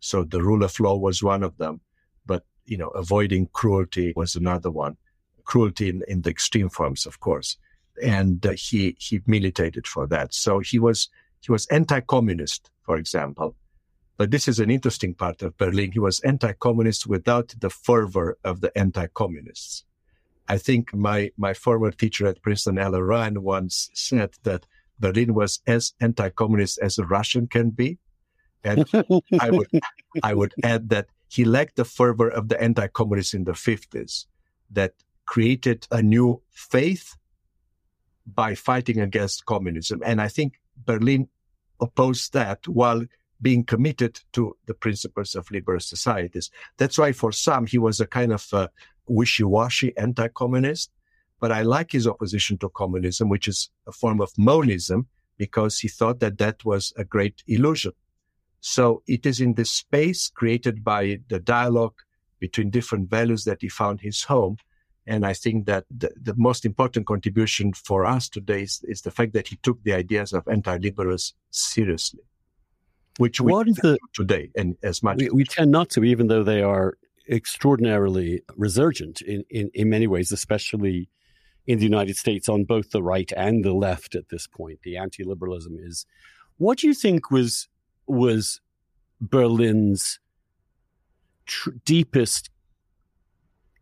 So 0.00 0.24
the 0.24 0.42
rule 0.42 0.64
of 0.64 0.78
law 0.80 0.96
was 0.96 1.22
one 1.22 1.42
of 1.42 1.56
them, 1.58 1.80
but 2.26 2.44
you 2.64 2.76
know, 2.76 2.88
avoiding 2.88 3.48
cruelty 3.52 4.12
was 4.16 4.34
another 4.34 4.70
one. 4.70 4.96
Cruelty 5.44 5.88
in, 5.88 6.02
in 6.08 6.22
the 6.22 6.30
extreme 6.30 6.68
forms, 6.68 7.06
of 7.06 7.20
course. 7.20 7.56
And 8.02 8.44
uh, 8.46 8.52
he, 8.52 8.96
he 8.98 9.20
militated 9.26 9.86
for 9.86 10.06
that. 10.08 10.34
So 10.34 10.60
he 10.60 10.78
was, 10.78 11.08
he 11.40 11.52
was 11.52 11.66
anti-communist, 11.66 12.70
for 12.82 12.96
example. 12.96 13.56
But 14.16 14.30
this 14.30 14.46
is 14.46 14.60
an 14.60 14.70
interesting 14.70 15.14
part 15.14 15.42
of 15.42 15.56
Berlin. 15.56 15.92
He 15.92 15.98
was 15.98 16.20
anti-communist 16.20 17.06
without 17.06 17.54
the 17.58 17.70
fervor 17.70 18.38
of 18.44 18.60
the 18.60 18.76
anti-communists. 18.78 19.84
I 20.48 20.58
think 20.58 20.94
my, 20.94 21.30
my 21.36 21.54
former 21.54 21.90
teacher 21.90 22.26
at 22.26 22.42
Princeton, 22.42 22.78
Alan 22.78 23.02
Ryan, 23.02 23.42
once 23.42 23.90
said 23.94 24.34
that 24.42 24.66
Berlin 24.98 25.34
was 25.34 25.60
as 25.66 25.94
anti-communist 26.00 26.78
as 26.78 26.98
a 26.98 27.06
Russian 27.06 27.46
can 27.46 27.70
be. 27.70 27.98
And 28.64 28.86
I 29.40 29.50
would, 29.50 29.68
I 30.22 30.34
would 30.34 30.54
add 30.62 30.88
that 30.90 31.08
he 31.28 31.44
lacked 31.44 31.76
the 31.76 31.84
fervor 31.84 32.28
of 32.28 32.48
the 32.48 32.62
anti-communists 32.62 33.34
in 33.34 33.44
the 33.44 33.52
50s 33.52 34.26
that 34.70 34.92
created 35.26 35.86
a 35.90 36.02
new 36.02 36.42
faith 36.50 37.16
by 38.26 38.54
fighting 38.54 39.00
against 39.00 39.46
communism. 39.46 40.00
And 40.04 40.20
I 40.20 40.28
think 40.28 40.60
Berlin 40.84 41.28
opposed 41.80 42.32
that 42.32 42.66
while 42.68 43.04
being 43.40 43.64
committed 43.64 44.20
to 44.32 44.56
the 44.66 44.74
principles 44.74 45.34
of 45.34 45.50
liberal 45.50 45.80
societies. 45.80 46.50
That's 46.76 46.96
why 46.96 47.10
for 47.10 47.32
some, 47.32 47.66
he 47.66 47.76
was 47.76 48.00
a 48.00 48.06
kind 48.06 48.32
of 48.32 48.48
wishy-washy 49.08 49.96
anti-communist. 49.96 50.90
But 51.40 51.50
I 51.50 51.62
like 51.62 51.90
his 51.90 52.06
opposition 52.06 52.56
to 52.58 52.68
communism, 52.68 53.28
which 53.28 53.48
is 53.48 53.68
a 53.88 53.92
form 53.92 54.20
of 54.20 54.30
monism, 54.38 55.08
because 55.38 55.80
he 55.80 55.88
thought 55.88 56.20
that 56.20 56.38
that 56.38 56.64
was 56.64 56.92
a 56.96 57.04
great 57.04 57.42
illusion. 57.48 57.92
So 58.60 59.02
it 59.08 59.26
is 59.26 59.40
in 59.40 59.54
this 59.54 59.70
space 59.70 60.30
created 60.32 60.84
by 60.84 61.18
the 61.28 61.40
dialogue 61.40 61.94
between 62.38 62.70
different 62.70 63.10
values 63.10 63.42
that 63.42 63.58
he 63.60 63.68
found 63.68 64.02
his 64.02 64.22
home. 64.22 64.58
And 65.06 65.26
I 65.26 65.32
think 65.32 65.66
that 65.66 65.84
the, 65.90 66.10
the 66.20 66.34
most 66.36 66.64
important 66.64 67.06
contribution 67.06 67.72
for 67.72 68.06
us 68.06 68.28
today 68.28 68.62
is, 68.62 68.80
is, 68.84 69.02
the 69.02 69.10
fact 69.10 69.32
that 69.32 69.48
he 69.48 69.56
took 69.56 69.82
the 69.82 69.92
ideas 69.92 70.32
of 70.32 70.46
anti-liberals 70.46 71.34
seriously. 71.50 72.20
which 73.18 73.40
we 73.40 73.52
what 73.52 73.68
is 73.68 73.76
the, 73.76 73.98
today 74.14 74.50
and 74.56 74.76
as 74.82 75.02
much 75.02 75.18
we, 75.18 75.30
we, 75.30 75.44
tend 75.44 75.72
not 75.72 75.90
to, 75.90 76.04
even 76.04 76.28
though 76.28 76.44
they 76.44 76.62
are 76.62 76.96
extraordinarily 77.28 78.42
resurgent 78.56 79.20
in, 79.22 79.44
in, 79.50 79.70
in 79.74 79.88
many 79.88 80.06
ways, 80.06 80.32
especially 80.32 81.08
in 81.66 81.78
the 81.78 81.84
United 81.84 82.16
States 82.16 82.48
on 82.48 82.64
both 82.64 82.90
the 82.90 83.02
right 83.02 83.32
and 83.36 83.64
the 83.64 83.72
left 83.72 84.14
at 84.14 84.28
this 84.30 84.46
point. 84.46 84.80
The 84.82 84.96
anti-liberalism 84.96 85.76
is. 85.80 86.06
What 86.58 86.78
do 86.78 86.86
you 86.86 86.94
think 86.94 87.30
was 87.30 87.68
was 88.06 88.60
Berlin's 89.20 90.18
tr- 91.46 91.70
deepest 91.84 92.50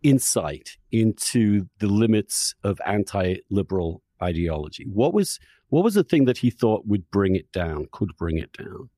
insight 0.02 0.76
into 0.90 1.68
the 1.78 1.86
limits 1.86 2.54
of 2.64 2.80
anti-liberal 2.86 4.02
ideology? 4.22 4.84
What 4.92 5.14
was 5.14 5.38
what 5.68 5.84
was 5.84 5.94
the 5.94 6.04
thing 6.04 6.24
that 6.24 6.38
he 6.38 6.50
thought 6.50 6.86
would 6.86 7.10
bring 7.10 7.36
it 7.36 7.50
down, 7.52 7.86
could 7.92 8.16
bring 8.16 8.38
it 8.38 8.52
down? 8.52 8.90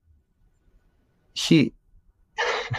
He 1.33 1.73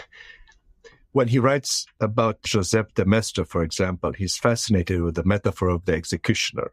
when 1.13 1.29
he 1.29 1.39
writes 1.39 1.87
about 2.01 2.43
Joseph 2.43 2.93
de 2.95 3.05
Maistre, 3.05 3.45
for 3.45 3.63
example, 3.63 4.13
he's 4.13 4.37
fascinated 4.37 5.01
with 5.01 5.15
the 5.15 5.25
metaphor 5.25 5.69
of 5.69 5.85
the 5.85 5.95
executioner 5.95 6.73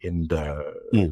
in 0.00 0.28
the 0.28 0.74
mm. 0.94 1.10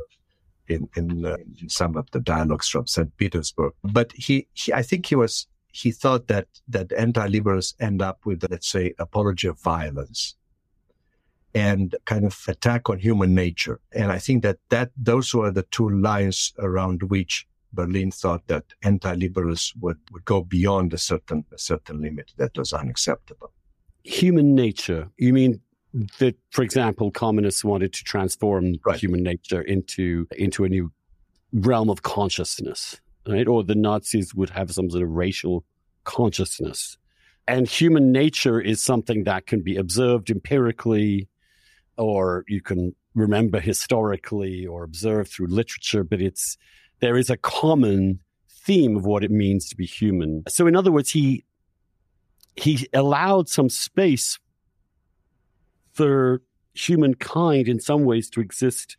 in 0.68 0.88
in, 0.96 1.24
uh, 1.24 1.36
in, 1.60 1.68
some 1.68 1.96
of 1.96 2.10
the 2.12 2.20
dialogues 2.20 2.68
from 2.68 2.86
St. 2.86 3.16
Petersburg. 3.16 3.72
But 3.82 4.12
he, 4.12 4.46
he, 4.52 4.72
I 4.72 4.82
think 4.82 5.06
he 5.06 5.16
was 5.16 5.46
he 5.72 5.90
thought 5.92 6.28
that 6.28 6.48
that 6.68 6.92
anti-liberals 6.92 7.74
end 7.80 8.02
up 8.02 8.24
with 8.24 8.44
let's 8.50 8.68
say 8.68 8.94
apology 8.98 9.48
of 9.48 9.60
violence 9.60 10.36
and 11.54 11.96
kind 12.04 12.24
of 12.24 12.38
attack 12.48 12.88
on 12.88 12.98
human 12.98 13.34
nature. 13.34 13.80
And 13.92 14.12
I 14.12 14.18
think 14.18 14.42
that 14.42 14.58
that 14.68 14.90
those 14.96 15.34
were 15.34 15.50
the 15.50 15.64
two 15.64 15.88
lines 15.88 16.52
around 16.58 17.04
which 17.04 17.46
Berlin 17.72 18.10
thought 18.10 18.46
that 18.48 18.64
anti-liberals 18.82 19.72
would, 19.80 19.98
would 20.12 20.24
go 20.24 20.42
beyond 20.42 20.92
a 20.92 20.98
certain 20.98 21.44
a 21.52 21.58
certain 21.58 22.00
limit 22.00 22.32
that 22.36 22.56
was 22.56 22.72
unacceptable. 22.72 23.52
Human 24.04 24.54
nature. 24.54 25.08
You 25.18 25.32
mean 25.32 25.60
that, 26.18 26.36
for 26.50 26.62
example, 26.62 27.10
communists 27.10 27.64
wanted 27.64 27.92
to 27.92 28.04
transform 28.04 28.76
right. 28.84 28.98
human 28.98 29.22
nature 29.22 29.62
into 29.62 30.26
into 30.36 30.64
a 30.64 30.68
new 30.68 30.92
realm 31.52 31.90
of 31.90 32.02
consciousness, 32.02 33.00
right? 33.26 33.46
Or 33.46 33.62
the 33.64 33.74
Nazis 33.74 34.34
would 34.34 34.50
have 34.50 34.70
some 34.70 34.90
sort 34.90 35.02
of 35.02 35.10
racial 35.10 35.64
consciousness. 36.04 36.96
And 37.46 37.68
human 37.68 38.12
nature 38.12 38.60
is 38.60 38.80
something 38.82 39.24
that 39.24 39.46
can 39.46 39.62
be 39.62 39.76
observed 39.76 40.30
empirically, 40.30 41.28
or 41.96 42.44
you 42.48 42.60
can 42.60 42.94
remember 43.14 43.60
historically 43.60 44.66
or 44.66 44.84
observe 44.84 45.28
through 45.28 45.48
literature, 45.48 46.04
but 46.04 46.20
it's 46.20 46.56
there 47.00 47.16
is 47.16 47.30
a 47.30 47.36
common 47.36 48.20
theme 48.48 48.96
of 48.96 49.04
what 49.04 49.24
it 49.24 49.30
means 49.30 49.68
to 49.68 49.76
be 49.76 49.86
human. 49.86 50.44
So 50.48 50.66
in 50.66 50.76
other 50.76 50.92
words, 50.92 51.10
he 51.10 51.44
he 52.56 52.88
allowed 52.92 53.48
some 53.48 53.68
space 53.68 54.38
for 55.92 56.42
humankind 56.74 57.68
in 57.68 57.80
some 57.80 58.04
ways 58.04 58.30
to 58.30 58.40
exist 58.40 58.96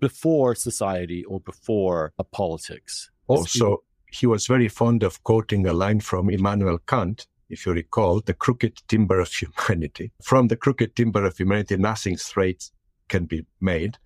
before 0.00 0.54
society 0.54 1.24
or 1.24 1.40
before 1.40 2.12
a 2.18 2.24
politics. 2.24 3.11
Also, 3.26 3.82
he 4.10 4.26
was 4.26 4.46
very 4.46 4.68
fond 4.68 5.02
of 5.02 5.22
quoting 5.22 5.66
a 5.66 5.72
line 5.72 6.00
from 6.00 6.28
Immanuel 6.28 6.78
Kant, 6.78 7.26
if 7.48 7.66
you 7.66 7.72
recall, 7.72 8.20
the 8.20 8.34
crooked 8.34 8.82
timber 8.88 9.20
of 9.20 9.32
humanity. 9.32 10.12
From 10.22 10.48
the 10.48 10.56
crooked 10.56 10.96
timber 10.96 11.24
of 11.24 11.36
humanity, 11.36 11.76
nothing 11.76 12.16
straight 12.16 12.70
can 13.08 13.26
be 13.26 13.44
made. 13.60 13.98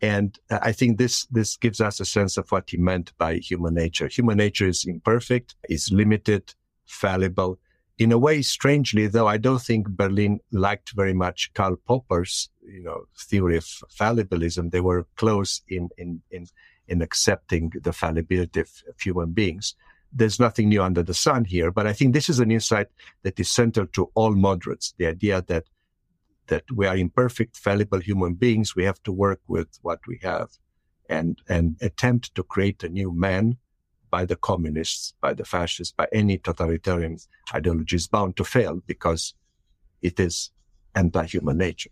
And 0.00 0.38
uh, 0.50 0.58
I 0.62 0.72
think 0.72 0.98
this, 0.98 1.26
this 1.26 1.56
gives 1.56 1.80
us 1.80 2.00
a 2.00 2.04
sense 2.04 2.36
of 2.36 2.50
what 2.50 2.70
he 2.70 2.76
meant 2.76 3.12
by 3.18 3.36
human 3.36 3.74
nature. 3.74 4.08
Human 4.08 4.38
nature 4.38 4.66
is 4.66 4.84
imperfect, 4.84 5.54
is 5.68 5.90
limited, 5.92 6.54
fallible. 6.86 7.58
In 7.98 8.10
a 8.10 8.18
way, 8.18 8.42
strangely, 8.42 9.06
though, 9.06 9.28
I 9.28 9.36
don't 9.36 9.62
think 9.62 9.88
Berlin 9.88 10.40
liked 10.50 10.92
very 10.92 11.12
much 11.14 11.52
Karl 11.54 11.76
Popper's, 11.76 12.50
you 12.62 12.82
know, 12.82 13.04
theory 13.16 13.56
of 13.56 13.64
fallibilism. 13.64 14.70
They 14.70 14.80
were 14.80 15.06
close 15.16 15.62
in, 15.68 15.88
in, 15.96 16.22
in, 16.30 16.46
in 16.88 17.02
accepting 17.02 17.72
the 17.82 17.92
fallibility 17.92 18.60
of, 18.60 18.70
of 18.88 19.00
human 19.00 19.32
beings 19.32 19.74
there's 20.14 20.38
nothing 20.38 20.68
new 20.68 20.82
under 20.82 21.02
the 21.02 21.14
sun 21.14 21.42
here. 21.42 21.70
But 21.70 21.86
I 21.86 21.94
think 21.94 22.12
this 22.12 22.28
is 22.28 22.38
an 22.38 22.50
insight 22.50 22.88
that 23.22 23.40
is 23.40 23.48
central 23.48 23.86
to 23.94 24.10
all 24.14 24.34
moderates. 24.34 24.92
The 24.98 25.06
idea 25.06 25.40
that 25.48 25.64
that 26.48 26.64
we 26.70 26.86
are 26.86 26.96
imperfect, 26.96 27.56
fallible 27.56 28.00
human 28.00 28.34
beings. 28.34 28.76
We 28.76 28.84
have 28.84 29.02
to 29.04 29.12
work 29.12 29.40
with 29.48 29.68
what 29.82 30.00
we 30.06 30.18
have 30.22 30.50
and, 31.08 31.40
and 31.48 31.76
attempt 31.80 32.34
to 32.34 32.42
create 32.42 32.82
a 32.84 32.88
new 32.88 33.12
man 33.12 33.56
by 34.10 34.26
the 34.26 34.36
communists, 34.36 35.14
by 35.20 35.32
the 35.32 35.44
fascists, 35.44 35.94
by 35.96 36.06
any 36.12 36.36
totalitarian 36.38 37.16
ideology 37.54 37.96
is 37.96 38.06
bound 38.06 38.36
to 38.36 38.44
fail 38.44 38.80
because 38.86 39.34
it 40.02 40.20
is 40.20 40.50
anti-human 40.94 41.56
nature. 41.56 41.90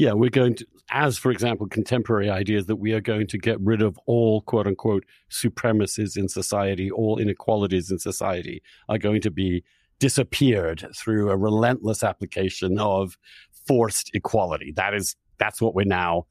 Yeah, 0.00 0.14
we're 0.14 0.30
going 0.30 0.54
to, 0.54 0.66
as 0.90 1.18
for 1.18 1.30
example, 1.30 1.66
contemporary 1.66 2.30
ideas 2.30 2.64
that 2.68 2.76
we 2.76 2.94
are 2.94 3.02
going 3.02 3.26
to 3.26 3.36
get 3.36 3.60
rid 3.60 3.82
of 3.82 4.00
all 4.06 4.40
quote 4.40 4.66
unquote 4.66 5.04
supremacies 5.28 6.16
in 6.16 6.26
society, 6.26 6.90
all 6.90 7.18
inequalities 7.18 7.90
in 7.90 7.98
society 7.98 8.62
are 8.88 8.96
going 8.96 9.20
to 9.20 9.30
be 9.30 9.62
disappeared 9.98 10.86
through 10.96 11.28
a 11.28 11.36
relentless 11.36 12.02
application 12.02 12.78
of 12.78 13.18
forced 13.66 14.10
equality. 14.14 14.72
That 14.72 14.94
is, 14.94 15.16
that's 15.36 15.60
what 15.60 15.74
we're 15.74 15.84
now, 15.84 16.24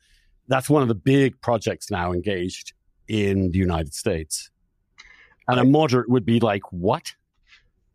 that's 0.47 0.67
one 0.67 0.81
of 0.81 0.87
the 0.87 0.95
big 0.95 1.39
projects 1.41 1.91
now 1.91 2.11
engaged 2.11 2.73
in 3.07 3.51
the 3.51 3.59
United 3.59 3.93
States. 3.93 4.49
And 5.47 5.59
a 5.59 5.63
moderate 5.63 6.09
would 6.09 6.25
be 6.25 6.39
like, 6.39 6.63
what? 6.71 7.13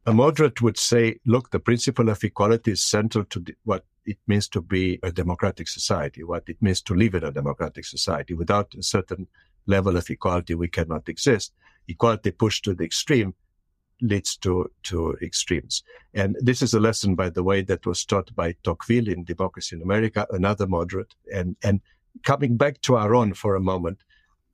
A 0.06 0.12
moderate 0.12 0.62
would 0.62 0.78
say, 0.78 1.18
look, 1.26 1.50
the 1.50 1.58
principle 1.58 2.10
of 2.10 2.22
equality 2.22 2.70
is 2.70 2.84
central 2.84 3.24
to 3.24 3.44
what 3.64 3.84
it 4.06 4.18
means 4.26 4.48
to 4.48 4.60
be 4.60 4.98
a 5.02 5.12
democratic 5.12 5.68
society, 5.68 6.22
what 6.22 6.44
it 6.46 6.60
means 6.60 6.82
to 6.82 6.94
live 6.94 7.14
in 7.14 7.24
a 7.24 7.32
democratic 7.32 7.84
society. 7.84 8.34
Without 8.34 8.74
a 8.74 8.82
certain 8.82 9.26
level 9.66 9.96
of 9.96 10.08
equality, 10.10 10.54
we 10.54 10.68
cannot 10.68 11.08
exist. 11.08 11.52
Equality 11.88 12.30
pushed 12.30 12.64
to 12.64 12.74
the 12.74 12.84
extreme 12.84 13.34
leads 14.00 14.36
to, 14.36 14.70
to 14.82 15.16
extremes. 15.22 15.82
And 16.12 16.36
this 16.40 16.62
is 16.62 16.74
a 16.74 16.80
lesson, 16.80 17.14
by 17.14 17.30
the 17.30 17.42
way, 17.42 17.62
that 17.62 17.86
was 17.86 18.04
taught 18.04 18.34
by 18.34 18.54
Tocqueville 18.62 19.08
in 19.08 19.24
Democracy 19.24 19.76
in 19.76 19.82
America, 19.82 20.26
another 20.30 20.66
moderate. 20.66 21.14
And, 21.32 21.56
and 21.62 21.80
coming 22.22 22.56
back 22.56 22.80
to 22.82 22.98
Aron 22.98 23.34
for 23.34 23.54
a 23.54 23.60
moment, 23.60 23.98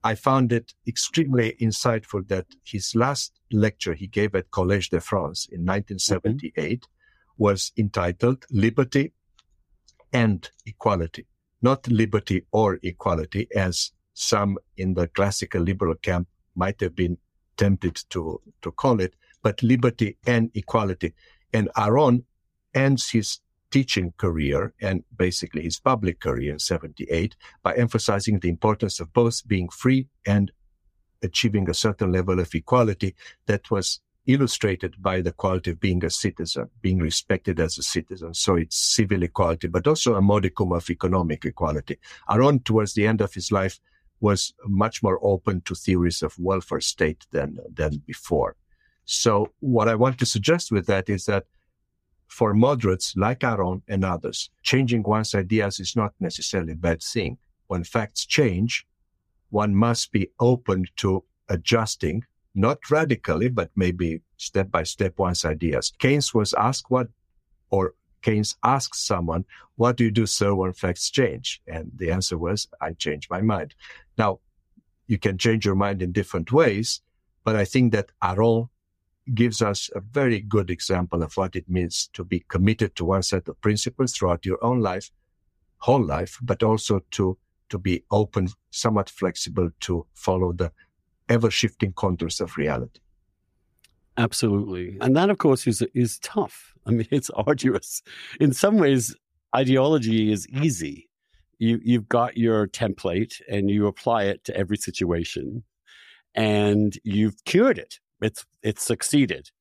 I 0.03 0.15
found 0.15 0.51
it 0.51 0.73
extremely 0.87 1.55
insightful 1.61 2.27
that 2.27 2.47
his 2.63 2.95
last 2.95 3.39
lecture 3.51 3.93
he 3.93 4.07
gave 4.07 4.33
at 4.35 4.51
Collège 4.51 4.89
de 4.89 4.99
France 4.99 5.47
in 5.51 5.61
1978 5.61 6.81
mm-hmm. 6.81 6.85
was 7.37 7.71
entitled 7.77 8.45
Liberty 8.49 9.13
and 10.13 10.49
Equality, 10.65 11.25
not 11.61 11.87
liberty 11.87 12.45
or 12.51 12.79
equality, 12.83 13.47
as 13.55 13.91
some 14.13 14.57
in 14.77 14.93
the 14.93 15.07
classical 15.07 15.61
liberal 15.61 15.95
camp 15.95 16.27
might 16.55 16.79
have 16.81 16.95
been 16.95 17.17
tempted 17.57 17.95
to, 18.09 18.41
to 18.61 18.71
call 18.71 18.99
it, 18.99 19.15
but 19.41 19.61
liberty 19.63 20.17
and 20.25 20.51
equality. 20.53 21.13
And 21.53 21.69
Aron 21.77 22.25
ends 22.73 23.09
his 23.09 23.39
teaching 23.69 24.13
career 24.17 24.73
and 24.81 25.03
basically 25.15 25.63
his 25.63 25.79
public 25.79 26.19
career 26.19 26.53
in 26.53 26.59
78 26.59 27.35
by 27.63 27.73
emphasizing 27.75 28.39
the 28.39 28.49
importance 28.49 28.99
of 28.99 29.13
both 29.13 29.47
being 29.47 29.69
free 29.69 30.07
and 30.25 30.51
achieving 31.23 31.69
a 31.69 31.73
certain 31.73 32.11
level 32.11 32.39
of 32.39 32.53
equality 32.53 33.15
that 33.45 33.71
was 33.71 34.01
illustrated 34.27 34.95
by 35.01 35.21
the 35.21 35.31
quality 35.31 35.71
of 35.71 35.79
being 35.79 36.03
a 36.05 36.09
citizen, 36.09 36.69
being 36.81 36.99
respected 36.99 37.59
as 37.59 37.77
a 37.77 37.83
citizen. 37.83 38.33
So 38.33 38.55
it's 38.55 38.77
civil 38.77 39.23
equality, 39.23 39.67
but 39.67 39.87
also 39.87 40.15
a 40.15 40.21
modicum 40.21 40.71
of 40.71 40.89
economic 40.89 41.45
equality. 41.45 41.97
Aron, 42.29 42.59
towards 42.59 42.93
the 42.93 43.07
end 43.07 43.21
of 43.21 43.33
his 43.33 43.51
life, 43.51 43.79
was 44.19 44.53
much 44.65 45.01
more 45.01 45.19
open 45.23 45.61
to 45.61 45.73
theories 45.73 46.21
of 46.21 46.37
welfare 46.37 46.81
state 46.81 47.25
than, 47.31 47.57
than 47.73 48.01
before. 48.05 48.55
So 49.05 49.51
what 49.59 49.87
I 49.87 49.95
want 49.95 50.19
to 50.19 50.25
suggest 50.25 50.71
with 50.71 50.85
that 50.85 51.09
is 51.09 51.25
that 51.25 51.45
for 52.27 52.53
moderates 52.53 53.13
like 53.17 53.43
Aron 53.43 53.81
and 53.87 54.05
others, 54.05 54.49
changing 54.63 55.03
one's 55.03 55.35
ideas 55.35 55.79
is 55.79 55.95
not 55.95 56.13
necessarily 56.19 56.73
a 56.73 56.77
bad 56.77 57.01
thing. 57.01 57.37
When 57.67 57.83
facts 57.83 58.25
change, 58.25 58.85
one 59.49 59.75
must 59.75 60.11
be 60.11 60.29
open 60.39 60.85
to 60.97 61.25
adjusting, 61.49 62.23
not 62.53 62.89
radically, 62.89 63.49
but 63.49 63.71
maybe 63.75 64.21
step 64.37 64.71
by 64.71 64.83
step 64.83 65.17
one's 65.17 65.45
ideas. 65.45 65.93
Keynes 65.99 66.33
was 66.33 66.53
asked 66.53 66.89
what, 66.89 67.07
or 67.69 67.95
Keynes 68.21 68.55
asked 68.63 69.05
someone, 69.05 69.45
what 69.75 69.97
do 69.97 70.03
you 70.03 70.11
do, 70.11 70.25
sir, 70.25 70.53
when 70.53 70.73
facts 70.73 71.09
change? 71.09 71.61
And 71.67 71.91
the 71.95 72.11
answer 72.11 72.37
was, 72.37 72.67
I 72.81 72.93
change 72.93 73.29
my 73.29 73.41
mind. 73.41 73.73
Now, 74.17 74.39
you 75.07 75.17
can 75.17 75.37
change 75.37 75.65
your 75.65 75.75
mind 75.75 76.01
in 76.01 76.11
different 76.11 76.51
ways, 76.51 77.01
but 77.43 77.55
I 77.55 77.65
think 77.65 77.91
that 77.93 78.11
Aron 78.23 78.69
gives 79.33 79.61
us 79.61 79.89
a 79.95 80.01
very 80.01 80.39
good 80.39 80.69
example 80.69 81.23
of 81.23 81.35
what 81.37 81.55
it 81.55 81.69
means 81.69 82.09
to 82.13 82.23
be 82.23 82.43
committed 82.47 82.95
to 82.95 83.05
one 83.05 83.23
set 83.23 83.47
of 83.47 83.59
principles 83.61 84.13
throughout 84.13 84.45
your 84.45 84.63
own 84.63 84.79
life, 84.79 85.11
whole 85.77 86.03
life, 86.03 86.37
but 86.41 86.63
also 86.63 87.01
to, 87.11 87.37
to 87.69 87.77
be 87.77 88.03
open, 88.11 88.49
somewhat 88.71 89.09
flexible 89.09 89.69
to 89.81 90.05
follow 90.13 90.53
the 90.53 90.71
ever 91.31 91.49
shifting 91.49 91.93
contours 91.93 92.41
of 92.41 92.57
reality. 92.57 92.99
Absolutely. 94.17 94.97
And 94.99 95.15
that, 95.15 95.29
of 95.29 95.37
course, 95.37 95.65
is, 95.65 95.81
is 95.93 96.19
tough. 96.19 96.73
I 96.85 96.91
mean, 96.91 97.07
it's 97.09 97.29
arduous. 97.31 98.03
In 98.39 98.53
some 98.53 98.77
ways, 98.77 99.15
ideology 99.55 100.31
is 100.31 100.47
easy. 100.49 101.09
You, 101.57 101.79
you've 101.83 102.09
got 102.09 102.37
your 102.37 102.67
template 102.67 103.39
and 103.49 103.69
you 103.69 103.87
apply 103.87 104.23
it 104.25 104.43
to 104.45 104.57
every 104.57 104.77
situation 104.77 105.63
and 106.35 106.93
you've 107.03 107.43
cured 107.45 107.77
it. 107.77 107.99
It's, 108.21 108.45
it's 108.63 108.83
succeeded. 108.83 109.51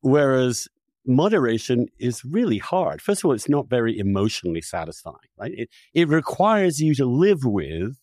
Whereas 0.00 0.68
moderation 1.04 1.88
is 1.98 2.24
really 2.24 2.58
hard. 2.58 3.02
First 3.02 3.20
of 3.20 3.26
all, 3.26 3.32
it's 3.32 3.48
not 3.48 3.68
very 3.68 3.98
emotionally 3.98 4.62
satisfying, 4.62 5.16
right? 5.38 5.52
It, 5.54 5.68
it 5.92 6.08
requires 6.08 6.80
you 6.80 6.94
to 6.94 7.04
live 7.04 7.44
with 7.44 7.96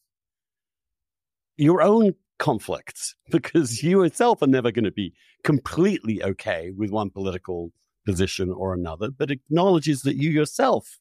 your 1.58 1.82
own 1.82 2.14
conflicts 2.40 3.16
because 3.32 3.78
mm-hmm. 3.78 3.88
you 3.88 4.04
yourself 4.04 4.42
are 4.42 4.48
never 4.48 4.72
going 4.72 4.86
to 4.86 4.92
be 4.92 5.14
completely 5.44 6.24
okay 6.24 6.72
with 6.76 6.92
one 6.92 7.10
political 7.10 7.72
position 8.06 8.52
or 8.52 8.74
another, 8.74 9.10
but 9.12 9.32
acknowledges 9.32 10.02
that 10.04 10.16
you 10.16 10.30
yourself 10.30 11.00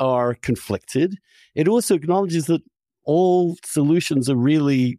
are 0.00 0.34
conflicted. 0.34 1.16
It 1.54 1.68
also 1.68 1.94
acknowledges 1.94 2.46
that 2.46 2.62
all 3.04 3.56
solutions 3.64 4.30
are 4.30 4.36
really 4.36 4.98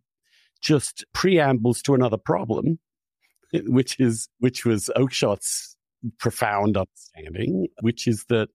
just 0.62 1.06
preambles 1.14 1.82
to 1.84 1.96
another 1.96 2.18
problem, 2.18 2.80
which 3.54 4.00
is 4.00 4.30
which 4.40 4.66
was 4.66 4.90
Oakeshott's 4.96 5.76
profound 6.18 6.78
understanding, 6.78 7.68
which 7.82 8.08
is 8.08 8.26
that 8.30 8.50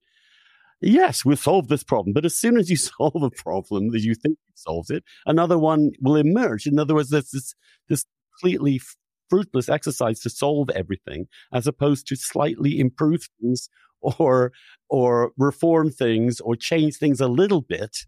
yes, 0.85 1.25
we'll 1.25 1.37
solve 1.37 1.67
this 1.67 1.83
problem. 1.83 2.13
But 2.13 2.25
as 2.25 2.37
soon 2.37 2.57
as 2.57 2.69
you 2.69 2.77
solve 2.77 3.21
a 3.21 3.29
problem 3.29 3.91
that 3.91 4.01
you 4.01 4.15
think 4.15 4.37
you've 4.47 4.57
solved 4.57 4.91
it, 4.91 5.03
another 5.25 5.57
one 5.57 5.91
will 6.01 6.15
emerge. 6.15 6.65
In 6.65 6.79
other 6.79 6.95
words, 6.95 7.09
there's 7.09 7.31
this, 7.31 7.55
this 7.89 8.05
completely 8.39 8.81
fruitless 9.29 9.69
exercise 9.69 10.19
to 10.19 10.29
solve 10.29 10.69
everything 10.69 11.27
as 11.51 11.65
opposed 11.65 12.07
to 12.07 12.15
slightly 12.15 12.79
improve 12.79 13.27
things 13.41 13.69
or, 14.01 14.51
or 14.89 15.31
reform 15.37 15.89
things 15.89 16.39
or 16.39 16.55
change 16.55 16.97
things 16.97 17.19
a 17.19 17.27
little 17.27 17.61
bit 17.61 18.05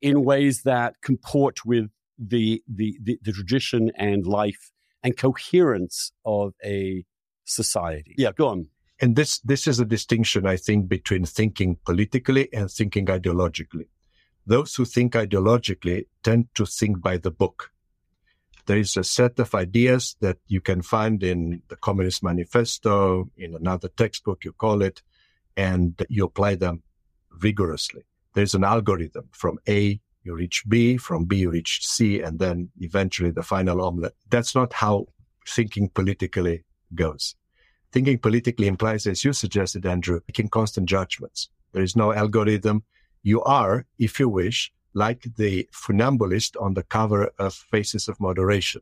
in 0.00 0.24
ways 0.24 0.62
that 0.62 0.94
comport 1.02 1.64
with 1.64 1.90
the, 2.18 2.62
the, 2.72 2.98
the, 3.02 3.18
the 3.22 3.32
tradition 3.32 3.90
and 3.96 4.26
life 4.26 4.70
and 5.02 5.16
coherence 5.18 6.12
of 6.24 6.54
a 6.64 7.04
society. 7.44 8.14
Yeah, 8.16 8.32
go 8.32 8.48
on 8.48 8.68
and 9.00 9.16
this 9.16 9.40
this 9.40 9.66
is 9.66 9.80
a 9.80 9.84
distinction 9.84 10.46
I 10.46 10.56
think 10.56 10.88
between 10.88 11.24
thinking 11.24 11.78
politically 11.84 12.52
and 12.52 12.70
thinking 12.70 13.06
ideologically. 13.06 13.88
Those 14.46 14.74
who 14.74 14.84
think 14.84 15.14
ideologically 15.14 16.06
tend 16.22 16.48
to 16.54 16.66
think 16.66 17.00
by 17.00 17.16
the 17.16 17.30
book. 17.30 17.70
There 18.66 18.78
is 18.78 18.96
a 18.96 19.04
set 19.04 19.38
of 19.38 19.54
ideas 19.54 20.16
that 20.20 20.38
you 20.46 20.60
can 20.60 20.82
find 20.82 21.22
in 21.22 21.62
the 21.68 21.76
Communist 21.76 22.22
Manifesto, 22.22 23.30
in 23.36 23.54
another 23.54 23.88
textbook, 23.88 24.44
you 24.44 24.52
call 24.52 24.80
it, 24.82 25.02
and 25.56 26.00
you 26.08 26.24
apply 26.24 26.54
them 26.54 26.82
rigorously. 27.42 28.02
There's 28.34 28.54
an 28.54 28.64
algorithm 28.64 29.28
from 29.32 29.58
A, 29.68 30.00
you 30.22 30.34
reach 30.34 30.64
B, 30.66 30.96
from 30.96 31.24
B, 31.24 31.36
you 31.36 31.50
reach 31.50 31.86
C, 31.86 32.20
and 32.20 32.38
then 32.38 32.70
eventually 32.80 33.30
the 33.30 33.42
final 33.42 33.82
omelette. 33.82 34.14
That's 34.30 34.54
not 34.54 34.72
how 34.72 35.06
thinking 35.46 35.90
politically 35.90 36.64
goes. 36.94 37.36
Thinking 37.94 38.18
politically 38.18 38.66
implies, 38.66 39.06
as 39.06 39.22
you 39.22 39.32
suggested, 39.32 39.86
Andrew, 39.86 40.18
making 40.26 40.48
constant 40.48 40.88
judgments. 40.88 41.48
There 41.70 41.82
is 41.84 41.94
no 41.94 42.12
algorithm. 42.12 42.82
You 43.22 43.40
are, 43.44 43.86
if 44.00 44.18
you 44.18 44.28
wish, 44.28 44.72
like 44.94 45.22
the 45.36 45.68
funambulist 45.72 46.60
on 46.60 46.74
the 46.74 46.82
cover 46.82 47.30
of 47.38 47.54
Faces 47.54 48.08
of 48.08 48.18
Moderation. 48.18 48.80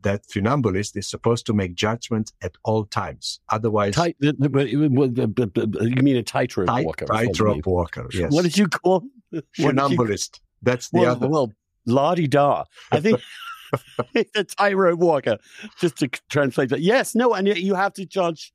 That 0.00 0.26
funambulist 0.28 0.96
is 0.96 1.06
supposed 1.06 1.44
to 1.44 1.52
make 1.52 1.74
judgments 1.74 2.32
at 2.40 2.52
all 2.64 2.86
times. 2.86 3.40
Otherwise, 3.50 3.94
Tight, 3.94 4.16
you 4.18 4.32
mean 4.32 6.16
a 6.16 6.22
tightrope 6.22 6.68
tight, 6.68 6.86
walker? 6.86 7.04
Tightrope 7.04 7.66
walker. 7.66 8.08
Yes. 8.14 8.32
What 8.32 8.44
did 8.44 8.56
you 8.56 8.68
call 8.68 9.04
funambulist? 9.58 10.40
That's 10.62 10.88
the 10.88 11.00
well, 11.00 11.10
other. 11.10 11.28
Well, 11.28 11.52
la 11.84 12.14
di 12.14 12.26
da. 12.26 12.64
I 12.92 13.00
think 13.00 13.20
a 14.34 14.44
tightrope 14.44 14.98
walker, 14.98 15.38
just 15.78 15.96
to 15.98 16.08
translate 16.28 16.70
that. 16.70 16.80
Yes, 16.80 17.14
no, 17.14 17.34
and 17.34 17.48
you 17.48 17.74
have 17.74 17.92
to 17.94 18.06
judge 18.06 18.52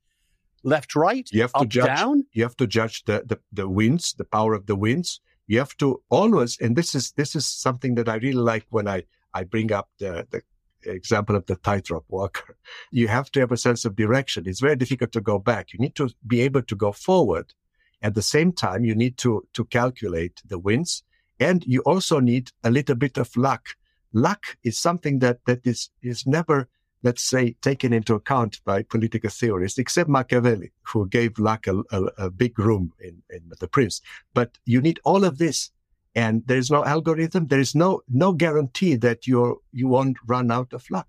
left, 0.64 0.96
right, 0.96 1.28
you 1.32 1.42
have 1.42 1.52
to 1.52 1.60
up, 1.60 1.68
judge, 1.68 1.86
down. 1.86 2.24
You 2.32 2.42
have 2.42 2.56
to 2.56 2.66
judge 2.66 3.04
the, 3.04 3.22
the, 3.26 3.38
the 3.52 3.68
winds, 3.68 4.14
the 4.14 4.24
power 4.24 4.54
of 4.54 4.66
the 4.66 4.76
winds. 4.76 5.20
You 5.46 5.58
have 5.58 5.76
to 5.76 6.02
always, 6.08 6.58
and 6.58 6.74
this 6.74 6.94
is 6.94 7.12
this 7.12 7.36
is 7.36 7.46
something 7.46 7.96
that 7.96 8.08
I 8.08 8.16
really 8.16 8.32
like 8.32 8.66
when 8.70 8.88
I 8.88 9.04
I 9.34 9.44
bring 9.44 9.72
up 9.72 9.90
the 9.98 10.26
the 10.30 10.42
example 10.90 11.36
of 11.36 11.46
the 11.46 11.56
tightrope 11.56 12.06
walker. 12.08 12.56
You 12.90 13.08
have 13.08 13.30
to 13.32 13.40
have 13.40 13.52
a 13.52 13.56
sense 13.56 13.84
of 13.84 13.96
direction. 13.96 14.44
It's 14.46 14.60
very 14.60 14.76
difficult 14.76 15.12
to 15.12 15.20
go 15.20 15.38
back. 15.38 15.72
You 15.72 15.80
need 15.80 15.94
to 15.96 16.10
be 16.26 16.40
able 16.42 16.62
to 16.62 16.76
go 16.76 16.92
forward. 16.92 17.52
At 18.02 18.14
the 18.14 18.22
same 18.22 18.52
time, 18.52 18.84
you 18.84 18.94
need 18.94 19.18
to 19.18 19.46
to 19.52 19.64
calculate 19.66 20.42
the 20.46 20.58
winds, 20.58 21.02
and 21.38 21.64
you 21.66 21.80
also 21.80 22.20
need 22.20 22.52
a 22.62 22.70
little 22.70 22.96
bit 22.96 23.18
of 23.18 23.36
luck 23.36 23.68
luck 24.14 24.56
is 24.64 24.78
something 24.78 25.18
that, 25.18 25.44
that 25.46 25.66
is, 25.66 25.90
is 26.02 26.26
never, 26.26 26.68
let's 27.02 27.22
say, 27.22 27.56
taken 27.60 27.92
into 27.92 28.14
account 28.14 28.60
by 28.64 28.82
political 28.82 29.30
theorists, 29.30 29.78
except 29.78 30.08
Machiavelli, 30.08 30.72
who 30.82 31.06
gave 31.08 31.38
luck 31.38 31.66
a, 31.66 31.82
a, 31.92 32.02
a 32.18 32.30
big 32.30 32.58
room 32.58 32.92
in, 33.00 33.22
in 33.30 33.42
The 33.60 33.68
Prince. 33.68 34.00
But 34.32 34.56
you 34.64 34.80
need 34.80 35.00
all 35.04 35.24
of 35.24 35.38
this. 35.38 35.70
And 36.16 36.46
there 36.46 36.58
is 36.58 36.70
no 36.70 36.84
algorithm. 36.84 37.48
There 37.48 37.58
is 37.58 37.74
no, 37.74 38.02
no 38.08 38.32
guarantee 38.32 38.94
that 38.96 39.26
you're, 39.26 39.58
you 39.72 39.88
won't 39.88 40.16
run 40.26 40.50
out 40.52 40.72
of 40.72 40.88
luck. 40.88 41.08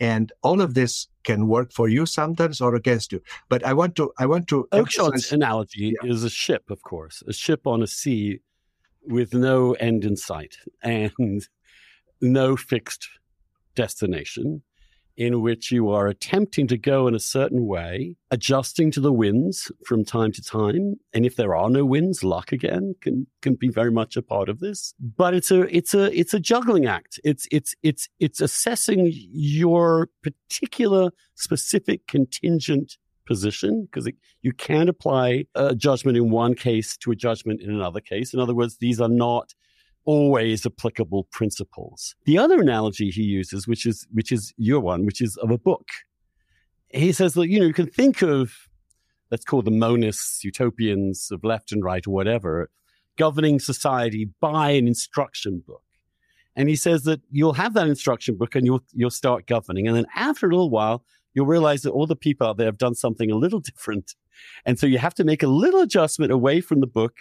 And 0.00 0.32
all 0.42 0.60
of 0.60 0.74
this 0.74 1.08
can 1.24 1.48
work 1.48 1.72
for 1.72 1.88
you 1.88 2.06
sometimes 2.06 2.60
or 2.60 2.74
against 2.74 3.12
you. 3.12 3.22
But 3.48 3.64
I 3.64 3.72
want 3.72 3.96
to, 3.96 4.12
I 4.18 4.26
want 4.26 4.46
to. 4.48 4.68
Oakeshott's 4.72 5.32
analogy 5.32 5.96
yeah. 6.02 6.10
is 6.10 6.22
a 6.22 6.30
ship, 6.30 6.64
of 6.70 6.82
course, 6.82 7.22
a 7.26 7.32
ship 7.32 7.66
on 7.66 7.82
a 7.82 7.86
sea 7.86 8.40
with 9.06 9.32
no 9.32 9.72
end 9.74 10.04
in 10.04 10.16
sight. 10.16 10.56
And 10.82 11.46
no 12.20 12.56
fixed 12.56 13.08
destination 13.74 14.62
in 15.16 15.40
which 15.40 15.72
you 15.72 15.88
are 15.88 16.08
attempting 16.08 16.66
to 16.66 16.76
go 16.76 17.06
in 17.06 17.14
a 17.14 17.20
certain 17.20 17.66
way, 17.66 18.14
adjusting 18.30 18.90
to 18.90 19.00
the 19.00 19.12
winds 19.12 19.72
from 19.86 20.04
time 20.04 20.30
to 20.30 20.42
time. 20.42 20.96
And 21.14 21.24
if 21.24 21.36
there 21.36 21.54
are 21.56 21.70
no 21.70 21.84
winds, 21.84 22.22
luck 22.22 22.52
again 22.52 22.94
can 23.00 23.26
can 23.40 23.54
be 23.54 23.68
very 23.68 23.90
much 23.90 24.16
a 24.16 24.22
part 24.22 24.48
of 24.48 24.60
this. 24.60 24.94
But 25.00 25.34
it's 25.34 25.50
a 25.50 25.74
it's 25.74 25.94
a 25.94 26.16
it's 26.18 26.34
a 26.34 26.40
juggling 26.40 26.86
act. 26.86 27.18
It's 27.24 27.48
it's 27.50 27.74
it's 27.82 28.08
it's 28.20 28.40
assessing 28.40 29.10
your 29.12 30.10
particular 30.22 31.10
specific 31.34 32.06
contingent 32.06 32.98
position 33.26 33.88
because 33.90 34.08
you 34.42 34.52
can't 34.52 34.88
apply 34.88 35.46
a 35.54 35.74
judgment 35.74 36.16
in 36.16 36.30
one 36.30 36.54
case 36.54 36.96
to 36.98 37.10
a 37.10 37.16
judgment 37.16 37.60
in 37.60 37.70
another 37.70 38.00
case. 38.00 38.32
In 38.32 38.40
other 38.40 38.54
words, 38.54 38.76
these 38.78 39.00
are 39.00 39.08
not 39.08 39.54
always 40.06 40.64
applicable 40.64 41.24
principles. 41.24 42.14
The 42.24 42.38
other 42.38 42.60
analogy 42.60 43.10
he 43.10 43.22
uses, 43.22 43.68
which 43.68 43.84
is 43.84 44.06
which 44.12 44.32
is 44.32 44.54
your 44.56 44.80
one, 44.80 45.04
which 45.04 45.20
is 45.20 45.36
of 45.36 45.50
a 45.50 45.58
book. 45.58 45.88
He 46.88 47.12
says 47.12 47.34
that 47.34 47.48
you 47.48 47.60
know 47.60 47.66
you 47.66 47.74
can 47.74 47.88
think 47.88 48.22
of 48.22 48.52
let's 49.30 49.44
call 49.44 49.62
the 49.62 49.70
monists, 49.70 50.44
utopians 50.44 51.30
of 51.30 51.44
left 51.44 51.72
and 51.72 51.84
right 51.84 52.06
or 52.06 52.10
whatever, 52.10 52.70
governing 53.18 53.58
society 53.58 54.30
by 54.40 54.70
an 54.70 54.86
instruction 54.86 55.62
book. 55.66 55.82
And 56.54 56.68
he 56.68 56.76
says 56.76 57.02
that 57.02 57.20
you'll 57.30 57.54
have 57.54 57.74
that 57.74 57.88
instruction 57.88 58.36
book 58.36 58.54
and 58.54 58.64
you'll 58.64 58.84
you'll 58.92 59.10
start 59.10 59.46
governing. 59.46 59.86
And 59.86 59.96
then 59.96 60.06
after 60.14 60.46
a 60.46 60.50
little 60.50 60.70
while, 60.70 61.04
you'll 61.34 61.46
realize 61.46 61.82
that 61.82 61.90
all 61.90 62.06
the 62.06 62.16
people 62.16 62.46
out 62.46 62.56
there 62.56 62.66
have 62.66 62.78
done 62.78 62.94
something 62.94 63.30
a 63.30 63.36
little 63.36 63.60
different. 63.72 64.14
And 64.64 64.78
so 64.78 64.86
you 64.86 64.98
have 64.98 65.14
to 65.14 65.24
make 65.24 65.42
a 65.42 65.48
little 65.48 65.80
adjustment 65.80 66.32
away 66.32 66.60
from 66.60 66.80
the 66.80 66.86
book 66.86 67.14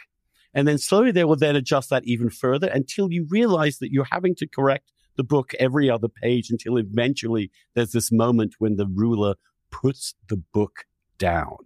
and 0.55 0.67
then 0.67 0.77
slowly 0.77 1.11
they 1.11 1.25
will 1.25 1.35
then 1.35 1.55
adjust 1.55 1.89
that 1.91 2.05
even 2.05 2.29
further 2.29 2.67
until 2.67 3.11
you 3.11 3.27
realize 3.29 3.77
that 3.79 3.91
you're 3.91 4.07
having 4.09 4.33
to 4.35 4.47
correct 4.47 4.91
the 5.17 5.23
book 5.23 5.53
every 5.59 5.89
other 5.89 6.07
page 6.07 6.49
until 6.49 6.77
eventually 6.77 7.51
there's 7.73 7.91
this 7.91 8.11
moment 8.11 8.55
when 8.57 8.77
the 8.77 8.87
ruler 8.87 9.35
puts 9.69 10.15
the 10.29 10.37
book 10.53 10.85
down 11.17 11.57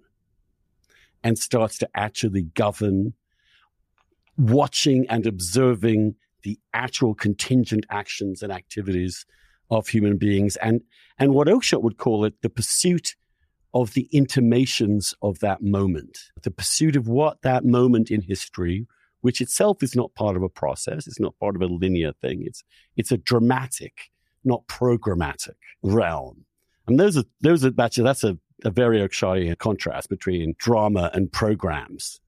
and 1.23 1.37
starts 1.37 1.77
to 1.77 1.89
actually 1.95 2.43
govern, 2.43 3.13
watching 4.37 5.05
and 5.09 5.25
observing 5.25 6.15
the 6.43 6.57
actual 6.73 7.13
contingent 7.13 7.85
actions 7.89 8.41
and 8.41 8.51
activities 8.51 9.25
of 9.69 9.87
human 9.87 10.17
beings. 10.17 10.55
And, 10.57 10.81
and 11.17 11.33
what 11.33 11.47
Oakeshott 11.47 11.83
would 11.83 11.97
call 11.97 12.25
it 12.25 12.41
the 12.41 12.49
pursuit 12.49 13.15
of 13.73 13.93
the 13.93 14.07
intimations 14.11 15.13
of 15.21 15.39
that 15.39 15.61
moment, 15.61 16.31
the 16.41 16.51
pursuit 16.51 16.95
of 16.95 17.07
what 17.07 17.41
that 17.43 17.65
moment 17.65 18.09
in 18.09 18.21
history, 18.21 18.87
which 19.21 19.41
itself 19.41 19.83
is 19.83 19.95
not 19.95 20.13
part 20.15 20.35
of 20.35 20.43
a 20.43 20.49
process, 20.49 21.07
it's 21.07 21.19
not 21.19 21.37
part 21.39 21.55
of 21.55 21.61
a 21.61 21.67
linear 21.67 22.13
thing. 22.13 22.41
It's 22.45 22.63
it's 22.97 23.11
a 23.11 23.17
dramatic, 23.17 24.09
not 24.43 24.65
programmatic 24.67 25.57
realm. 25.83 26.45
And 26.87 26.99
those 26.99 27.17
are 27.17 27.25
those 27.41 27.63
are 27.63 27.71
actually 27.79 28.05
that's 28.05 28.23
a, 28.23 28.37
a 28.65 28.71
very 28.71 28.99
Oakeshottian 28.99 29.57
contrast 29.57 30.09
between 30.09 30.55
drama 30.57 31.11
and 31.13 31.31
programs. 31.31 32.21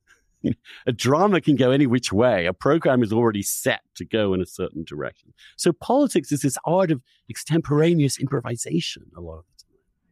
a 0.88 0.92
drama 0.92 1.40
can 1.40 1.56
go 1.56 1.72
any 1.72 1.88
which 1.88 2.12
way. 2.12 2.46
A 2.46 2.54
program 2.54 3.04
is 3.04 3.14
already 3.14 3.44
set 3.44 3.82
to 3.96 4.06
go 4.06 4.34
in 4.34 4.42
a 4.42 4.46
certain 4.46 4.84
direction. 4.84 5.34
So 5.56 5.72
politics 5.72 6.32
is 6.32 6.42
this 6.42 6.58
art 6.66 6.92
of 6.92 7.02
extemporaneous 7.30 8.20
improvisation 8.20 9.04
a 9.16 9.22
lot 9.22 9.40
of 9.40 9.46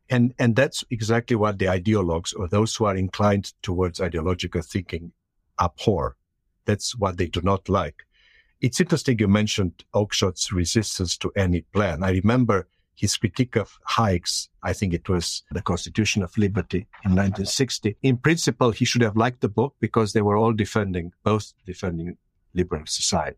And, 0.09 0.33
and 0.39 0.55
that's 0.55 0.83
exactly 0.89 1.35
what 1.35 1.59
the 1.59 1.65
ideologues 1.65 2.35
or 2.35 2.47
those 2.47 2.75
who 2.75 2.85
are 2.85 2.95
inclined 2.95 3.53
towards 3.61 4.01
ideological 4.01 4.61
thinking 4.61 5.11
abhor. 5.59 6.15
That's 6.65 6.95
what 6.95 7.17
they 7.17 7.27
do 7.27 7.41
not 7.41 7.69
like. 7.69 8.03
It's 8.61 8.79
interesting 8.79 9.19
you 9.19 9.27
mentioned 9.27 9.83
Oakeshott's 9.93 10.51
resistance 10.51 11.17
to 11.17 11.31
any 11.35 11.61
plan. 11.61 12.03
I 12.03 12.11
remember 12.11 12.67
his 12.95 13.15
critique 13.15 13.55
of 13.55 13.79
Hayek's, 13.91 14.49
I 14.61 14.73
think 14.73 14.93
it 14.93 15.07
was 15.07 15.43
the 15.51 15.61
Constitution 15.61 16.21
of 16.21 16.37
Liberty 16.37 16.79
in 17.05 17.11
1960. 17.11 17.95
In 18.01 18.17
principle, 18.17 18.71
he 18.71 18.83
should 18.83 19.01
have 19.01 19.15
liked 19.15 19.39
the 19.39 19.47
book 19.47 19.75
because 19.79 20.11
they 20.11 20.21
were 20.21 20.35
all 20.35 20.51
defending, 20.51 21.13
both 21.23 21.53
defending 21.65 22.17
liberal 22.53 22.83
society. 22.85 23.37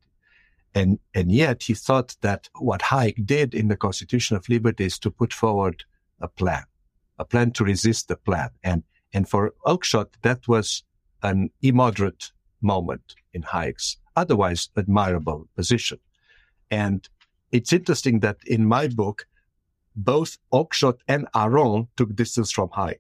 And, 0.74 0.97
and 1.13 1.32
yet 1.32 1.63
he 1.63 1.76
thought 1.76 2.15
that 2.22 2.49
what 2.57 2.82
Hayek 2.82 3.24
did 3.26 3.53
in 3.53 3.67
the 3.67 3.78
Constitution 3.78 4.36
of 4.36 4.49
Liberty 4.49 4.86
is 4.86 4.97
to 4.99 5.11
put 5.11 5.34
forward 5.34 5.84
a 6.22 6.28
plan, 6.28 6.63
a 7.19 7.26
plan 7.26 7.51
to 7.51 7.63
resist 7.63 8.07
the 8.07 8.15
plan. 8.15 8.49
And, 8.63 8.84
and 9.13 9.28
for 9.28 9.53
Oakeshott, 9.65 10.09
that 10.22 10.47
was 10.47 10.84
an 11.24 11.49
immoderate 11.61 12.32
moment 12.61 13.15
in 13.34 13.43
Hayek's 13.43 13.97
otherwise 14.15 14.69
admirable 14.78 15.47
position. 15.55 15.99
And 16.69 17.07
it's 17.51 17.74
interesting 17.74 18.19
that 18.22 18.38
in 18.45 18.65
my 18.65 18.88
book, 18.88 19.28
both 19.95 20.38
Oakeshott 20.53 20.99
and 21.07 21.28
Aron 21.36 21.88
took 21.97 22.15
distance 22.15 22.51
from 22.51 22.69
Hayek. 22.69 22.99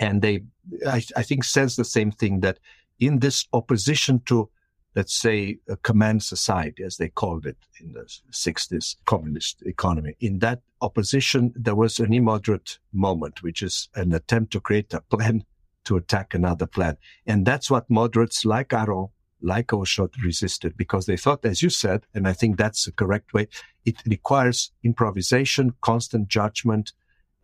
And 0.00 0.22
they, 0.22 0.42
I, 0.86 1.04
I, 1.16 1.22
think, 1.22 1.44
says 1.44 1.76
the 1.76 1.84
same 1.84 2.10
thing 2.10 2.40
that 2.40 2.58
in 2.98 3.18
this 3.18 3.46
opposition 3.52 4.20
to, 4.26 4.48
let's 4.94 5.14
say, 5.14 5.58
a 5.68 5.76
command 5.76 6.22
society, 6.22 6.82
as 6.82 6.96
they 6.96 7.08
called 7.08 7.46
it 7.46 7.56
in 7.80 7.92
the 7.92 8.06
60s, 8.30 8.96
communist 9.06 9.62
economy, 9.62 10.16
in 10.20 10.40
that 10.40 10.60
opposition, 10.80 11.52
there 11.56 11.74
was 11.74 11.98
an 11.98 12.12
immoderate 12.12 12.78
moment, 12.92 13.42
which 13.42 13.62
is 13.62 13.88
an 13.94 14.12
attempt 14.12 14.52
to 14.52 14.60
create 14.60 14.92
a 14.92 15.00
plan 15.00 15.44
to 15.84 15.96
attack 15.96 16.34
another 16.34 16.66
plan. 16.66 16.96
And 17.26 17.46
that's 17.46 17.70
what 17.70 17.90
moderates 17.90 18.44
like 18.44 18.72
Aron 18.72 19.08
like 19.42 19.68
Oakeshott 19.68 20.14
resisted 20.22 20.76
because 20.76 21.06
they 21.06 21.16
thought, 21.16 21.44
as 21.44 21.62
you 21.62 21.70
said, 21.70 22.06
and 22.14 22.28
I 22.28 22.32
think 22.32 22.56
that's 22.56 22.84
the 22.84 22.92
correct 22.92 23.34
way, 23.34 23.48
it 23.84 23.96
requires 24.06 24.70
improvisation, 24.84 25.74
constant 25.80 26.28
judgment, 26.28 26.92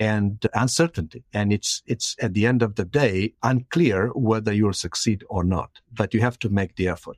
and 0.01 0.47
uncertainty. 0.55 1.25
And 1.33 1.53
it's, 1.53 1.83
it's 1.87 2.15
at 2.21 2.35
the 2.35 2.47
end 2.47 2.63
of 2.63 2.77
the 2.77 2.85
day 2.85 3.35
unclear 3.43 4.09
whether 4.15 4.53
you'll 4.53 4.73
succeed 4.73 5.25
or 5.29 5.43
not, 5.43 5.81
but 5.93 6.15
you 6.15 6.21
have 6.21 6.39
to 6.41 6.49
make 6.49 6.77
the 6.77 6.89
effort. 6.89 7.17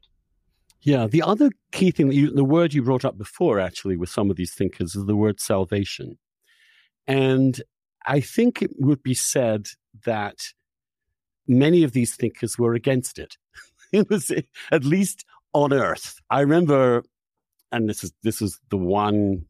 Yeah. 0.83 1.07
The 1.07 1.23
other 1.23 1.51
key 1.73 1.91
thing, 1.91 2.09
that 2.09 2.15
you, 2.15 2.31
the 2.31 2.45
word 2.45 2.73
you 2.73 2.83
brought 2.83 3.05
up 3.05 3.19
before, 3.19 3.61
actually, 3.61 3.97
with 3.97 4.09
some 4.09 4.31
of 4.31 4.37
these 4.37 4.55
thinkers 4.55 4.95
is 4.95 5.07
the 5.07 5.17
word 5.17 5.41
salvation. 5.41 6.19
And 7.07 7.61
I 8.07 8.21
think 8.21 8.63
it 8.63 8.71
would 8.79 9.03
be 9.03 9.15
said 9.15 9.69
that 10.05 10.39
many 11.47 11.83
of 11.83 11.93
these 11.93 12.15
thinkers 12.15 12.59
were 12.59 12.75
against 12.75 13.19
it. 13.19 13.37
it 13.93 14.09
was 14.09 14.33
at 14.71 14.85
least 14.85 15.25
on 15.53 15.73
Earth. 15.73 16.21
I 16.31 16.41
remember, 16.41 17.03
and 17.73 17.89
this 17.89 18.05
is 18.05 18.13
this 18.23 18.41
was 18.41 18.59
the 18.71 18.77
one 18.77 19.47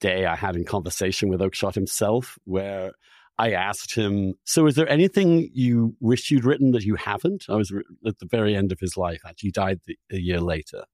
day 0.00 0.26
I 0.26 0.34
had 0.34 0.56
in 0.56 0.64
conversation 0.64 1.28
with 1.28 1.40
Oakeshott 1.40 1.74
himself, 1.74 2.38
where 2.44 2.92
I 3.40 3.52
asked 3.52 3.94
him, 3.94 4.34
"So, 4.44 4.66
is 4.66 4.74
there 4.74 4.88
anything 4.88 5.50
you 5.52 5.96
wish 6.00 6.30
you'd 6.30 6.44
written 6.44 6.72
that 6.72 6.84
you 6.84 6.96
haven't?" 6.96 7.44
I 7.48 7.56
was 7.56 7.72
at 8.06 8.18
the 8.18 8.26
very 8.26 8.54
end 8.54 8.70
of 8.72 8.80
his 8.80 8.96
life. 8.96 9.20
Actually, 9.24 9.48
he 9.48 9.52
died 9.52 9.80
a 10.10 10.18
year 10.18 10.40
later, 10.40 10.84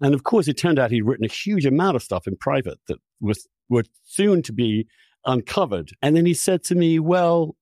and 0.00 0.14
of 0.14 0.22
course, 0.24 0.48
it 0.48 0.56
turned 0.56 0.78
out 0.78 0.90
he'd 0.90 1.02
written 1.02 1.24
a 1.24 1.40
huge 1.44 1.66
amount 1.66 1.96
of 1.96 2.02
stuff 2.02 2.26
in 2.26 2.36
private 2.36 2.78
that 2.88 2.98
was 3.20 3.46
were 3.68 3.84
soon 4.04 4.42
to 4.42 4.52
be 4.52 4.86
uncovered. 5.24 5.90
And 6.02 6.16
then 6.16 6.26
he 6.26 6.34
said 6.34 6.64
to 6.64 6.74
me, 6.74 6.98
"Well, 6.98 7.56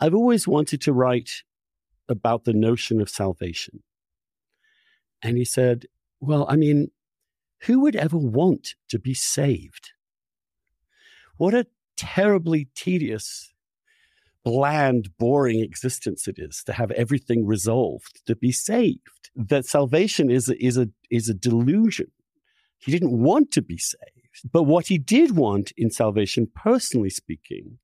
I've 0.00 0.14
always 0.14 0.48
wanted 0.48 0.80
to 0.82 0.92
write 0.92 1.30
about 2.08 2.44
the 2.44 2.52
notion 2.52 3.00
of 3.00 3.08
salvation. 3.08 3.82
And 5.22 5.36
he 5.36 5.44
said, 5.44 5.86
Well, 6.20 6.46
I 6.48 6.56
mean, 6.56 6.90
who 7.62 7.80
would 7.80 7.96
ever 7.96 8.18
want 8.18 8.74
to 8.88 8.98
be 8.98 9.14
saved? 9.14 9.92
What 11.36 11.54
a 11.54 11.66
terribly 11.96 12.68
tedious, 12.74 13.52
bland, 14.44 15.16
boring 15.18 15.60
existence 15.60 16.28
it 16.28 16.38
is 16.38 16.62
to 16.66 16.72
have 16.72 16.90
everything 16.92 17.46
resolved, 17.46 18.20
to 18.26 18.36
be 18.36 18.52
saved. 18.52 19.30
That 19.34 19.66
salvation 19.66 20.30
is 20.30 20.48
is 20.48 20.78
a, 20.78 20.88
is 21.10 21.28
a 21.28 21.34
delusion. 21.34 22.10
He 22.78 22.92
didn't 22.92 23.18
want 23.18 23.50
to 23.52 23.62
be 23.62 23.78
saved. 23.78 24.50
But 24.52 24.64
what 24.64 24.88
he 24.88 24.98
did 24.98 25.36
want 25.36 25.72
in 25.76 25.90
salvation, 25.90 26.48
personally 26.54 27.10
speaking, 27.10 27.78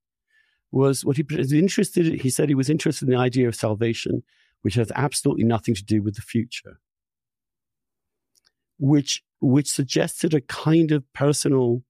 was 0.71 1.03
what 1.03 1.17
he 1.17 1.25
was 1.35 1.53
interested 1.53 2.07
in. 2.07 2.19
He 2.19 2.29
said 2.29 2.49
he 2.49 2.55
was 2.55 2.69
interested 2.69 3.07
in 3.07 3.13
the 3.13 3.19
idea 3.19 3.47
of 3.47 3.55
salvation, 3.55 4.23
which 4.61 4.75
has 4.75 4.91
absolutely 4.95 5.43
nothing 5.43 5.75
to 5.75 5.83
do 5.83 6.01
with 6.01 6.15
the 6.15 6.21
future, 6.21 6.79
which, 8.77 9.23
which 9.39 9.69
suggested 9.69 10.33
a 10.33 10.41
kind 10.41 10.91
of 10.91 11.03
personal 11.13 11.83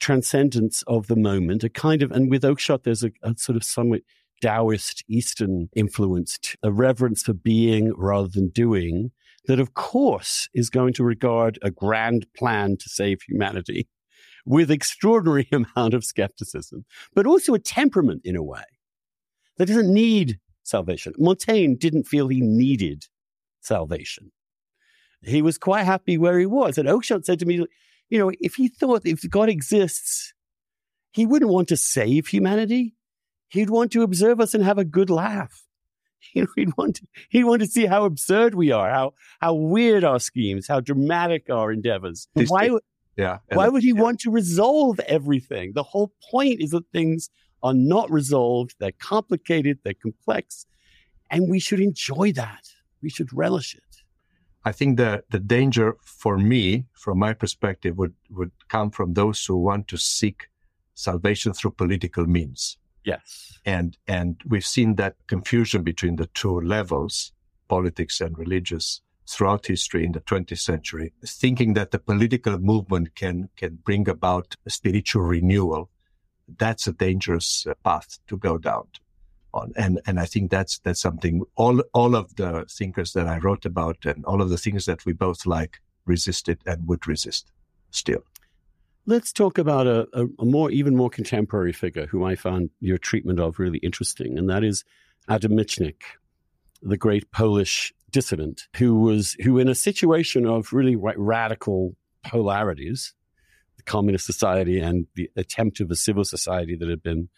transcendence 0.00 0.82
of 0.86 1.06
the 1.06 1.16
moment, 1.16 1.62
a 1.62 1.68
kind 1.68 2.02
of, 2.02 2.10
and 2.10 2.30
with 2.30 2.42
Oakeshott, 2.42 2.82
there's 2.82 3.04
a, 3.04 3.12
a 3.22 3.34
sort 3.36 3.56
of 3.56 3.64
somewhat 3.64 4.02
Taoist 4.40 5.04
Eastern 5.08 5.68
influenced, 5.76 6.56
a 6.62 6.72
reverence 6.72 7.22
for 7.22 7.34
being 7.34 7.92
rather 7.96 8.28
than 8.28 8.48
doing, 8.48 9.12
that 9.46 9.60
of 9.60 9.74
course 9.74 10.48
is 10.54 10.70
going 10.70 10.92
to 10.94 11.04
regard 11.04 11.58
a 11.62 11.70
grand 11.70 12.26
plan 12.36 12.76
to 12.78 12.88
save 12.88 13.22
humanity 13.22 13.88
with 14.46 14.70
extraordinary 14.70 15.48
amount 15.52 15.94
of 15.94 16.04
skepticism, 16.04 16.84
but 17.14 17.26
also 17.26 17.54
a 17.54 17.58
temperament 17.58 18.22
in 18.24 18.36
a 18.36 18.42
way 18.42 18.64
that 19.56 19.66
doesn't 19.66 19.92
need 19.92 20.38
salvation. 20.62 21.12
Montaigne 21.18 21.74
didn't 21.74 22.04
feel 22.04 22.28
he 22.28 22.40
needed 22.40 23.04
salvation. 23.60 24.32
He 25.22 25.42
was 25.42 25.58
quite 25.58 25.84
happy 25.84 26.16
where 26.16 26.38
he 26.38 26.46
was. 26.46 26.78
And 26.78 26.88
Oakeshott 26.88 27.26
said 27.26 27.38
to 27.40 27.46
me, 27.46 27.66
you 28.10 28.18
know, 28.18 28.30
if 28.40 28.56
he 28.56 28.68
thought 28.68 29.02
if 29.06 29.28
God 29.30 29.48
exists, 29.48 30.34
he 31.12 31.26
wouldn't 31.26 31.50
want 31.50 31.68
to 31.68 31.76
save 31.76 32.26
humanity. 32.26 32.94
He'd 33.48 33.70
want 33.70 33.92
to 33.92 34.02
observe 34.02 34.40
us 34.40 34.54
and 34.54 34.62
have 34.64 34.78
a 34.78 34.84
good 34.84 35.10
laugh. 35.10 35.62
You 36.34 36.42
know, 36.42 36.48
he'd 36.54 36.76
want 36.76 36.96
to, 36.96 37.06
he'd 37.30 37.44
want 37.44 37.62
to 37.62 37.66
see 37.66 37.86
how 37.86 38.04
absurd 38.04 38.54
we 38.54 38.70
are, 38.72 38.90
how 38.90 39.14
how 39.40 39.54
weird 39.54 40.04
our 40.04 40.20
schemes, 40.20 40.68
how 40.68 40.80
dramatic 40.80 41.48
our 41.48 41.72
endeavors. 41.72 42.28
Why, 42.34 42.68
yeah. 43.16 43.38
Why 43.52 43.68
would 43.68 43.82
he 43.82 43.94
yeah. 43.94 44.02
want 44.02 44.20
to 44.20 44.30
resolve 44.30 45.00
everything? 45.00 45.72
The 45.74 45.82
whole 45.82 46.12
point 46.30 46.60
is 46.60 46.70
that 46.70 46.84
things 46.92 47.30
are 47.62 47.74
not 47.74 48.10
resolved. 48.10 48.74
They're 48.78 48.92
complicated. 48.92 49.78
They're 49.82 49.94
complex. 49.94 50.66
And 51.30 51.48
we 51.48 51.58
should 51.58 51.80
enjoy 51.80 52.32
that. 52.32 52.64
We 53.02 53.08
should 53.08 53.32
relish 53.32 53.74
it. 53.74 53.89
I 54.64 54.72
think 54.72 54.98
the, 54.98 55.24
the 55.30 55.38
danger 55.38 55.96
for 56.02 56.36
me, 56.36 56.86
from 56.92 57.18
my 57.18 57.32
perspective, 57.32 57.96
would, 57.96 58.14
would 58.30 58.52
come 58.68 58.90
from 58.90 59.14
those 59.14 59.44
who 59.44 59.56
want 59.56 59.88
to 59.88 59.96
seek 59.96 60.48
salvation 60.94 61.52
through 61.54 61.72
political 61.72 62.26
means. 62.26 62.76
Yes. 63.04 63.58
And, 63.64 63.96
and 64.06 64.40
we've 64.46 64.66
seen 64.66 64.96
that 64.96 65.16
confusion 65.26 65.82
between 65.82 66.16
the 66.16 66.26
two 66.26 66.60
levels, 66.60 67.32
politics 67.68 68.20
and 68.20 68.36
religious, 68.38 69.00
throughout 69.26 69.66
history 69.66 70.04
in 70.04 70.12
the 70.12 70.20
20th 70.20 70.58
century, 70.58 71.12
thinking 71.24 71.72
that 71.74 71.92
the 71.92 71.98
political 71.98 72.58
movement 72.58 73.14
can, 73.14 73.48
can 73.56 73.78
bring 73.84 74.08
about 74.08 74.56
a 74.66 74.70
spiritual 74.70 75.22
renewal. 75.22 75.88
That's 76.58 76.86
a 76.86 76.92
dangerous 76.92 77.66
uh, 77.66 77.74
path 77.82 78.18
to 78.26 78.36
go 78.36 78.58
down 78.58 78.88
And, 79.76 80.00
and 80.06 80.20
I 80.20 80.26
think 80.26 80.50
that's, 80.50 80.78
that's 80.80 81.00
something 81.00 81.42
all, 81.56 81.82
all 81.92 82.14
of 82.14 82.36
the 82.36 82.66
thinkers 82.70 83.12
that 83.14 83.26
I 83.26 83.38
wrote 83.38 83.64
about 83.64 84.04
and 84.04 84.24
all 84.24 84.40
of 84.42 84.50
the 84.50 84.58
things 84.58 84.86
that 84.86 85.04
we 85.04 85.12
both 85.12 85.46
like 85.46 85.80
resisted 86.06 86.60
and 86.66 86.86
would 86.88 87.06
resist 87.06 87.50
still. 87.90 88.22
Let's 89.06 89.32
talk 89.32 89.58
about 89.58 89.86
a, 89.86 90.06
a, 90.12 90.26
a 90.38 90.44
more, 90.44 90.70
even 90.70 90.94
more 90.96 91.10
contemporary 91.10 91.72
figure 91.72 92.06
who 92.06 92.24
I 92.24 92.36
found 92.36 92.70
your 92.80 92.98
treatment 92.98 93.40
of 93.40 93.58
really 93.58 93.78
interesting, 93.78 94.38
and 94.38 94.48
that 94.50 94.62
is 94.62 94.84
Adam 95.28 95.52
Michnik, 95.52 96.02
the 96.82 96.96
great 96.96 97.30
Polish 97.32 97.92
dissident 98.10 98.68
who 98.76 99.00
was 99.00 99.34
who 99.42 99.58
in 99.58 99.68
a 99.68 99.74
situation 99.74 100.46
of 100.46 100.72
really 100.72 100.96
radical 100.96 101.96
polarities, 102.24 103.14
the 103.76 103.82
communist 103.82 104.26
society 104.26 104.80
and 104.80 105.06
the 105.14 105.30
attempt 105.36 105.80
of 105.80 105.90
a 105.90 105.96
civil 105.96 106.24
society 106.24 106.76
that 106.76 106.88
had 106.88 107.02
been, 107.02 107.28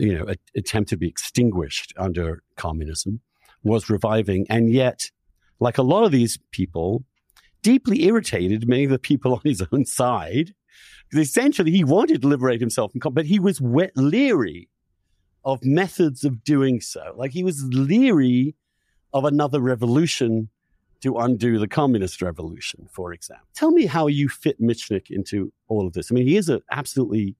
you 0.00 0.18
know, 0.18 0.24
a, 0.28 0.36
attempt 0.56 0.90
to 0.90 0.96
be 0.96 1.08
extinguished 1.08 1.92
under 1.96 2.42
communism, 2.56 3.20
was 3.62 3.90
reviving, 3.90 4.46
and 4.48 4.72
yet, 4.72 5.10
like 5.58 5.78
a 5.78 5.82
lot 5.82 6.04
of 6.04 6.12
these 6.12 6.38
people, 6.50 7.04
deeply 7.62 8.04
irritated 8.04 8.68
many 8.68 8.84
of 8.84 8.90
the 8.90 8.98
people 8.98 9.34
on 9.34 9.40
his 9.44 9.62
own 9.72 9.84
side. 9.84 10.54
Because 11.10 11.28
essentially, 11.28 11.70
he 11.70 11.84
wanted 11.84 12.22
to 12.22 12.28
liberate 12.28 12.60
himself 12.60 12.92
from, 12.92 13.12
but 13.12 13.26
he 13.26 13.40
was 13.40 13.60
leery 13.60 14.68
of 15.44 15.64
methods 15.64 16.24
of 16.24 16.44
doing 16.44 16.80
so. 16.80 17.14
Like 17.16 17.32
he 17.32 17.42
was 17.42 17.64
leery 17.64 18.54
of 19.12 19.24
another 19.24 19.60
revolution 19.60 20.48
to 21.00 21.16
undo 21.16 21.58
the 21.58 21.66
communist 21.66 22.20
revolution, 22.22 22.86
for 22.92 23.12
example. 23.12 23.46
Tell 23.54 23.70
me 23.70 23.86
how 23.86 24.06
you 24.06 24.28
fit 24.28 24.60
Michnik 24.60 25.10
into 25.10 25.52
all 25.68 25.86
of 25.86 25.94
this. 25.94 26.10
I 26.10 26.14
mean, 26.14 26.26
he 26.26 26.36
is 26.36 26.48
an 26.48 26.60
absolutely 26.70 27.36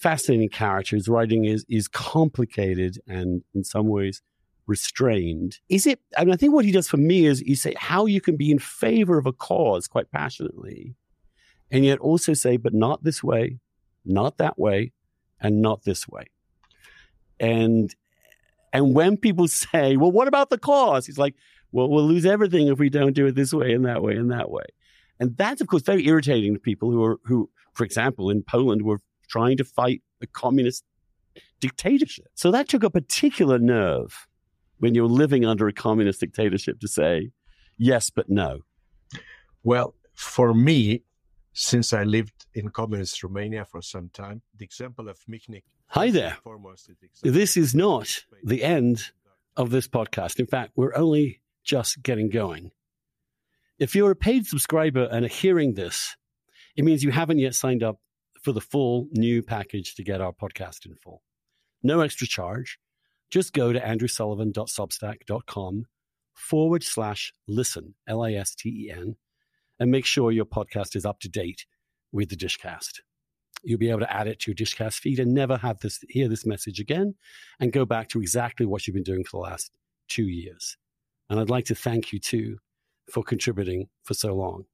fascinating 0.00 0.48
character. 0.48 0.96
His 0.96 1.08
writing 1.08 1.44
is 1.44 1.64
is 1.68 1.88
complicated 1.88 2.98
and 3.06 3.42
in 3.54 3.64
some 3.64 3.88
ways 3.88 4.22
restrained. 4.66 5.58
Is 5.68 5.86
it? 5.86 6.00
I 6.16 6.24
mean, 6.24 6.34
I 6.34 6.36
think 6.36 6.54
what 6.54 6.64
he 6.64 6.72
does 6.72 6.88
for 6.88 6.98
me 6.98 7.26
is 7.26 7.42
you 7.42 7.56
say 7.56 7.74
how 7.76 8.06
you 8.06 8.20
can 8.20 8.36
be 8.36 8.50
in 8.50 8.58
favor 8.58 9.18
of 9.18 9.26
a 9.26 9.32
cause 9.32 9.88
quite 9.88 10.10
passionately, 10.10 10.94
and 11.70 11.84
yet 11.84 11.98
also 11.98 12.34
say, 12.34 12.56
but 12.56 12.74
not 12.74 13.02
this 13.02 13.22
way, 13.22 13.58
not 14.04 14.38
that 14.38 14.58
way, 14.58 14.92
and 15.40 15.62
not 15.62 15.84
this 15.84 16.06
way. 16.06 16.26
And 17.40 17.94
and 18.72 18.94
when 18.94 19.16
people 19.16 19.48
say, 19.48 19.96
well, 19.96 20.12
what 20.12 20.28
about 20.28 20.50
the 20.50 20.58
cause? 20.58 21.06
He's 21.06 21.18
like, 21.18 21.34
well, 21.72 21.88
we'll 21.88 22.06
lose 22.06 22.26
everything 22.26 22.68
if 22.68 22.78
we 22.78 22.90
don't 22.90 23.14
do 23.14 23.26
it 23.26 23.34
this 23.34 23.52
way 23.52 23.72
and 23.72 23.84
that 23.84 24.02
way 24.02 24.14
and 24.14 24.30
that 24.30 24.50
way. 24.50 24.64
And 25.20 25.36
that's, 25.36 25.60
of 25.60 25.66
course, 25.66 25.82
very 25.82 26.06
irritating 26.06 26.54
to 26.54 26.60
people 26.60 26.92
who 26.92 27.02
are, 27.02 27.18
who, 27.24 27.50
for 27.74 27.84
example, 27.84 28.30
in 28.30 28.42
Poland 28.42 28.82
were 28.82 29.00
trying 29.28 29.56
to 29.58 29.64
fight 29.64 30.02
a 30.20 30.26
communist 30.26 30.84
dictatorship. 31.60 32.26
So 32.34 32.50
that 32.50 32.68
took 32.68 32.82
a 32.82 32.90
particular 32.90 33.58
nerve 33.58 34.26
when 34.78 34.94
you're 34.94 35.06
living 35.06 35.44
under 35.44 35.68
a 35.68 35.72
communist 35.72 36.20
dictatorship 36.20 36.80
to 36.80 36.88
say 36.88 37.30
yes, 37.76 38.10
but 38.10 38.28
no. 38.28 38.60
Well, 39.62 39.94
for 40.14 40.54
me, 40.54 41.02
since 41.52 41.92
I 41.92 42.04
lived 42.04 42.46
in 42.54 42.70
communist 42.70 43.22
Romania 43.22 43.64
for 43.64 43.82
some 43.82 44.10
time, 44.12 44.42
the 44.56 44.64
example 44.64 45.08
of 45.08 45.18
Michnik. 45.28 45.62
Hi 45.88 46.10
there. 46.10 46.36
This 47.22 47.56
is 47.56 47.74
not 47.74 48.24
the 48.44 48.62
end 48.62 49.10
of 49.56 49.70
this 49.70 49.88
podcast. 49.88 50.38
In 50.38 50.46
fact, 50.46 50.72
we're 50.76 50.94
only 50.94 51.40
just 51.64 52.02
getting 52.02 52.28
going. 52.30 52.70
If 53.78 53.94
you're 53.94 54.12
a 54.12 54.16
paid 54.16 54.46
subscriber 54.46 55.08
and 55.10 55.24
are 55.24 55.28
hearing 55.28 55.74
this, 55.74 56.16
it 56.76 56.84
means 56.84 57.02
you 57.02 57.10
haven't 57.10 57.38
yet 57.38 57.54
signed 57.54 57.82
up 57.82 57.98
for 58.42 58.52
the 58.52 58.60
full 58.60 59.08
new 59.12 59.42
package 59.42 59.94
to 59.94 60.04
get 60.04 60.20
our 60.20 60.32
podcast 60.32 60.84
in 60.86 60.94
full. 60.96 61.22
No 61.82 62.00
extra 62.00 62.26
charge. 62.26 62.78
Just 63.30 63.52
go 63.52 63.72
to 63.72 63.80
andrewsullivan.substack.com 63.80 65.84
forward 66.34 66.82
slash 66.82 67.32
listen, 67.46 67.94
L 68.06 68.22
I 68.22 68.32
S 68.32 68.54
T 68.54 68.86
E 68.86 68.90
N, 68.90 69.16
and 69.78 69.90
make 69.90 70.06
sure 70.06 70.32
your 70.32 70.46
podcast 70.46 70.96
is 70.96 71.04
up 71.04 71.20
to 71.20 71.28
date 71.28 71.66
with 72.12 72.30
the 72.30 72.36
Dishcast. 72.36 73.00
You'll 73.62 73.78
be 73.78 73.90
able 73.90 74.00
to 74.00 74.12
add 74.12 74.28
it 74.28 74.40
to 74.40 74.50
your 74.50 74.56
Dishcast 74.56 75.00
feed 75.00 75.18
and 75.18 75.34
never 75.34 75.58
have 75.58 75.80
this 75.80 76.02
hear 76.08 76.28
this 76.28 76.46
message 76.46 76.80
again 76.80 77.16
and 77.60 77.72
go 77.72 77.84
back 77.84 78.08
to 78.10 78.20
exactly 78.20 78.66
what 78.66 78.86
you've 78.86 78.94
been 78.94 79.02
doing 79.02 79.24
for 79.24 79.38
the 79.38 79.50
last 79.50 79.72
two 80.08 80.28
years. 80.28 80.76
And 81.28 81.38
I'd 81.38 81.50
like 81.50 81.66
to 81.66 81.74
thank 81.74 82.12
you 82.12 82.18
too 82.18 82.58
for 83.12 83.22
contributing 83.22 83.88
for 84.04 84.14
so 84.14 84.34
long. 84.34 84.64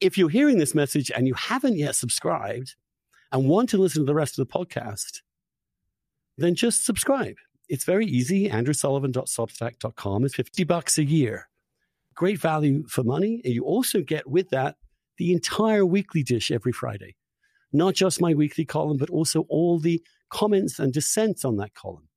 If 0.00 0.16
you're 0.16 0.28
hearing 0.28 0.58
this 0.58 0.74
message 0.74 1.10
and 1.10 1.26
you 1.26 1.34
haven't 1.34 1.76
yet 1.76 1.94
subscribed 1.94 2.74
and 3.32 3.48
want 3.48 3.68
to 3.70 3.78
listen 3.78 4.02
to 4.02 4.06
the 4.06 4.14
rest 4.14 4.38
of 4.38 4.46
the 4.46 4.52
podcast, 4.52 5.20
then 6.36 6.54
just 6.54 6.84
subscribe. 6.84 7.36
It's 7.68 7.84
very 7.84 8.06
easy. 8.06 8.48
AndrewSullivan.substack.com 8.48 10.24
is 10.24 10.34
50 10.34 10.64
bucks 10.64 10.98
a 10.98 11.04
year. 11.04 11.48
Great 12.14 12.40
value 12.40 12.86
for 12.88 13.04
money. 13.04 13.40
And 13.44 13.52
you 13.52 13.64
also 13.64 14.00
get 14.00 14.26
with 14.26 14.48
that 14.50 14.76
the 15.18 15.32
entire 15.32 15.84
weekly 15.84 16.22
dish 16.22 16.50
every 16.50 16.72
Friday. 16.72 17.16
Not 17.72 17.94
just 17.94 18.20
my 18.20 18.34
weekly 18.34 18.64
column, 18.64 18.96
but 18.96 19.10
also 19.10 19.42
all 19.48 19.78
the 19.78 20.02
comments 20.30 20.78
and 20.78 20.92
dissents 20.92 21.44
on 21.44 21.56
that 21.56 21.74
column. 21.74 22.08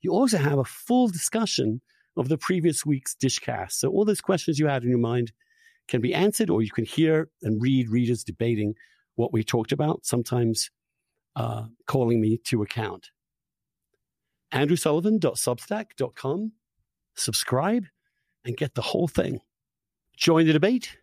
You 0.00 0.12
also 0.12 0.38
have 0.38 0.58
a 0.58 0.64
full 0.64 1.08
discussion 1.08 1.80
of 2.16 2.28
the 2.28 2.38
previous 2.38 2.84
week's 2.84 3.14
dishcast. 3.14 3.72
So 3.72 3.90
all 3.90 4.04
those 4.04 4.20
questions 4.20 4.58
you 4.58 4.66
had 4.66 4.82
in 4.82 4.90
your 4.90 4.98
mind 4.98 5.32
can 5.88 6.00
be 6.00 6.14
answered, 6.14 6.50
or 6.50 6.62
you 6.62 6.70
can 6.70 6.84
hear 6.84 7.28
and 7.42 7.60
read 7.60 7.88
readers 7.88 8.22
debating 8.22 8.74
what 9.16 9.32
we 9.32 9.42
talked 9.42 9.72
about, 9.72 10.06
sometimes 10.06 10.70
uh, 11.36 11.64
calling 11.86 12.20
me 12.20 12.38
to 12.44 12.62
account. 12.62 13.10
AndrewSullivan.substack.com. 14.52 16.52
Subscribe 17.16 17.86
and 18.44 18.56
get 18.56 18.74
the 18.74 18.82
whole 18.82 19.08
thing. 19.08 19.40
Join 20.16 20.46
the 20.46 20.52
debate. 20.52 20.96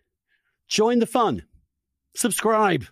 Join 0.68 1.00
the 1.00 1.06
fun. 1.06 1.44
Subscribe. 2.16 2.86